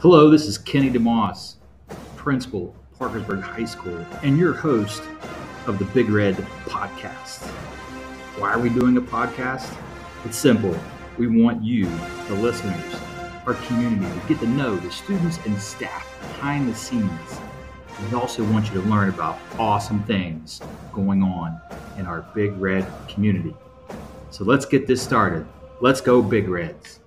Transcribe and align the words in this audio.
Hello, 0.00 0.30
this 0.30 0.46
is 0.46 0.58
Kenny 0.58 0.90
DeMoss, 0.90 1.56
principal 2.14 2.68
of 2.68 2.98
Parkersburg 3.00 3.40
High 3.40 3.64
School, 3.64 3.98
and 4.22 4.38
your 4.38 4.52
host 4.52 5.02
of 5.66 5.80
the 5.80 5.86
Big 5.86 6.08
Red 6.08 6.36
Podcast. 6.66 7.42
Why 8.38 8.52
are 8.52 8.60
we 8.60 8.68
doing 8.68 8.96
a 8.96 9.00
podcast? 9.00 9.76
It's 10.24 10.36
simple. 10.36 10.78
We 11.16 11.26
want 11.26 11.64
you, 11.64 11.86
the 12.28 12.34
listeners, 12.34 12.94
our 13.44 13.54
community, 13.54 14.06
to 14.06 14.28
get 14.28 14.38
to 14.38 14.46
know 14.46 14.76
the 14.76 14.92
students 14.92 15.40
and 15.44 15.60
staff 15.60 16.08
behind 16.20 16.68
the 16.68 16.76
scenes. 16.76 17.40
We 18.08 18.16
also 18.16 18.44
want 18.52 18.72
you 18.72 18.80
to 18.80 18.88
learn 18.88 19.08
about 19.08 19.36
awesome 19.58 20.04
things 20.04 20.60
going 20.92 21.24
on 21.24 21.60
in 21.98 22.06
our 22.06 22.20
Big 22.36 22.52
Red 22.52 22.86
community. 23.08 23.52
So 24.30 24.44
let's 24.44 24.64
get 24.64 24.86
this 24.86 25.02
started. 25.02 25.44
Let's 25.80 26.00
go, 26.00 26.22
Big 26.22 26.46
Reds. 26.46 27.00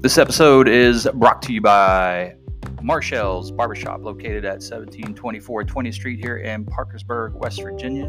This 0.00 0.16
episode 0.16 0.68
is 0.68 1.08
brought 1.14 1.42
to 1.42 1.52
you 1.52 1.60
by 1.60 2.36
Marshall's 2.80 3.50
Barbershop, 3.50 4.00
located 4.00 4.44
at 4.44 4.62
1724 4.62 5.64
20th 5.64 5.94
Street 5.94 6.20
here 6.20 6.36
in 6.36 6.64
Parkersburg, 6.64 7.34
West 7.34 7.60
Virginia. 7.60 8.08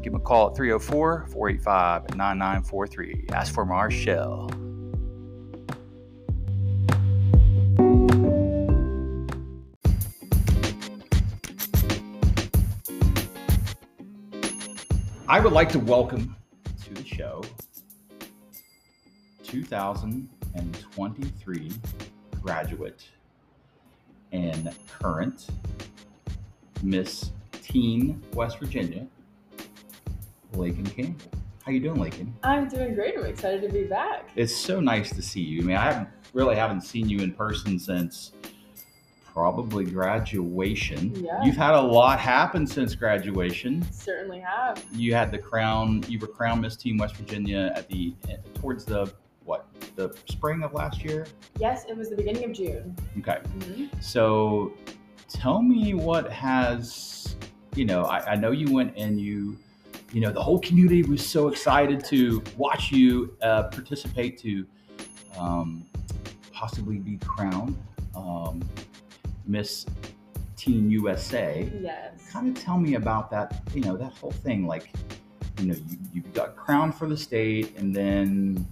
Give 0.00 0.14
them 0.14 0.22
a 0.22 0.24
call 0.24 0.48
at 0.48 0.56
304 0.56 1.26
485 1.30 2.16
9943. 2.16 3.26
Ask 3.34 3.52
for 3.52 3.66
Marshall. 3.66 4.50
I 15.28 15.38
would 15.38 15.52
like 15.52 15.68
to 15.72 15.78
welcome 15.80 16.34
to 16.82 16.94
the 16.94 17.04
show 17.04 17.44
2023 20.54 21.72
graduate 22.40 23.04
and 24.32 24.74
current 24.88 25.48
Miss 26.82 27.30
Teen 27.62 28.22
West 28.34 28.58
Virginia, 28.58 29.06
Lakyn 30.52 30.94
Campbell. 30.94 31.30
How 31.64 31.72
you 31.72 31.80
doing, 31.80 31.96
Lakyn? 31.96 32.30
I'm 32.42 32.68
doing 32.68 32.94
great. 32.94 33.16
I'm 33.16 33.24
excited 33.24 33.62
to 33.62 33.68
be 33.68 33.84
back. 33.84 34.28
It's 34.36 34.54
so 34.54 34.80
nice 34.80 35.10
to 35.10 35.22
see 35.22 35.40
you. 35.40 35.62
I 35.62 35.64
mean, 35.64 35.76
I 35.76 35.84
haven't, 35.84 36.08
really 36.34 36.56
haven't 36.56 36.82
seen 36.82 37.08
you 37.08 37.20
in 37.20 37.32
person 37.32 37.78
since 37.78 38.32
probably 39.24 39.84
graduation. 39.84 41.14
Yeah. 41.24 41.42
You've 41.42 41.56
had 41.56 41.74
a 41.74 41.80
lot 41.80 42.20
happen 42.20 42.66
since 42.66 42.94
graduation. 42.94 43.84
Certainly 43.90 44.40
have. 44.40 44.84
You 44.92 45.14
had 45.14 45.30
the 45.30 45.38
crown. 45.38 46.04
You 46.08 46.18
were 46.18 46.26
crowned 46.26 46.60
Miss 46.60 46.76
Teen 46.76 46.98
West 46.98 47.16
Virginia 47.16 47.72
at 47.74 47.88
the 47.88 48.14
towards 48.54 48.84
the 48.84 49.12
the 49.96 50.16
spring 50.28 50.62
of 50.62 50.74
last 50.74 51.04
year. 51.04 51.26
Yes, 51.58 51.84
it 51.88 51.96
was 51.96 52.10
the 52.10 52.16
beginning 52.16 52.44
of 52.44 52.52
June. 52.52 52.96
Okay. 53.18 53.38
hmm 53.38 53.86
So 54.00 54.72
tell 55.28 55.62
me 55.62 55.94
what 55.94 56.30
has, 56.30 57.36
you 57.74 57.84
know, 57.84 58.04
I, 58.04 58.32
I 58.32 58.34
know 58.36 58.50
you 58.50 58.72
went 58.72 58.96
and 58.96 59.20
you, 59.20 59.58
you 60.12 60.20
know, 60.20 60.30
the 60.30 60.42
whole 60.42 60.60
community 60.60 61.02
was 61.02 61.26
so 61.26 61.48
excited 61.48 62.04
to 62.06 62.42
watch 62.56 62.92
you 62.92 63.36
uh, 63.42 63.64
participate 63.64 64.38
to 64.38 64.66
um, 65.38 65.84
possibly 66.52 66.98
be 66.98 67.18
crowned 67.18 67.76
um, 68.16 68.62
Miss 69.46 69.86
Teen 70.56 70.90
USA. 70.90 71.68
Yes. 71.80 72.30
Kind 72.30 72.56
of 72.56 72.62
tell 72.62 72.78
me 72.78 72.94
about 72.94 73.30
that, 73.30 73.62
you 73.74 73.80
know, 73.80 73.96
that 73.96 74.12
whole 74.12 74.30
thing. 74.30 74.66
Like, 74.66 74.90
you 75.58 75.66
know, 75.66 75.74
you, 75.74 75.98
you 76.14 76.22
got 76.32 76.56
crowned 76.56 76.94
for 76.94 77.08
the 77.08 77.16
state 77.16 77.76
and 77.76 77.94
then 77.94 78.66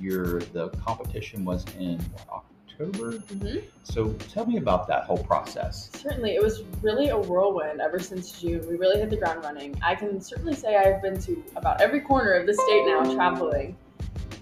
your 0.00 0.40
the 0.40 0.68
competition 0.70 1.44
was 1.44 1.64
in 1.78 1.98
what, 1.98 2.44
October. 2.80 3.18
hmm 3.18 3.58
So 3.84 4.12
tell 4.32 4.46
me 4.46 4.56
about 4.56 4.86
that 4.88 5.04
whole 5.04 5.18
process. 5.18 5.90
Certainly, 5.92 6.34
it 6.34 6.42
was 6.42 6.62
really 6.82 7.08
a 7.08 7.18
whirlwind 7.18 7.80
ever 7.80 7.98
since 7.98 8.40
June. 8.40 8.66
We 8.68 8.76
really 8.76 8.98
hit 8.98 9.10
the 9.10 9.16
ground 9.16 9.44
running. 9.44 9.78
I 9.82 9.94
can 9.94 10.20
certainly 10.20 10.54
say 10.54 10.76
I've 10.76 11.02
been 11.02 11.20
to 11.22 11.42
about 11.56 11.80
every 11.80 12.00
corner 12.00 12.32
of 12.32 12.46
the 12.46 12.54
state 12.54 12.86
now, 12.86 13.14
traveling, 13.14 13.76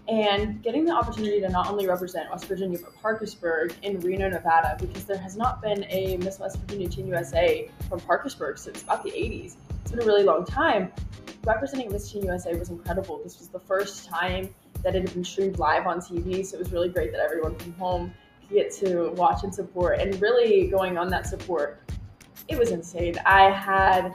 and 0.08 0.62
getting 0.62 0.84
the 0.84 0.92
opportunity 0.92 1.40
to 1.40 1.48
not 1.48 1.68
only 1.68 1.86
represent 1.86 2.30
West 2.30 2.46
Virginia 2.46 2.78
but 2.78 2.94
Parkersburg 3.02 3.74
in 3.82 4.00
Reno, 4.00 4.28
Nevada, 4.28 4.76
because 4.80 5.04
there 5.04 5.18
has 5.18 5.36
not 5.36 5.60
been 5.60 5.84
a 5.88 6.16
Miss 6.18 6.38
West 6.38 6.58
Virginia 6.60 6.88
Teen 6.88 7.06
USA 7.08 7.68
from 7.88 8.00
Parkersburg 8.00 8.58
since 8.58 8.82
about 8.82 9.02
the 9.02 9.10
80s. 9.10 9.56
It's 9.82 9.90
been 9.90 10.00
a 10.00 10.06
really 10.06 10.24
long 10.24 10.44
time. 10.44 10.92
Representing 11.44 11.92
Miss 11.92 12.10
Teen 12.10 12.24
USA 12.24 12.54
was 12.54 12.70
incredible. 12.70 13.20
This 13.22 13.38
was 13.38 13.48
the 13.48 13.60
first 13.60 14.08
time 14.08 14.54
that 14.82 14.94
it 14.94 15.02
had 15.02 15.12
been 15.14 15.24
streamed 15.24 15.58
live 15.58 15.86
on 15.86 16.00
TV, 16.00 16.44
so 16.44 16.56
it 16.56 16.60
was 16.60 16.72
really 16.72 16.88
great 16.88 17.12
that 17.12 17.20
everyone 17.20 17.54
from 17.56 17.72
home 17.74 18.12
could 18.48 18.54
get 18.54 18.72
to 18.76 19.10
watch 19.12 19.44
and 19.44 19.54
support. 19.54 20.00
And 20.00 20.20
really 20.20 20.68
going 20.68 20.96
on 20.98 21.08
that 21.10 21.26
support, 21.26 21.80
it 22.48 22.58
was 22.58 22.70
insane. 22.70 23.16
I 23.26 23.50
had 23.50 24.14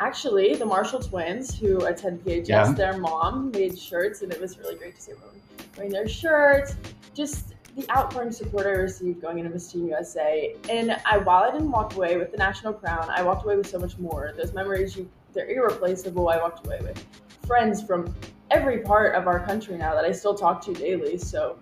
actually 0.00 0.54
the 0.54 0.66
Marshall 0.66 1.00
twins 1.00 1.56
who 1.56 1.84
attend 1.86 2.24
PHS, 2.24 2.48
Yeah. 2.48 2.72
their 2.72 2.96
mom 2.98 3.50
made 3.52 3.78
shirts, 3.78 4.22
and 4.22 4.32
it 4.32 4.40
was 4.40 4.58
really 4.58 4.74
great 4.76 4.96
to 4.96 5.00
see 5.02 5.12
everyone 5.12 5.36
wearing 5.76 5.92
their 5.92 6.08
shirts. 6.08 6.74
Just 7.14 7.54
the 7.76 7.88
outpouring 7.90 8.32
support 8.32 8.66
I 8.66 8.70
received 8.70 9.22
going 9.22 9.38
into 9.38 9.50
Miss 9.50 9.72
Teen 9.72 9.86
USA. 9.86 10.54
And 10.68 10.96
I, 11.10 11.16
while 11.18 11.44
I 11.44 11.50
didn't 11.52 11.70
walk 11.70 11.94
away 11.94 12.18
with 12.18 12.30
the 12.30 12.36
national 12.36 12.74
crown, 12.74 13.08
I 13.08 13.22
walked 13.22 13.44
away 13.44 13.56
with 13.56 13.66
so 13.66 13.78
much 13.78 13.96
more. 13.98 14.32
Those 14.36 14.52
memories, 14.52 14.94
you, 14.96 15.08
they're 15.32 15.48
irreplaceable. 15.48 16.28
I 16.28 16.36
walked 16.36 16.66
away 16.66 16.80
with 16.82 17.02
friends 17.46 17.82
from 17.82 18.14
every 18.52 18.80
part 18.80 19.14
of 19.14 19.26
our 19.26 19.40
country 19.40 19.76
now 19.76 19.94
that 19.94 20.04
I 20.04 20.12
still 20.12 20.34
talk 20.34 20.60
to 20.66 20.74
daily. 20.74 21.16
So 21.16 21.58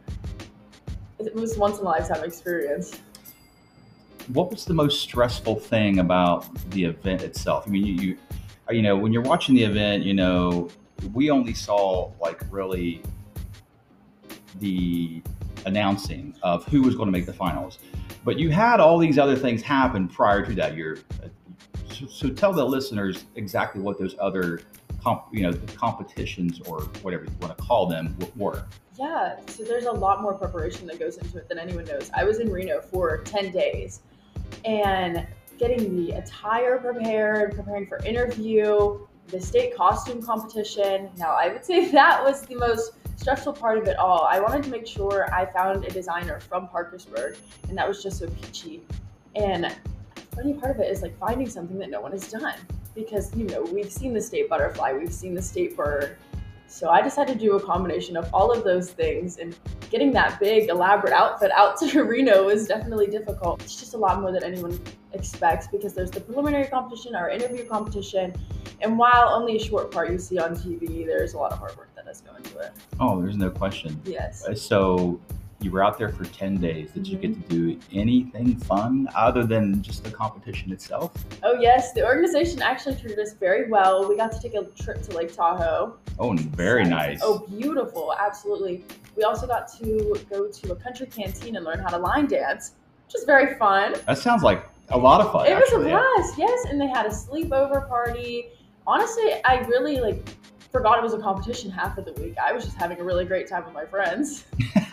it 1.18 1.34
was 1.34 1.56
once 1.56 1.78
in 1.78 1.82
a 1.82 1.88
lifetime 1.88 2.24
experience. 2.24 2.98
What 4.28 4.50
was 4.50 4.64
the 4.64 4.74
most 4.74 5.00
stressful 5.00 5.60
thing 5.60 6.00
about 6.00 6.52
the 6.70 6.84
event 6.84 7.22
itself? 7.22 7.64
I 7.66 7.70
mean, 7.70 7.86
you, 7.86 7.94
you, 7.94 8.18
uh, 8.68 8.72
you 8.72 8.82
know, 8.82 8.96
when 8.96 9.12
you're 9.12 9.22
watching 9.22 9.54
the 9.54 9.62
event, 9.62 10.04
you 10.04 10.14
know, 10.14 10.68
we 11.14 11.30
only 11.30 11.54
saw 11.54 12.10
like 12.20 12.42
really 12.50 13.02
the 14.58 15.22
announcing 15.66 16.34
of 16.42 16.64
who 16.66 16.82
was 16.82 16.96
going 16.96 17.06
to 17.06 17.12
make 17.12 17.26
the 17.26 17.32
finals, 17.32 17.78
but 18.24 18.38
you 18.38 18.50
had 18.50 18.80
all 18.80 18.98
these 18.98 19.18
other 19.18 19.36
things 19.36 19.62
happen 19.62 20.08
prior 20.08 20.44
to 20.44 20.54
that. 20.54 20.76
You're, 20.76 20.96
uh, 21.22 21.28
so, 21.92 22.06
so 22.06 22.28
tell 22.28 22.52
the 22.52 22.64
listeners 22.64 23.24
exactly 23.36 23.80
what 23.80 23.98
those 23.98 24.14
other, 24.20 24.62
comp, 25.02 25.26
you 25.32 25.42
know, 25.42 25.52
the 25.52 25.72
competitions 25.72 26.60
or 26.66 26.82
whatever 27.02 27.24
you 27.24 27.30
want 27.40 27.56
to 27.56 27.62
call 27.62 27.86
them 27.86 28.16
were. 28.36 28.66
Yeah, 28.98 29.36
so 29.46 29.64
there's 29.64 29.86
a 29.86 29.92
lot 29.92 30.20
more 30.20 30.34
preparation 30.34 30.86
that 30.88 30.98
goes 30.98 31.16
into 31.16 31.38
it 31.38 31.48
than 31.48 31.58
anyone 31.58 31.84
knows. 31.84 32.10
I 32.14 32.24
was 32.24 32.38
in 32.38 32.50
Reno 32.50 32.80
for 32.80 33.18
10 33.18 33.50
days 33.50 34.00
and 34.64 35.26
getting 35.58 35.96
the 35.96 36.12
attire 36.12 36.78
prepared, 36.78 37.54
preparing 37.54 37.86
for 37.86 37.98
interview, 38.04 38.98
the 39.28 39.40
state 39.40 39.76
costume 39.76 40.22
competition. 40.22 41.08
Now, 41.16 41.34
I 41.34 41.48
would 41.48 41.64
say 41.64 41.90
that 41.92 42.22
was 42.22 42.42
the 42.42 42.56
most 42.56 42.92
stressful 43.16 43.52
part 43.54 43.78
of 43.78 43.86
it 43.86 43.98
all. 43.98 44.26
I 44.28 44.40
wanted 44.40 44.62
to 44.64 44.70
make 44.70 44.86
sure 44.86 45.32
I 45.32 45.46
found 45.46 45.84
a 45.84 45.90
designer 45.90 46.40
from 46.40 46.68
Parkersburg, 46.68 47.36
and 47.68 47.76
that 47.76 47.86
was 47.86 48.02
just 48.02 48.18
so 48.18 48.28
peachy. 48.28 48.82
And 49.36 49.74
funny 50.34 50.54
part 50.54 50.74
of 50.74 50.80
it 50.80 50.90
is 50.90 51.02
like 51.02 51.16
finding 51.18 51.48
something 51.48 51.78
that 51.78 51.90
no 51.90 52.00
one 52.00 52.12
has 52.12 52.30
done 52.30 52.54
because, 53.04 53.34
you 53.36 53.44
know, 53.44 53.62
we've 53.62 53.90
seen 53.90 54.12
the 54.12 54.20
state 54.20 54.48
butterfly, 54.48 54.92
we've 54.92 55.12
seen 55.12 55.34
the 55.34 55.42
state 55.42 55.76
bird, 55.76 56.16
so 56.70 56.88
I 56.88 57.02
decided 57.02 57.38
to 57.38 57.44
do 57.44 57.56
a 57.56 57.60
combination 57.60 58.16
of 58.16 58.32
all 58.32 58.52
of 58.52 58.62
those 58.62 58.92
things 58.92 59.38
and 59.38 59.58
getting 59.90 60.12
that 60.12 60.38
big 60.38 60.68
elaborate 60.68 61.12
outfit 61.12 61.50
out 61.50 61.76
to 61.80 62.04
Reno 62.04 62.44
was 62.44 62.68
definitely 62.68 63.08
difficult. 63.08 63.60
It's 63.62 63.74
just 63.74 63.94
a 63.94 63.98
lot 63.98 64.20
more 64.20 64.30
than 64.30 64.44
anyone 64.44 64.80
expects 65.12 65.66
because 65.66 65.94
there's 65.94 66.12
the 66.12 66.20
preliminary 66.20 66.66
competition, 66.66 67.16
our 67.16 67.28
interview 67.28 67.66
competition, 67.66 68.32
and 68.82 68.96
while 68.96 69.30
only 69.30 69.56
a 69.56 69.58
short 69.58 69.90
part 69.90 70.10
you 70.10 70.18
see 70.18 70.38
on 70.38 70.54
TV, 70.54 71.04
there's 71.04 71.34
a 71.34 71.38
lot 71.38 71.50
of 71.52 71.58
hard 71.58 71.76
work 71.76 71.90
that 71.96 72.06
does 72.06 72.20
go 72.20 72.34
into 72.36 72.56
it. 72.58 72.70
Oh, 73.00 73.20
there's 73.20 73.36
no 73.36 73.50
question. 73.50 74.00
Yes. 74.04 74.46
Uh, 74.46 74.54
So 74.54 75.20
you 75.62 75.70
were 75.70 75.84
out 75.84 75.98
there 75.98 76.08
for 76.08 76.24
10 76.24 76.56
days. 76.58 76.90
Did 76.92 77.06
you 77.06 77.18
get 77.18 77.32
mm-hmm. 77.32 77.48
to 77.48 77.76
do 77.76 77.80
anything 77.92 78.56
fun 78.56 79.08
other 79.14 79.44
than 79.44 79.82
just 79.82 80.04
the 80.04 80.10
competition 80.10 80.72
itself? 80.72 81.12
Oh 81.42 81.54
yes, 81.60 81.92
the 81.92 82.04
organization 82.04 82.62
actually 82.62 82.96
treated 82.96 83.18
us 83.18 83.34
very 83.34 83.68
well. 83.68 84.08
We 84.08 84.16
got 84.16 84.32
to 84.32 84.40
take 84.40 84.54
a 84.54 84.64
trip 84.82 85.02
to 85.02 85.16
Lake 85.16 85.34
Tahoe. 85.34 85.96
Oh, 86.18 86.34
very 86.34 86.84
nice. 86.84 87.20
Oh, 87.22 87.46
beautiful. 87.48 88.14
Absolutely. 88.18 88.84
We 89.16 89.24
also 89.24 89.46
got 89.46 89.72
to 89.78 90.16
go 90.30 90.48
to 90.48 90.72
a 90.72 90.76
country 90.76 91.06
canteen 91.06 91.56
and 91.56 91.64
learn 91.64 91.78
how 91.80 91.90
to 91.90 91.98
line 91.98 92.26
dance, 92.26 92.72
which 93.06 93.16
is 93.16 93.24
very 93.24 93.54
fun. 93.56 93.94
That 94.06 94.18
sounds 94.18 94.42
like 94.42 94.66
a 94.90 94.98
lot 94.98 95.20
of 95.20 95.32
fun. 95.32 95.46
it 95.46 95.54
was 95.54 95.72
a 95.72 95.76
actually. 95.76 95.90
blast, 95.90 96.38
yes. 96.38 96.64
And 96.66 96.80
they 96.80 96.88
had 96.88 97.06
a 97.06 97.10
sleepover 97.10 97.88
party. 97.88 98.48
Honestly, 98.86 99.34
I 99.44 99.58
really 99.68 100.00
like 100.00 100.26
forgot 100.72 100.98
it 100.98 101.02
was 101.02 101.14
a 101.14 101.18
competition 101.18 101.70
half 101.70 101.98
of 101.98 102.04
the 102.04 102.12
week. 102.20 102.36
I 102.38 102.52
was 102.52 102.64
just 102.64 102.76
having 102.76 103.00
a 103.00 103.04
really 103.04 103.24
great 103.24 103.48
time 103.48 103.64
with 103.64 103.74
my 103.74 103.84
friends. 103.84 104.44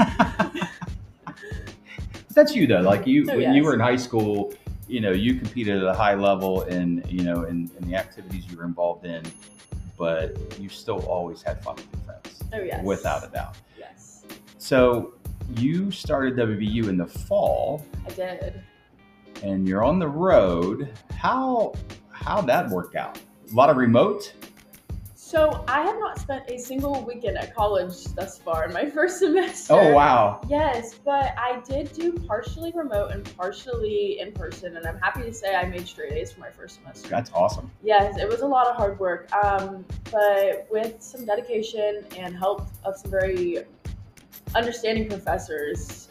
That's 2.34 2.56
you 2.56 2.68
though. 2.68 2.82
Like 2.82 3.08
you, 3.08 3.26
when 3.26 3.54
you 3.56 3.64
were 3.64 3.74
in 3.74 3.80
high 3.80 3.96
school, 3.96 4.54
you 4.88 5.02
know, 5.02 5.12
you 5.12 5.36
competed 5.36 5.78
at 5.78 5.84
a 5.90 5.94
high 5.94 6.14
level 6.14 6.62
in, 6.64 7.04
you 7.10 7.24
know, 7.24 7.44
in, 7.46 7.70
in 7.80 7.90
the 7.90 7.96
activities 7.96 8.46
you 8.50 8.58
were 8.58 8.64
involved 8.66 9.06
in. 9.06 9.24
but 9.98 10.38
you 10.60 10.70
still 10.70 11.00
always 11.08 11.42
had 11.42 11.64
fun 11.64 11.76
with 11.76 11.88
your 11.94 12.02
friends, 12.04 12.44
Oh 12.54 12.60
yes. 12.62 12.84
without 12.86 13.28
a 13.28 13.32
doubt. 13.32 13.56
Yes, 13.78 14.24
So 14.60 15.14
you 15.56 15.90
started 15.92 16.36
WVU 16.36 16.90
in 16.90 16.98
the 16.98 17.08
fall, 17.08 17.84
I 18.06 18.10
did. 18.12 18.62
and 19.44 19.68
you're 19.68 19.84
on 19.84 19.98
the 19.98 20.08
road. 20.08 20.94
How 21.16 21.74
how'd 22.12 22.46
that 22.48 22.70
work 22.70 22.94
out? 22.96 23.20
A 23.52 23.56
lot 23.56 23.70
of 23.72 23.78
remote. 23.78 24.34
So 25.28 25.66
I 25.68 25.82
have 25.82 26.00
not 26.00 26.18
spent 26.18 26.50
a 26.50 26.58
single 26.58 27.04
weekend 27.04 27.38
at 27.38 27.54
college 27.54 28.02
thus 28.16 28.38
far 28.38 28.64
in 28.64 28.72
my 28.72 28.86
first 28.90 29.20
semester. 29.20 29.74
Oh 29.74 29.94
wow! 29.94 30.40
Yes, 30.48 30.96
but 31.04 31.36
I 31.38 31.62
did 31.68 31.92
do 31.92 32.14
partially 32.14 32.72
remote 32.74 33.12
and 33.12 33.30
partially 33.36 34.22
in 34.22 34.32
person, 34.32 34.78
and 34.78 34.88
I'm 34.88 34.98
happy 35.00 35.24
to 35.24 35.34
say 35.34 35.54
I 35.54 35.66
made 35.66 35.86
straight 35.86 36.14
A's 36.14 36.32
for 36.32 36.40
my 36.40 36.50
first 36.50 36.76
semester. 36.76 37.10
That's 37.10 37.30
awesome. 37.34 37.70
Yes, 37.84 38.18
it 38.18 38.26
was 38.26 38.40
a 38.40 38.48
lot 38.48 38.68
of 38.68 38.78
hard 38.78 38.98
work, 39.02 39.30
um, 39.36 39.84
but 40.14 40.66
with 40.72 41.02
some 41.02 41.26
dedication 41.26 42.06
and 42.16 42.34
help 42.34 42.66
of 42.86 42.96
some 42.96 43.12
very 43.12 43.66
understanding 44.56 45.10
professors, 45.10 46.08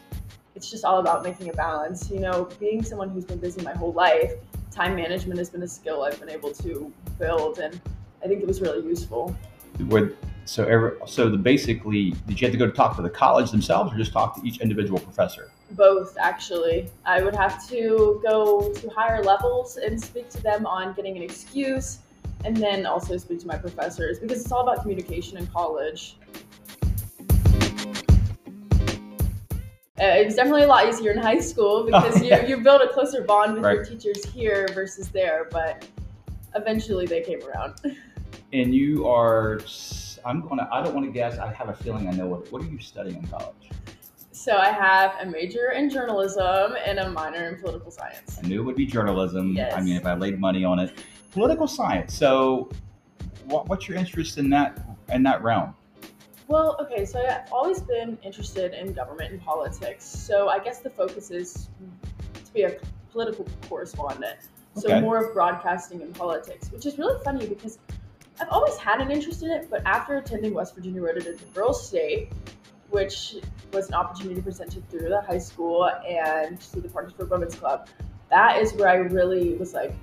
it's 0.53 0.69
just 0.69 0.85
all 0.85 0.99
about 0.99 1.23
making 1.23 1.49
a 1.49 1.53
balance. 1.53 2.11
You 2.11 2.19
know, 2.19 2.49
being 2.59 2.83
someone 2.83 3.09
who's 3.09 3.25
been 3.25 3.39
busy 3.39 3.63
my 3.63 3.73
whole 3.73 3.93
life, 3.93 4.33
time 4.69 4.95
management 4.95 5.39
has 5.39 5.49
been 5.49 5.63
a 5.63 5.67
skill 5.67 6.03
I've 6.03 6.19
been 6.19 6.29
able 6.29 6.51
to 6.51 6.93
build, 7.17 7.57
and 7.57 7.81
I 8.23 8.27
think 8.27 8.41
it 8.41 8.47
was 8.47 8.61
really 8.61 8.85
useful. 8.85 9.35
Would 9.79 10.17
so 10.45 10.63
every 10.65 10.93
so 11.05 11.29
the 11.29 11.37
basically 11.37 12.11
did 12.25 12.39
you 12.39 12.47
have 12.47 12.51
to 12.53 12.57
go 12.57 12.65
to 12.65 12.71
talk 12.71 12.95
to 12.95 13.01
the 13.01 13.09
college 13.09 13.51
themselves 13.51 13.93
or 13.93 13.97
just 13.97 14.11
talk 14.13 14.35
to 14.41 14.47
each 14.47 14.59
individual 14.61 14.99
professor? 14.99 15.51
Both, 15.71 16.17
actually. 16.19 16.89
I 17.05 17.21
would 17.21 17.35
have 17.35 17.67
to 17.69 18.21
go 18.25 18.71
to 18.73 18.89
higher 18.89 19.21
levels 19.21 19.77
and 19.77 20.01
speak 20.01 20.29
to 20.29 20.41
them 20.41 20.65
on 20.65 20.93
getting 20.93 21.17
an 21.17 21.21
excuse, 21.23 21.99
and 22.45 22.55
then 22.55 22.85
also 22.85 23.17
speak 23.17 23.39
to 23.41 23.47
my 23.47 23.57
professors 23.57 24.19
because 24.19 24.41
it's 24.41 24.51
all 24.51 24.61
about 24.67 24.81
communication 24.81 25.37
in 25.37 25.45
college. 25.47 26.15
Uh, 29.99 30.05
it 30.05 30.25
was 30.25 30.35
definitely 30.35 30.63
a 30.63 30.67
lot 30.67 30.87
easier 30.87 31.11
in 31.11 31.17
high 31.17 31.39
school 31.39 31.83
because 31.85 32.21
Oh, 32.21 32.23
yeah. 32.25 32.43
you, 32.43 32.57
you 32.57 32.63
build 32.63 32.81
a 32.81 32.87
closer 32.93 33.23
bond 33.23 33.55
with 33.55 33.63
your 33.63 33.83
teachers 33.83 34.23
here 34.25 34.67
versus 34.73 35.09
there, 35.09 35.47
but 35.51 35.85
eventually 36.55 37.05
they 37.05 37.21
came 37.21 37.39
around. 37.47 37.75
And 38.53 38.73
you 38.73 39.07
are 39.07 39.59
I'm 40.25 40.41
gonna 40.47 40.67
I 40.71 40.83
don't 40.83 40.93
want 40.93 41.05
to 41.05 41.11
guess. 41.11 41.37
I 41.37 41.51
have 41.53 41.69
a 41.69 41.73
feeling 41.73 42.07
I 42.07 42.11
know 42.11 42.27
what 42.27 42.51
what 42.51 42.61
are 42.61 42.65
you 42.65 42.79
studying 42.79 43.17
in 43.17 43.27
college? 43.27 43.69
So 44.31 44.55
I 44.57 44.69
have 44.69 45.15
a 45.19 45.25
major 45.25 45.71
in 45.71 45.89
journalism 45.89 46.75
and 46.85 46.99
a 46.99 47.09
minor 47.09 47.49
in 47.49 47.59
political 47.59 47.91
science. 47.91 48.39
I 48.41 48.47
knew 48.47 48.61
it 48.61 48.63
would 48.65 48.75
be 48.75 48.85
journalism. 48.85 49.53
Yes. 49.53 49.73
I 49.73 49.81
mean, 49.81 49.95
if 49.95 50.05
I 50.05 50.13
laid 50.13 50.39
money 50.39 50.63
on 50.63 50.79
it, 50.79 51.03
political 51.31 51.67
science. 51.67 52.13
So, 52.13 52.69
what, 53.45 53.67
what's 53.67 53.87
your 53.87 53.97
interest 53.97 54.37
in 54.37 54.49
that 54.51 54.79
in 55.11 55.23
that 55.23 55.41
realm? 55.41 55.73
Well, 56.47 56.77
okay, 56.79 57.03
so 57.03 57.19
I've 57.19 57.51
always 57.51 57.81
been 57.81 58.17
interested 58.23 58.73
in 58.73 58.93
government 58.93 59.31
and 59.31 59.41
politics. 59.41 60.05
So 60.05 60.47
I 60.47 60.59
guess 60.59 60.79
the 60.79 60.89
focus 60.89 61.29
is 61.29 61.67
to 62.45 62.53
be 62.53 62.63
a 62.63 62.77
political 63.11 63.45
correspondent. 63.67 64.37
So 64.75 64.89
Okay. 64.89 65.01
more 65.01 65.17
of 65.17 65.33
broadcasting 65.33 66.01
and 66.03 66.13
politics, 66.15 66.71
which 66.71 66.85
is 66.85 66.97
really 66.97 67.21
funny 67.23 67.47
because 67.47 67.79
I've 68.39 68.49
always 68.49 68.77
had 68.77 69.01
an 69.01 69.11
interest 69.11 69.43
in 69.43 69.51
it, 69.51 69.67
but 69.69 69.81
after 69.85 70.17
attending 70.17 70.53
West 70.53 70.75
Virginia 70.75 71.01
Rhododendron 71.01 71.49
Girls 71.53 71.87
State, 71.87 72.31
which 72.89 73.35
was 73.73 73.87
an 73.89 73.95
opportunity 73.95 74.41
presented 74.41 74.87
through 74.89 75.09
the 75.09 75.21
high 75.21 75.39
school 75.39 75.89
and 76.07 76.59
through 76.59 76.81
the 76.81 76.89
Parkersburg 76.89 77.29
Women's 77.29 77.55
Club, 77.55 77.87
that 78.29 78.61
is 78.61 78.73
where 78.73 78.89
I 78.89 78.95
really 78.95 79.55
was 79.55 79.73
like, 79.73 79.93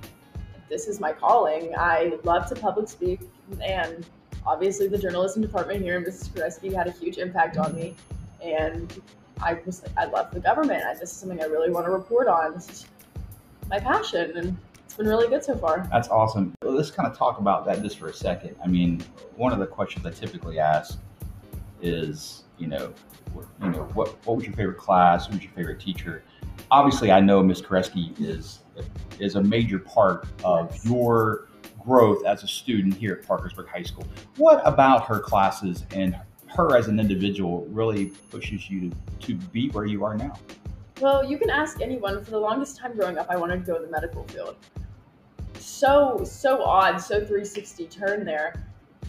this 0.69 0.87
is 0.87 0.99
my 0.99 1.13
calling. 1.13 1.73
I 1.77 2.17
love 2.23 2.47
to 2.49 2.55
public 2.55 2.89
speak 2.89 3.21
and 3.63 4.05
obviously 4.45 4.87
the 4.87 4.97
journalism 4.97 5.41
department 5.41 5.81
here 5.81 5.97
in 5.97 6.03
Mrs. 6.03 6.29
Koreski 6.29 6.73
had 6.73 6.87
a 6.87 6.91
huge 6.91 7.17
impact 7.17 7.57
on 7.57 7.75
me. 7.75 7.95
And 8.41 9.01
I 9.41 9.59
was 9.65 9.81
like, 9.83 9.91
I 9.97 10.05
love 10.05 10.31
the 10.31 10.39
government. 10.39 10.83
I, 10.85 10.93
this 10.93 11.11
is 11.11 11.17
something 11.17 11.41
I 11.41 11.45
really 11.45 11.71
want 11.71 11.85
to 11.85 11.91
report 11.91 12.27
on. 12.27 12.53
This 12.53 12.69
is 12.69 12.85
my 13.69 13.79
passion, 13.79 14.37
and 14.37 14.57
it's 14.95 15.03
been 15.03 15.07
really 15.09 15.27
good 15.27 15.43
so 15.43 15.57
far. 15.57 15.85
That's 15.91 16.07
awesome. 16.07 16.55
Well, 16.63 16.73
Let's 16.73 16.89
kind 16.89 17.05
of 17.05 17.17
talk 17.17 17.39
about 17.39 17.65
that 17.65 17.81
just 17.83 17.99
for 17.99 18.07
a 18.07 18.13
second. 18.13 18.55
I 18.63 18.67
mean, 18.67 19.03
one 19.35 19.51
of 19.51 19.59
the 19.59 19.67
questions 19.67 20.05
I 20.05 20.11
typically 20.11 20.57
ask 20.57 20.97
is, 21.81 22.43
you 22.57 22.67
know, 22.67 22.93
what, 23.33 23.45
you 23.61 23.69
know, 23.71 23.83
what 23.93 24.25
what 24.25 24.37
was 24.37 24.45
your 24.45 24.53
favorite 24.55 24.77
class? 24.77 25.27
Who 25.27 25.33
was 25.33 25.43
your 25.43 25.51
favorite 25.51 25.81
teacher? 25.81 26.23
Obviously, 26.71 27.11
I 27.11 27.19
know 27.19 27.43
Miss 27.43 27.61
Koreski 27.61 28.17
is 28.21 28.59
is 29.19 29.35
a 29.35 29.43
major 29.43 29.79
part 29.79 30.27
of 30.45 30.71
Yes. 30.71 30.85
your 30.85 31.49
growth 31.83 32.23
as 32.25 32.43
a 32.43 32.47
student 32.47 32.93
here 32.93 33.19
at 33.21 33.27
Parkersburg 33.27 33.67
High 33.67 33.83
School. 33.83 34.07
What 34.37 34.61
about 34.65 35.03
her 35.07 35.19
classes 35.19 35.83
and 35.91 36.17
her 36.47 36.77
as 36.77 36.87
an 36.87 37.01
individual 37.01 37.65
really 37.69 38.05
pushes 38.31 38.69
you 38.69 38.89
to, 38.89 38.95
to 39.27 39.35
be 39.35 39.69
where 39.71 39.85
you 39.85 40.05
are 40.05 40.15
now? 40.15 40.37
Well, 41.01 41.29
you 41.29 41.37
can 41.37 41.49
ask 41.49 41.81
anyone. 41.81 42.23
For 42.23 42.31
the 42.31 42.39
longest 42.39 42.77
time 42.77 42.95
growing 42.95 43.17
up, 43.17 43.27
I 43.29 43.35
wanted 43.35 43.65
to 43.65 43.71
go 43.73 43.75
in 43.75 43.81
the 43.83 43.89
medical 43.89 44.23
field. 44.23 44.55
So, 45.65 46.21
so 46.23 46.63
odd, 46.63 46.99
so 46.99 47.15
360 47.15 47.87
turn 47.87 48.23
there. 48.23 48.53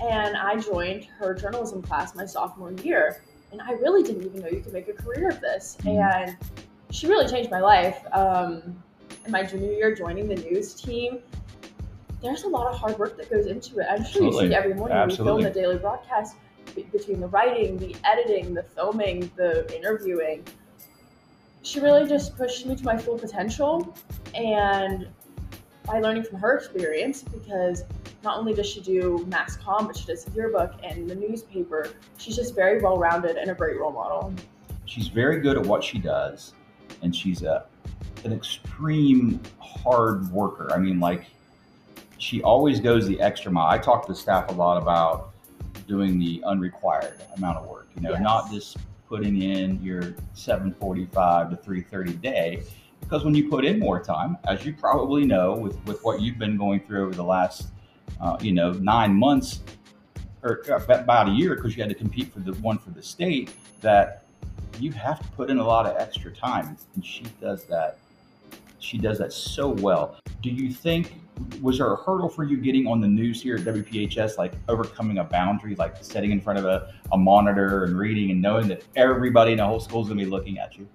And 0.03 0.37
I 0.37 0.56
joined 0.56 1.05
her 1.19 1.35
journalism 1.35 1.82
class 1.82 2.14
my 2.14 2.25
sophomore 2.25 2.73
year. 2.73 3.23
And 3.53 3.61
I 3.61 3.73
really 3.73 4.03
didn't 4.03 4.25
even 4.25 4.41
know 4.41 4.49
you 4.49 4.61
could 4.61 4.73
make 4.73 4.88
a 4.88 4.94
career 4.94 5.29
of 5.29 5.41
this. 5.43 5.76
Mhm. 5.82 6.00
And 6.00 6.37
she 6.91 7.08
really 7.08 7.29
changed 7.29 7.50
my 7.50 7.61
life. 7.61 8.03
Um, 8.11 8.82
in 9.26 9.32
my 9.32 9.43
junior 9.43 9.70
year, 9.73 9.94
joining 9.94 10.29
the 10.29 10.37
news 10.37 10.73
team, 10.73 11.19
there's 12.23 12.44
a 12.44 12.49
lot 12.49 12.73
of 12.73 12.79
hard 12.79 12.99
work 12.99 13.19
that 13.19 13.29
goes 13.29 13.47
into 13.47 13.79
it. 13.81 13.87
I'm 13.91 14.02
sure 14.02 14.23
you 14.23 14.32
see 14.32 14.47
it 14.47 14.52
every 14.52 14.73
morning 14.73 14.97
when 14.97 15.09
we 15.09 15.17
film 15.17 15.43
the 15.43 15.50
daily 15.50 15.76
broadcast 15.76 16.37
be- 16.75 16.85
between 16.85 17.20
the 17.20 17.29
writing, 17.29 17.76
the 17.76 17.94
editing, 18.05 18.55
the 18.55 18.62
filming, 18.62 19.31
the 19.37 19.76
interviewing 19.76 20.43
she 21.67 21.81
really 21.81 22.09
just 22.09 22.37
pushed 22.37 22.64
me 22.64 22.76
to 22.76 22.85
my 22.85 22.97
full 22.97 23.19
potential 23.19 23.93
and 24.37 25.09
by 25.87 26.00
learning 26.00 26.25
from 26.25 26.38
her 26.41 26.56
experience 26.56 27.23
because 27.23 27.85
not 28.25 28.38
only 28.38 28.53
does 28.53 28.67
she 28.69 28.81
do 28.81 29.25
mass 29.29 29.56
comm 29.56 29.87
but 29.87 29.97
she 29.97 30.05
does 30.06 30.27
yearbook 30.35 30.75
and 30.83 31.09
the 31.09 31.15
newspaper. 31.15 31.88
She's 32.19 32.37
just 32.37 32.55
very 32.55 32.81
well 32.81 32.97
rounded 32.99 33.37
and 33.37 33.50
a 33.50 33.55
great 33.55 33.79
role 33.79 33.93
model. 33.93 34.35
She's 34.85 35.09
very 35.09 35.41
good 35.41 35.56
at 35.56 35.65
what 35.65 35.83
she 35.85 35.99
does 35.99 36.53
and 37.03 37.15
she's 37.15 37.43
a 37.43 37.67
an 38.25 38.33
extreme 38.33 39.41
hard 39.61 40.29
worker. 40.33 40.73
I 40.73 40.79
mean 40.79 40.99
like 40.99 41.27
she 42.19 42.43
always 42.43 42.81
goes 42.81 43.06
the 43.06 43.21
extra 43.21 43.53
mile. 43.53 43.69
I 43.69 43.79
talk 43.79 44.06
to 44.06 44.12
the 44.12 44.19
staff 44.19 44.49
a 44.49 44.53
lot 44.53 44.81
about 44.83 45.33
doing 45.87 46.19
the 46.19 46.43
unrequired 46.44 47.21
amount 47.37 47.59
of 47.59 47.66
work 47.66 47.87
you 47.95 48.02
know 48.02 48.11
Yes. 48.11 48.21
not 48.21 48.50
just 48.50 48.76
putting 49.09 49.40
in 49.40 49.81
your 49.83 50.14
745 50.35 51.50
to 51.50 51.57
330 51.57 52.12
day 52.14 52.62
because 53.00 53.25
when 53.25 53.35
you 53.35 53.49
put 53.49 53.65
in 53.65 53.79
more 53.79 54.00
time 54.03 54.37
as 54.49 54.65
you 54.65 54.73
probably 54.73 55.25
know 55.25 55.55
with 55.55 55.76
with 55.87 56.03
what 56.03 56.21
you've 56.21 56.38
been 56.38 56.57
going 56.57 56.81
through 56.81 57.07
over 57.07 57.15
the 57.15 57.25
last 57.25 57.69
uh, 58.21 58.37
you 58.41 58.53
know 58.53 58.73
nine 58.73 59.15
months 59.15 59.61
or 60.43 60.62
uh, 60.71 60.95
about 60.95 61.29
a 61.29 61.33
year 61.33 61.55
because 61.55 61.76
you 61.76 61.83
had 61.83 61.88
to 61.88 61.95
compete 61.95 62.33
for 62.33 62.41
the 62.41 62.53
one 62.55 62.79
for 62.79 62.91
the 62.91 63.03
state 63.03 63.50
that 63.81 64.25
you 64.79 64.93
have 64.93 65.21
to 65.21 65.29
put 65.29 65.50
in 65.50 65.59
a 65.59 65.65
lot 65.65 65.87
of 65.87 65.97
extra 65.97 66.31
time 66.31 66.76
and 66.95 67.05
she 67.05 67.25
does 67.41 67.65
that. 67.65 67.99
She 68.79 68.99
does 68.99 69.19
that 69.19 69.33
so 69.33 69.69
well. 69.69 70.17
Do 70.43 70.50
you 70.50 70.71
think 70.71 71.15
was 71.61 71.79
there 71.79 71.93
a 71.93 71.97
hurdle 71.97 72.29
for 72.29 72.45
you 72.45 72.57
getting 72.57 72.87
on 72.87 73.00
the 73.00 73.09
news 73.09 73.43
here 73.43 73.57
at 73.57 73.62
wphs 73.62 74.38
like 74.38 74.55
overcoming 74.69 75.19
a 75.19 75.25
boundary 75.25 75.75
like 75.75 76.03
sitting 76.03 76.31
in 76.31 76.41
front 76.41 76.59
of 76.59 76.65
a, 76.65 76.95
a 77.12 77.19
monitor 77.19 77.85
and 77.85 77.99
reading 77.99 78.31
and 78.31 78.41
knowing 78.41 78.67
that 78.67 78.83
everybody 78.97 79.53
in 79.53 79.59
the 79.59 79.65
whole 79.65 79.79
school 79.79 80.00
is 80.00 80.09
going 80.09 80.19
to 80.19 80.25
be 80.25 80.31
looking 80.31 80.59
at 80.59 80.79
you 80.79 80.88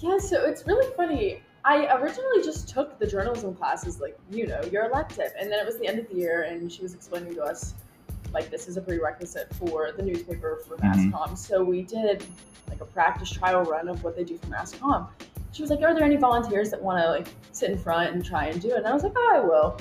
yeah 0.00 0.18
so 0.18 0.44
it's 0.44 0.66
really 0.66 0.92
funny. 0.96 1.42
I 1.64 1.92
originally 1.96 2.44
just 2.44 2.68
took 2.68 2.96
the 3.00 3.06
journalism 3.08 3.54
classes 3.54 4.00
like 4.00 4.16
you 4.30 4.46
know 4.46 4.60
your 4.70 4.84
elective 4.86 5.32
and 5.40 5.50
then 5.50 5.58
it 5.58 5.66
was 5.66 5.78
the 5.78 5.86
end 5.88 5.98
of 5.98 6.08
the 6.08 6.14
year 6.14 6.42
and 6.42 6.70
she 6.70 6.80
was 6.82 6.94
explaining 6.94 7.34
to 7.34 7.42
us 7.42 7.74
like 8.32 8.50
this 8.50 8.68
is 8.68 8.76
a 8.76 8.80
prerequisite 8.80 9.52
for 9.54 9.90
the 9.96 10.02
newspaper 10.02 10.60
for 10.66 10.76
mass 10.78 10.98
Mhm. 10.98 11.36
so 11.36 11.64
we 11.64 11.82
did 11.82 12.24
like 12.68 12.80
a 12.80 12.84
practice 12.84 13.30
trial 13.30 13.62
run 13.64 13.88
of 13.88 14.02
what 14.04 14.14
they 14.16 14.22
do 14.24 14.36
for 14.38 14.46
mass 14.48 14.72
comm. 14.74 15.08
She 15.52 15.62
was 15.62 15.70
like 15.70 15.80
are 15.80 15.92
there 15.94 16.04
any 16.04 16.16
volunteers 16.16 16.70
that 16.70 16.80
want 16.80 17.02
to 17.02 17.08
like 17.10 17.26
sit 17.52 17.70
in 17.70 17.78
front 17.78 18.14
and 18.14 18.24
try 18.24 18.46
and 18.46 18.60
do 18.60 18.68
it? 18.70 18.76
And 18.78 18.86
i 18.86 18.92
was 18.94 19.02
like 19.02 19.14
oh 19.16 19.32
i 19.34 19.40
will. 19.40 19.76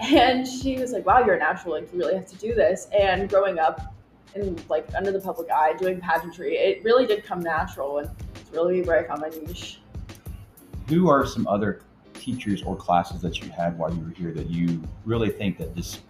And 0.00 0.46
she 0.46 0.78
was 0.80 0.92
like 0.92 1.06
wow 1.06 1.20
you're 1.24 1.34
a 1.36 1.38
natural 1.38 1.74
like 1.74 1.92
you 1.92 1.98
really 2.00 2.14
have 2.14 2.26
to 2.28 2.36
do 2.36 2.52
this. 2.54 2.88
And 2.98 3.28
growing 3.28 3.58
up 3.60 3.94
and 4.34 4.62
like 4.68 4.86
under 4.96 5.10
the 5.12 5.20
public 5.20 5.50
eye 5.50 5.72
doing 5.78 6.00
pageantry 6.00 6.54
it 6.56 6.82
really 6.84 7.06
did 7.06 7.24
come 7.24 7.40
natural 7.40 7.98
and 7.98 8.10
really 8.52 8.82
where 8.82 8.98
i 8.98 9.04
found 9.04 9.20
my 9.20 9.28
niche 9.28 9.80
who 10.88 11.08
are 11.08 11.26
some 11.26 11.46
other 11.46 11.82
teachers 12.14 12.62
or 12.62 12.74
classes 12.74 13.20
that 13.20 13.40
you 13.40 13.50
had 13.50 13.78
while 13.78 13.92
you 13.92 14.00
were 14.00 14.10
here 14.10 14.32
that 14.32 14.50
you 14.50 14.82
really 15.04 15.30
think 15.30 15.58
that 15.58 15.74
just 15.74 16.00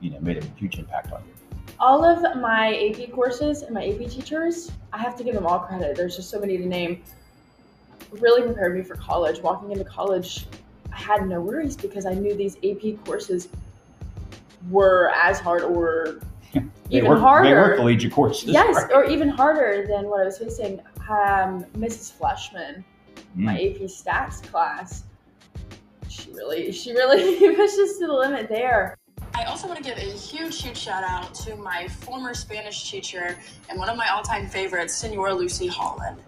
you 0.00 0.10
know 0.10 0.20
made 0.20 0.36
a 0.36 0.44
huge 0.58 0.78
impact 0.78 1.12
on 1.12 1.22
you 1.26 1.34
all 1.80 2.04
of 2.04 2.36
my 2.36 2.76
AP 2.76 3.10
courses 3.10 3.62
and 3.62 3.72
my 3.72 3.86
AP 3.86 4.10
teachers, 4.10 4.70
I 4.92 4.98
have 4.98 5.16
to 5.16 5.24
give 5.24 5.34
them 5.34 5.46
all 5.46 5.60
credit. 5.60 5.96
There's 5.96 6.14
just 6.14 6.28
so 6.28 6.38
many 6.38 6.58
to 6.58 6.66
name. 6.66 7.02
Really 8.12 8.42
prepared 8.42 8.76
me 8.76 8.82
for 8.82 8.96
college. 8.96 9.40
Walking 9.40 9.72
into 9.72 9.84
college, 9.84 10.46
I 10.92 10.96
had 10.96 11.26
no 11.26 11.40
worries 11.40 11.76
because 11.76 12.04
I 12.04 12.12
knew 12.12 12.34
these 12.34 12.56
AP 12.58 13.02
courses 13.04 13.48
were 14.68 15.10
as 15.14 15.40
hard 15.40 15.62
or 15.62 16.20
even 16.90 17.08
were, 17.08 17.18
harder. 17.18 17.48
They 17.48 17.54
were 17.54 17.76
collegiate 17.76 18.12
courses. 18.12 18.50
yes, 18.50 18.74
right? 18.76 18.90
or 18.94 19.04
even 19.04 19.28
harder 19.30 19.86
than 19.88 20.06
what 20.06 20.20
I 20.20 20.24
was 20.24 20.38
facing. 20.38 20.80
Um, 21.10 21.64
Mrs. 21.76 22.16
Fleshman, 22.16 22.84
my 23.34 23.56
Mm. 23.56 23.74
AP 23.74 23.82
Stats 23.88 24.42
class, 24.50 25.02
she 26.08 26.30
really, 26.32 26.70
she 26.70 26.92
really 26.92 27.38
pushes 27.56 27.98
to 27.98 28.06
the 28.06 28.12
limit 28.12 28.48
there. 28.48 28.96
I 29.34 29.44
also 29.44 29.66
want 29.66 29.78
to 29.78 29.84
give 29.84 29.98
a 29.98 30.00
huge, 30.00 30.62
huge 30.62 30.76
shout 30.76 31.02
out 31.02 31.34
to 31.36 31.56
my 31.56 31.88
former 31.88 32.32
Spanish 32.34 32.90
teacher 32.90 33.36
and 33.68 33.78
one 33.78 33.88
of 33.88 33.96
my 33.96 34.08
all 34.08 34.22
time 34.22 34.46
favorites, 34.48 34.94
Senora 34.94 35.34
Lucy 35.34 35.66
Holland. 35.66 36.18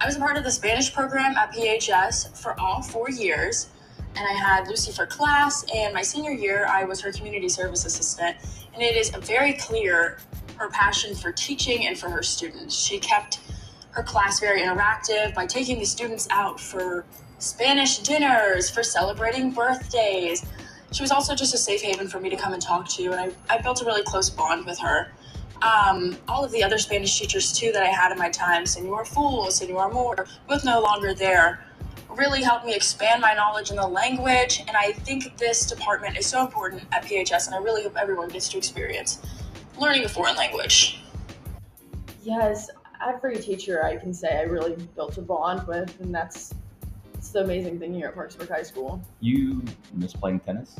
I 0.00 0.06
was 0.06 0.16
a 0.16 0.20
part 0.20 0.36
of 0.36 0.44
the 0.44 0.50
Spanish 0.50 0.94
program 0.94 1.36
at 1.36 1.52
PHS 1.52 2.40
for 2.40 2.58
all 2.60 2.82
four 2.82 3.10
years, 3.10 3.68
and 4.14 4.24
I 4.24 4.32
had 4.32 4.68
Lucy 4.68 4.92
for 4.92 5.06
class. 5.06 5.64
And 5.74 5.92
my 5.92 6.02
senior 6.02 6.30
year, 6.32 6.66
I 6.68 6.84
was 6.84 7.00
her 7.00 7.10
community 7.10 7.48
service 7.48 7.84
assistant. 7.84 8.36
And 8.74 8.82
it 8.82 8.96
is 8.96 9.10
very 9.10 9.54
clear 9.54 10.18
her 10.56 10.68
passion 10.70 11.16
for 11.16 11.32
teaching 11.32 11.86
and 11.86 11.98
for 11.98 12.08
her 12.10 12.22
students. 12.22 12.76
She 12.76 12.98
kept 13.00 13.40
her 13.98 14.04
class 14.04 14.38
very 14.38 14.62
interactive 14.62 15.34
by 15.34 15.44
taking 15.44 15.80
the 15.80 15.84
students 15.84 16.28
out 16.30 16.60
for 16.60 17.04
Spanish 17.40 17.98
dinners, 17.98 18.70
for 18.70 18.84
celebrating 18.84 19.50
birthdays. 19.50 20.46
She 20.92 21.02
was 21.02 21.10
also 21.10 21.34
just 21.34 21.52
a 21.52 21.58
safe 21.58 21.82
haven 21.82 22.06
for 22.06 22.20
me 22.20 22.30
to 22.30 22.36
come 22.36 22.52
and 22.52 22.62
talk 22.62 22.88
to, 22.90 23.10
and 23.10 23.16
I, 23.16 23.30
I 23.52 23.58
built 23.58 23.82
a 23.82 23.84
really 23.84 24.04
close 24.04 24.30
bond 24.30 24.66
with 24.66 24.78
her. 24.78 25.10
Um, 25.62 26.16
all 26.28 26.44
of 26.44 26.52
the 26.52 26.62
other 26.62 26.78
Spanish 26.78 27.18
teachers, 27.18 27.52
too, 27.52 27.72
that 27.72 27.82
I 27.82 27.88
had 27.88 28.12
in 28.12 28.18
my 28.18 28.30
time, 28.30 28.66
Senor 28.66 29.04
Fool, 29.04 29.50
Senor 29.50 29.92
Moore, 29.92 30.28
both 30.48 30.64
no 30.64 30.80
longer 30.80 31.12
there, 31.12 31.64
really 32.08 32.40
helped 32.40 32.66
me 32.66 32.76
expand 32.76 33.20
my 33.20 33.34
knowledge 33.34 33.70
in 33.70 33.76
the 33.76 33.86
language. 33.86 34.60
And 34.60 34.76
I 34.76 34.92
think 34.92 35.36
this 35.38 35.66
department 35.66 36.16
is 36.16 36.24
so 36.24 36.40
important 36.40 36.84
at 36.92 37.04
PHS, 37.04 37.46
and 37.46 37.56
I 37.56 37.58
really 37.58 37.82
hope 37.82 37.96
everyone 37.96 38.28
gets 38.28 38.48
to 38.50 38.58
experience 38.58 39.20
learning 39.76 40.04
a 40.04 40.08
foreign 40.08 40.36
language. 40.36 41.00
Yes, 42.22 42.70
every 43.06 43.36
teacher 43.36 43.84
I 43.84 43.96
can 43.96 44.12
say 44.12 44.38
I 44.38 44.42
really 44.42 44.76
built 44.94 45.18
a 45.18 45.22
bond 45.22 45.66
with, 45.66 45.98
and 46.00 46.14
that's 46.14 46.54
it's 47.14 47.30
the 47.30 47.40
amazing 47.40 47.78
thing 47.78 47.92
here 47.92 48.08
at 48.08 48.14
Parksburg 48.14 48.48
High 48.48 48.62
School. 48.62 49.02
You 49.20 49.62
miss 49.94 50.12
playing 50.12 50.40
tennis? 50.40 50.76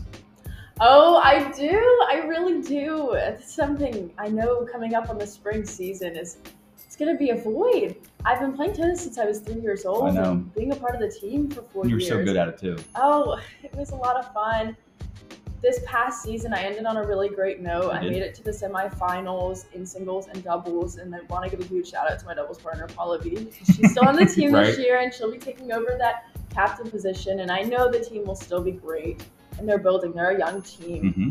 Oh, 0.81 1.17
I 1.17 1.51
do. 1.51 2.07
I 2.09 2.25
really 2.27 2.63
do. 2.63 3.13
It's 3.13 3.53
something 3.53 4.13
I 4.17 4.29
know 4.29 4.65
coming 4.65 4.95
up 4.95 5.11
on 5.11 5.19
the 5.19 5.27
spring 5.27 5.65
season 5.65 6.17
is 6.17 6.39
it's 6.87 6.95
gonna 6.97 7.17
be 7.17 7.31
a 7.31 7.37
void. 7.37 7.97
I've 8.25 8.39
been 8.41 8.53
playing 8.53 8.75
tennis 8.75 9.03
since 9.03 9.19
I 9.19 9.25
was 9.25 9.41
three 9.41 9.61
years 9.61 9.85
old. 9.85 10.05
I 10.05 10.11
know. 10.13 10.33
And 10.33 10.55
being 10.55 10.73
a 10.73 10.77
part 10.77 10.95
of 10.95 11.01
the 11.01 11.11
team 11.11 11.51
for 11.51 11.63
four 11.63 11.87
You're 11.87 11.99
years. 11.99 12.09
so 12.09 12.25
good 12.25 12.37
at 12.37 12.49
it 12.49 12.59
too. 12.59 12.77
Oh, 12.95 13.41
it 13.63 13.75
was 13.75 13.91
a 13.91 13.97
lot 13.97 14.17
of 14.17 14.33
fun. 14.33 14.77
This 15.61 15.81
past 15.85 16.23
season, 16.23 16.55
I 16.55 16.63
ended 16.63 16.87
on 16.87 16.97
a 16.97 17.05
really 17.05 17.29
great 17.29 17.61
note. 17.61 17.91
I 17.91 18.01
made 18.01 18.23
it 18.23 18.33
to 18.37 18.45
the 18.45 18.53
semifinals 18.53 19.65
in 19.73 19.85
singles 19.85 20.29
and 20.29 20.45
doubles, 20.45 20.99
and 20.99 21.13
I 21.13 21.21
want 21.29 21.45
to 21.45 21.51
give 21.51 21.61
a 21.65 21.69
huge 21.69 21.91
shout 21.91 22.11
out 22.11 22.19
to 22.21 22.27
my 22.27 22.35
doubles 22.35 22.59
partner, 22.59 22.87
Paula 22.87 23.19
B. 23.21 23.49
She's 23.65 23.91
still 23.91 24.07
on 24.07 24.15
the 24.15 24.27
team 24.35 24.53
this 24.53 24.79
year, 24.79 24.99
and 25.01 25.13
she'll 25.13 25.33
be 25.33 25.39
taking 25.39 25.73
over 25.73 25.97
that 25.99 26.27
captain 26.51 26.89
position. 26.89 27.41
And 27.41 27.51
I 27.51 27.63
know 27.63 27.91
the 27.91 27.99
team 27.99 28.25
will 28.25 28.37
still 28.37 28.63
be 28.63 28.71
great, 28.71 29.25
and 29.59 29.69
they're 29.69 29.79
building. 29.79 30.13
They're 30.13 30.31
a 30.31 30.39
young 30.39 30.63
team. 30.63 31.13
hmm 31.13 31.31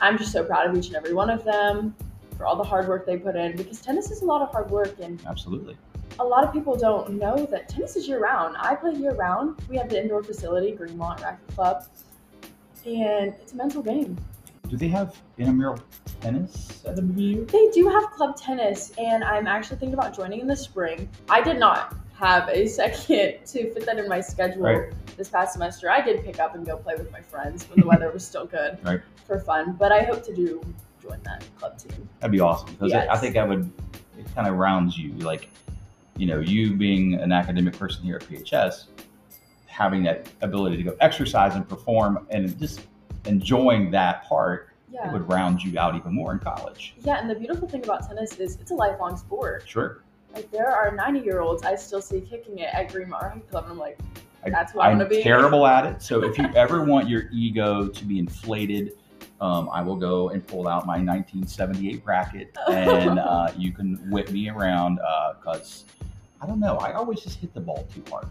I'm 0.00 0.18
just 0.18 0.32
so 0.32 0.44
proud 0.44 0.68
of 0.68 0.76
each 0.76 0.88
and 0.88 0.96
every 0.96 1.14
one 1.14 1.30
of 1.30 1.44
them 1.44 1.94
for 2.36 2.46
all 2.46 2.56
the 2.56 2.64
hard 2.64 2.88
work 2.88 3.06
they 3.06 3.16
put 3.16 3.36
in 3.36 3.56
because 3.56 3.80
tennis 3.80 4.10
is 4.10 4.22
a 4.22 4.24
lot 4.24 4.42
of 4.42 4.50
hard 4.50 4.70
work 4.70 4.96
and 5.00 5.22
Absolutely. 5.24 5.76
a 6.18 6.24
lot 6.24 6.44
of 6.44 6.52
people 6.52 6.76
don't 6.76 7.10
know 7.14 7.46
that 7.46 7.68
tennis 7.68 7.94
is 7.96 8.08
year 8.08 8.18
round. 8.18 8.56
I 8.58 8.74
play 8.74 8.92
year 8.94 9.14
round. 9.14 9.56
We 9.68 9.76
have 9.76 9.88
the 9.88 10.02
indoor 10.02 10.22
facility, 10.22 10.72
Greenmont 10.72 11.22
Racket 11.22 11.46
Club, 11.54 11.84
and 12.86 13.34
it's 13.40 13.52
a 13.52 13.56
mental 13.56 13.82
game. 13.82 14.16
Do 14.68 14.76
they 14.76 14.88
have 14.88 15.16
intramural 15.38 15.78
tennis 16.20 16.82
at 16.86 16.96
the 16.96 17.02
WVU? 17.02 17.50
They 17.50 17.68
do 17.70 17.88
have 17.88 18.04
club 18.10 18.36
tennis, 18.36 18.92
and 18.98 19.22
I'm 19.22 19.46
actually 19.46 19.76
thinking 19.76 19.94
about 19.94 20.16
joining 20.16 20.40
in 20.40 20.46
the 20.46 20.56
spring. 20.56 21.08
I 21.28 21.42
did 21.42 21.58
not 21.58 21.94
have 22.18 22.48
a 22.48 22.66
second 22.80 23.44
to 23.46 23.72
fit 23.72 23.86
that 23.86 23.98
in 23.98 24.08
my 24.08 24.20
schedule 24.20 24.62
Right. 24.62 24.92
this 25.16 25.28
past 25.28 25.52
semester. 25.52 25.90
I 25.90 26.00
did 26.00 26.24
pick 26.24 26.38
up 26.40 26.54
and 26.54 26.64
go 26.64 26.76
play 26.76 26.94
with 26.96 27.10
my 27.12 27.20
friends 27.20 27.64
when 27.68 27.80
the 27.80 27.86
weather 27.86 28.10
was 28.10 28.26
still 28.26 28.46
good 28.46 28.78
Right. 28.84 29.00
for 29.26 29.38
fun, 29.38 29.74
but 29.78 29.92
I 29.92 30.02
hope 30.02 30.22
to 30.24 30.34
do 30.34 30.62
join 31.02 31.20
that 31.24 31.44
club 31.58 31.76
team. 31.78 32.08
That'd 32.20 32.32
be 32.32 32.40
awesome 32.40 32.70
because 32.72 32.92
I- 32.94 33.06
I 33.08 33.18
think 33.18 33.34
that 33.34 33.46
would 33.46 33.70
it 34.18 34.26
kind 34.34 34.48
of 34.48 34.54
rounds 34.56 34.96
you 34.96 35.12
like 35.18 35.50
you 36.16 36.26
know 36.26 36.38
you 36.40 36.72
being 36.74 37.14
an 37.14 37.32
academic 37.32 37.76
person 37.76 38.02
here 38.04 38.16
at 38.16 38.22
PHS 38.22 38.84
having 39.74 40.04
that 40.04 40.28
ability 40.40 40.76
to 40.76 40.82
go 40.84 40.96
exercise 41.00 41.54
and 41.56 41.68
perform 41.68 42.26
and 42.30 42.56
just 42.60 42.82
enjoying 43.26 43.90
that 43.90 44.22
part 44.28 44.68
Yeah. 44.92 45.08
it 45.08 45.12
would 45.12 45.28
round 45.28 45.62
you 45.64 45.76
out 45.78 45.96
even 45.96 46.14
more 46.14 46.32
in 46.32 46.38
college. 46.38 46.94
Yeah, 47.02 47.18
and 47.20 47.28
the 47.28 47.34
beautiful 47.34 47.66
thing 47.68 47.82
about 47.82 48.06
tennis 48.06 48.38
is 48.38 48.56
it's 48.60 48.70
a 48.70 48.74
lifelong 48.74 49.16
sport. 49.16 49.64
Sure. 49.66 50.02
Like 50.32 50.48
there 50.52 50.68
are 50.70 50.94
90 50.94 51.20
year 51.20 51.40
olds 51.40 51.64
I 51.64 51.74
still 51.74 52.00
see 52.00 52.20
kicking 52.20 52.58
it 52.60 52.72
at 52.72 52.92
Green 52.92 53.08
Mountain 53.08 53.42
Club, 53.50 53.64
and 53.64 53.72
I'm 53.72 53.78
like, 53.78 53.98
That's 54.46 54.74
what 54.74 54.86
I 54.86 55.04
be. 55.04 55.22
terrible 55.22 55.66
at 55.66 55.86
it. 55.86 56.02
So 56.02 56.22
if 56.22 56.38
you 56.38 56.44
ever 56.54 56.84
want 56.84 57.08
your 57.08 57.24
ego 57.32 57.88
to 57.88 58.04
be 58.04 58.18
inflated, 58.20 58.92
um, 59.40 59.68
I 59.72 59.82
will 59.82 59.96
go 59.96 60.28
and 60.28 60.46
pull 60.46 60.68
out 60.68 60.86
my 60.86 60.98
1978 60.98 62.02
racket 62.04 62.56
and 62.70 63.18
uh, 63.34 63.48
you 63.56 63.72
can 63.72 63.96
whip 64.10 64.30
me 64.30 64.48
around 64.50 65.00
because 65.40 65.84
I 66.40 66.46
don't 66.46 66.60
know. 66.60 66.76
I 66.76 66.92
always 66.92 67.20
just 67.20 67.40
hit 67.40 67.52
the 67.54 67.60
ball 67.60 67.88
too 67.92 68.04
hard. 68.08 68.28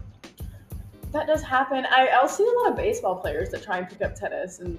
That 1.14 1.26
does 1.26 1.42
happen. 1.42 1.86
I, 1.90 2.08
I'll 2.08 2.28
see 2.28 2.44
a 2.46 2.60
lot 2.62 2.70
of 2.72 2.76
baseball 2.76 3.16
players 3.16 3.48
that 3.50 3.62
try 3.62 3.78
and 3.78 3.88
pick 3.88 4.02
up 4.02 4.14
tennis, 4.14 4.58
and 4.60 4.76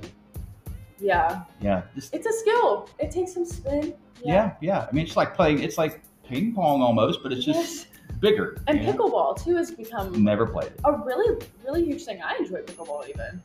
yeah, 0.99 1.43
Yeah. 1.61 1.81
Just, 1.95 2.13
it's 2.13 2.27
a 2.27 2.33
skill. 2.33 2.89
It 2.99 3.09
takes 3.09 3.33
some 3.33 3.45
spin. 3.45 3.95
yeah. 4.23 4.53
Yeah. 4.61 4.87
I 4.89 4.93
mean, 4.93 5.05
it's 5.05 5.17
like 5.17 5.33
playing. 5.35 5.63
It's 5.63 5.77
like 5.77 6.01
ping 6.27 6.53
pong 6.53 6.81
almost, 6.81 7.23
but 7.23 7.31
it's 7.31 7.43
just 7.45 7.87
Yes. 7.87 7.87
bigger. 8.19 8.57
And 8.67 8.79
you 8.79 8.85
know? 8.85 8.93
pickleball 8.93 9.43
too 9.43 9.55
has 9.55 9.71
become 9.71 10.23
Never 10.23 10.45
played 10.45 10.71
a 10.83 10.91
really, 10.93 11.41
really 11.65 11.83
huge 11.85 12.03
thing. 12.05 12.21
I 12.21 12.35
enjoy 12.37 12.61
pickleball 12.61 13.09
even. 13.09 13.41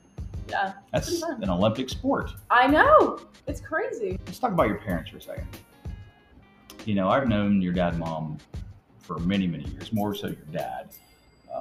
Yeah, 0.49 0.73
That's 0.93 1.23
an 1.23 1.49
Olympic 1.49 1.89
sport. 1.91 2.31
I 2.51 2.67
know. 2.67 3.21
It's 3.47 3.61
crazy. 3.61 4.19
Let's 4.27 4.41
talk 4.41 4.51
about 4.51 4.67
your 4.67 4.79
parents 4.79 5.11
for 5.11 5.19
a 5.19 5.23
second. 5.23 5.47
You 6.85 6.95
know, 6.97 7.09
I've 7.09 7.29
known 7.29 7.63
your 7.63 7.73
dad 7.73 7.91
and 7.93 8.01
mom 8.01 8.39
for 9.01 9.19
many, 9.21 9.47
many 9.47 9.65
years, 9.69 9.93
more 9.93 10.13
so 10.15 10.27
your 10.29 10.37
dad, 10.51 10.89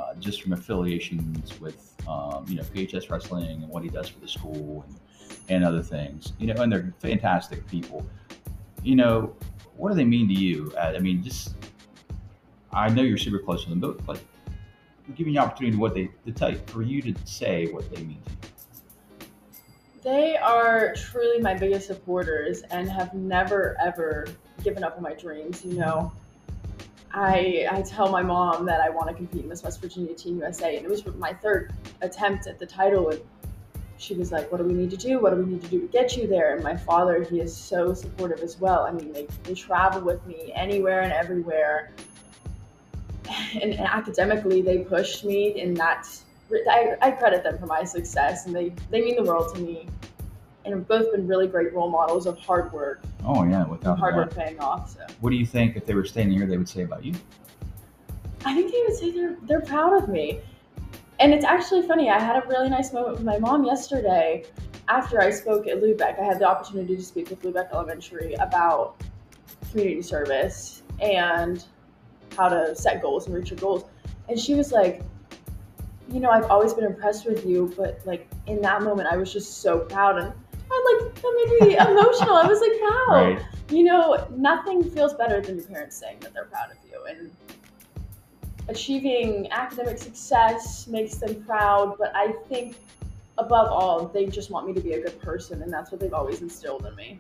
uh, 0.09 0.15
just 0.19 0.41
from 0.41 0.53
affiliations 0.53 1.59
with, 1.59 1.95
um, 2.07 2.45
you 2.47 2.55
know, 2.55 2.63
PHS 2.63 3.09
Wrestling 3.09 3.63
and 3.63 3.69
what 3.69 3.83
he 3.83 3.89
does 3.89 4.09
for 4.09 4.19
the 4.19 4.27
school 4.27 4.85
and, 4.87 4.99
and 5.49 5.63
other 5.63 5.81
things. 5.81 6.33
You 6.39 6.53
know, 6.53 6.61
and 6.61 6.71
they're 6.71 6.93
fantastic 6.99 7.67
people. 7.67 8.05
You 8.83 8.95
know, 8.95 9.35
what 9.75 9.89
do 9.89 9.95
they 9.95 10.05
mean 10.05 10.27
to 10.27 10.33
you? 10.33 10.73
Uh, 10.77 10.93
I 10.95 10.99
mean, 10.99 11.23
just, 11.23 11.55
I 12.71 12.89
know 12.89 13.01
you're 13.01 13.17
super 13.17 13.39
close 13.39 13.63
to 13.63 13.69
them, 13.69 13.79
but 13.79 14.07
like, 14.07 14.19
giving 15.15 15.33
you 15.33 15.39
opportunity 15.39 15.75
to 15.75 15.81
what 15.81 15.93
they 15.93 16.09
to 16.25 16.31
tell 16.31 16.51
you, 16.51 16.59
for 16.67 16.81
you 16.81 17.01
to 17.01 17.15
say 17.25 17.67
what 17.67 17.89
they 17.93 18.01
mean 18.03 18.21
to 18.25 18.31
you. 18.31 18.37
They 20.03 20.37
are 20.37 20.93
truly 20.93 21.41
my 21.41 21.55
biggest 21.55 21.87
supporters 21.87 22.61
and 22.71 22.89
have 22.89 23.13
never 23.13 23.75
ever 23.83 24.27
given 24.63 24.83
up 24.83 24.97
on 24.97 25.03
my 25.03 25.13
dreams. 25.13 25.65
You 25.65 25.73
know, 25.73 26.11
I 27.13 27.67
I 27.71 27.81
tell 27.81 28.09
my 28.09 28.21
mom 28.21 28.65
that 28.65 28.81
I 28.81 28.89
want 28.89 29.09
to 29.09 29.13
compete 29.13 29.43
in 29.43 29.49
Miss 29.49 29.63
West 29.63 29.81
Virginia 29.81 30.13
Teen 30.13 30.37
USA, 30.37 30.75
and 30.77 30.85
it 30.85 30.89
was 30.89 31.05
my 31.15 31.33
third 31.33 31.73
attempt 32.01 32.47
at 32.47 32.59
the 32.59 32.65
title. 32.65 33.09
And 33.09 33.21
she 33.97 34.13
was 34.13 34.31
like, 34.31 34.51
"What 34.51 34.59
do 34.59 34.63
we 34.63 34.73
need 34.73 34.91
to 34.91 34.97
do? 34.97 35.19
What 35.19 35.31
do 35.31 35.37
we 35.37 35.51
need 35.51 35.61
to 35.63 35.67
do 35.67 35.81
to 35.81 35.87
get 35.87 36.15
you 36.15 36.27
there?" 36.27 36.55
And 36.55 36.63
my 36.63 36.75
father, 36.75 37.23
he 37.23 37.39
is 37.39 37.55
so 37.55 37.93
supportive 37.93 38.41
as 38.41 38.59
well. 38.59 38.81
I 38.83 38.91
mean, 38.91 39.11
they 39.11 39.27
they 39.43 39.53
travel 39.53 40.01
with 40.01 40.25
me 40.25 40.51
anywhere 40.53 41.01
and 41.01 41.11
everywhere. 41.11 41.91
And, 43.61 43.73
and 43.73 43.81
academically, 43.81 44.61
they 44.61 44.79
pushed 44.79 45.23
me, 45.23 45.61
and 45.61 45.77
that's 45.77 46.25
I, 46.51 46.95
I 47.01 47.11
credit 47.11 47.43
them 47.43 47.57
for 47.57 47.67
my 47.67 47.83
success, 47.83 48.45
and 48.45 48.55
they 48.55 48.73
they 48.91 49.01
mean 49.01 49.15
the 49.15 49.23
world 49.23 49.53
to 49.55 49.61
me, 49.61 49.87
and 50.65 50.73
have 50.73 50.87
both 50.87 51.11
been 51.11 51.27
really 51.27 51.47
great 51.47 51.73
role 51.73 51.89
models 51.89 52.25
of 52.25 52.37
hard 52.37 52.71
work, 52.73 53.01
Oh 53.25 53.43
yeah, 53.43 53.65
without 53.67 53.97
hard 53.97 54.15
work 54.15 54.35
paying 54.35 54.59
off. 54.59 54.91
So 54.91 54.99
What 55.21 55.29
do 55.29 55.35
you 55.35 55.45
think 55.45 55.75
if 55.75 55.85
they 55.85 55.93
were 55.95 56.05
standing 56.05 56.37
here, 56.37 56.47
they 56.47 56.57
would 56.57 56.69
say 56.69 56.83
about 56.83 57.03
you? 57.03 57.13
I 58.45 58.53
think 58.53 58.71
they 58.71 58.81
would 58.87 58.95
say 58.95 59.11
they're 59.11 59.37
they're 59.43 59.61
proud 59.61 60.01
of 60.01 60.09
me, 60.09 60.39
and 61.19 61.33
it's 61.33 61.45
actually 61.45 61.87
funny. 61.87 62.09
I 62.09 62.19
had 62.19 62.41
a 62.43 62.47
really 62.47 62.69
nice 62.69 62.93
moment 62.93 63.15
with 63.15 63.23
my 63.23 63.37
mom 63.39 63.63
yesterday 63.65 64.45
after 64.87 65.21
I 65.21 65.29
spoke 65.29 65.67
at 65.67 65.81
Lubeck. 65.81 66.19
I 66.19 66.23
had 66.23 66.39
the 66.39 66.47
opportunity 66.47 66.95
to 66.95 67.03
speak 67.03 67.29
with 67.29 67.41
Lubeck 67.41 67.71
Elementary 67.73 68.33
about 68.35 69.01
community 69.71 70.01
service 70.01 70.83
and 71.01 71.63
how 72.35 72.49
to 72.49 72.75
set 72.75 73.01
goals 73.01 73.27
and 73.27 73.35
reach 73.35 73.49
your 73.49 73.59
goals, 73.59 73.85
and 74.27 74.39
she 74.39 74.55
was 74.55 74.71
like. 74.71 75.01
You 76.11 76.19
know, 76.19 76.31
I've 76.31 76.45
always 76.45 76.73
been 76.73 76.85
impressed 76.85 77.27
with 77.27 77.45
you, 77.45 77.71
but 77.77 78.01
like 78.03 78.27
in 78.47 78.61
that 78.61 78.81
moment, 78.81 79.09
I 79.11 79.15
was 79.15 79.31
just 79.31 79.61
so 79.61 79.81
proud, 79.81 80.17
and 80.17 80.33
I 80.79 81.01
like 81.03 81.15
that 81.15 81.59
made 81.59 81.67
me 81.69 81.77
emotional. 81.77 82.35
I 82.35 82.47
was 82.47 82.61
like, 82.61 82.71
wow, 82.81 83.05
Right. 83.35 83.39
you 83.69 83.83
know, 83.83 84.27
nothing 84.35 84.83
feels 84.89 85.13
better 85.13 85.41
than 85.41 85.57
your 85.57 85.65
parents 85.65 85.97
saying 85.97 86.17
that 86.21 86.33
they're 86.33 86.45
proud 86.45 86.71
of 86.71 86.77
you. 86.89 87.03
And 87.05 87.31
achieving 88.67 89.51
academic 89.51 89.97
success 89.97 90.87
makes 90.87 91.15
them 91.15 91.43
proud, 91.43 91.97
but 91.97 92.11
I 92.15 92.33
think 92.47 92.75
above 93.37 93.67
all, 93.71 94.05
they 94.07 94.25
just 94.25 94.51
want 94.51 94.67
me 94.67 94.73
to 94.73 94.81
be 94.81 94.93
a 94.93 95.01
good 95.01 95.19
person, 95.21 95.61
and 95.63 95.71
that's 95.71 95.91
what 95.91 95.99
they've 95.99 96.13
always 96.13 96.41
instilled 96.41 96.85
in 96.85 96.95
me. 96.95 97.19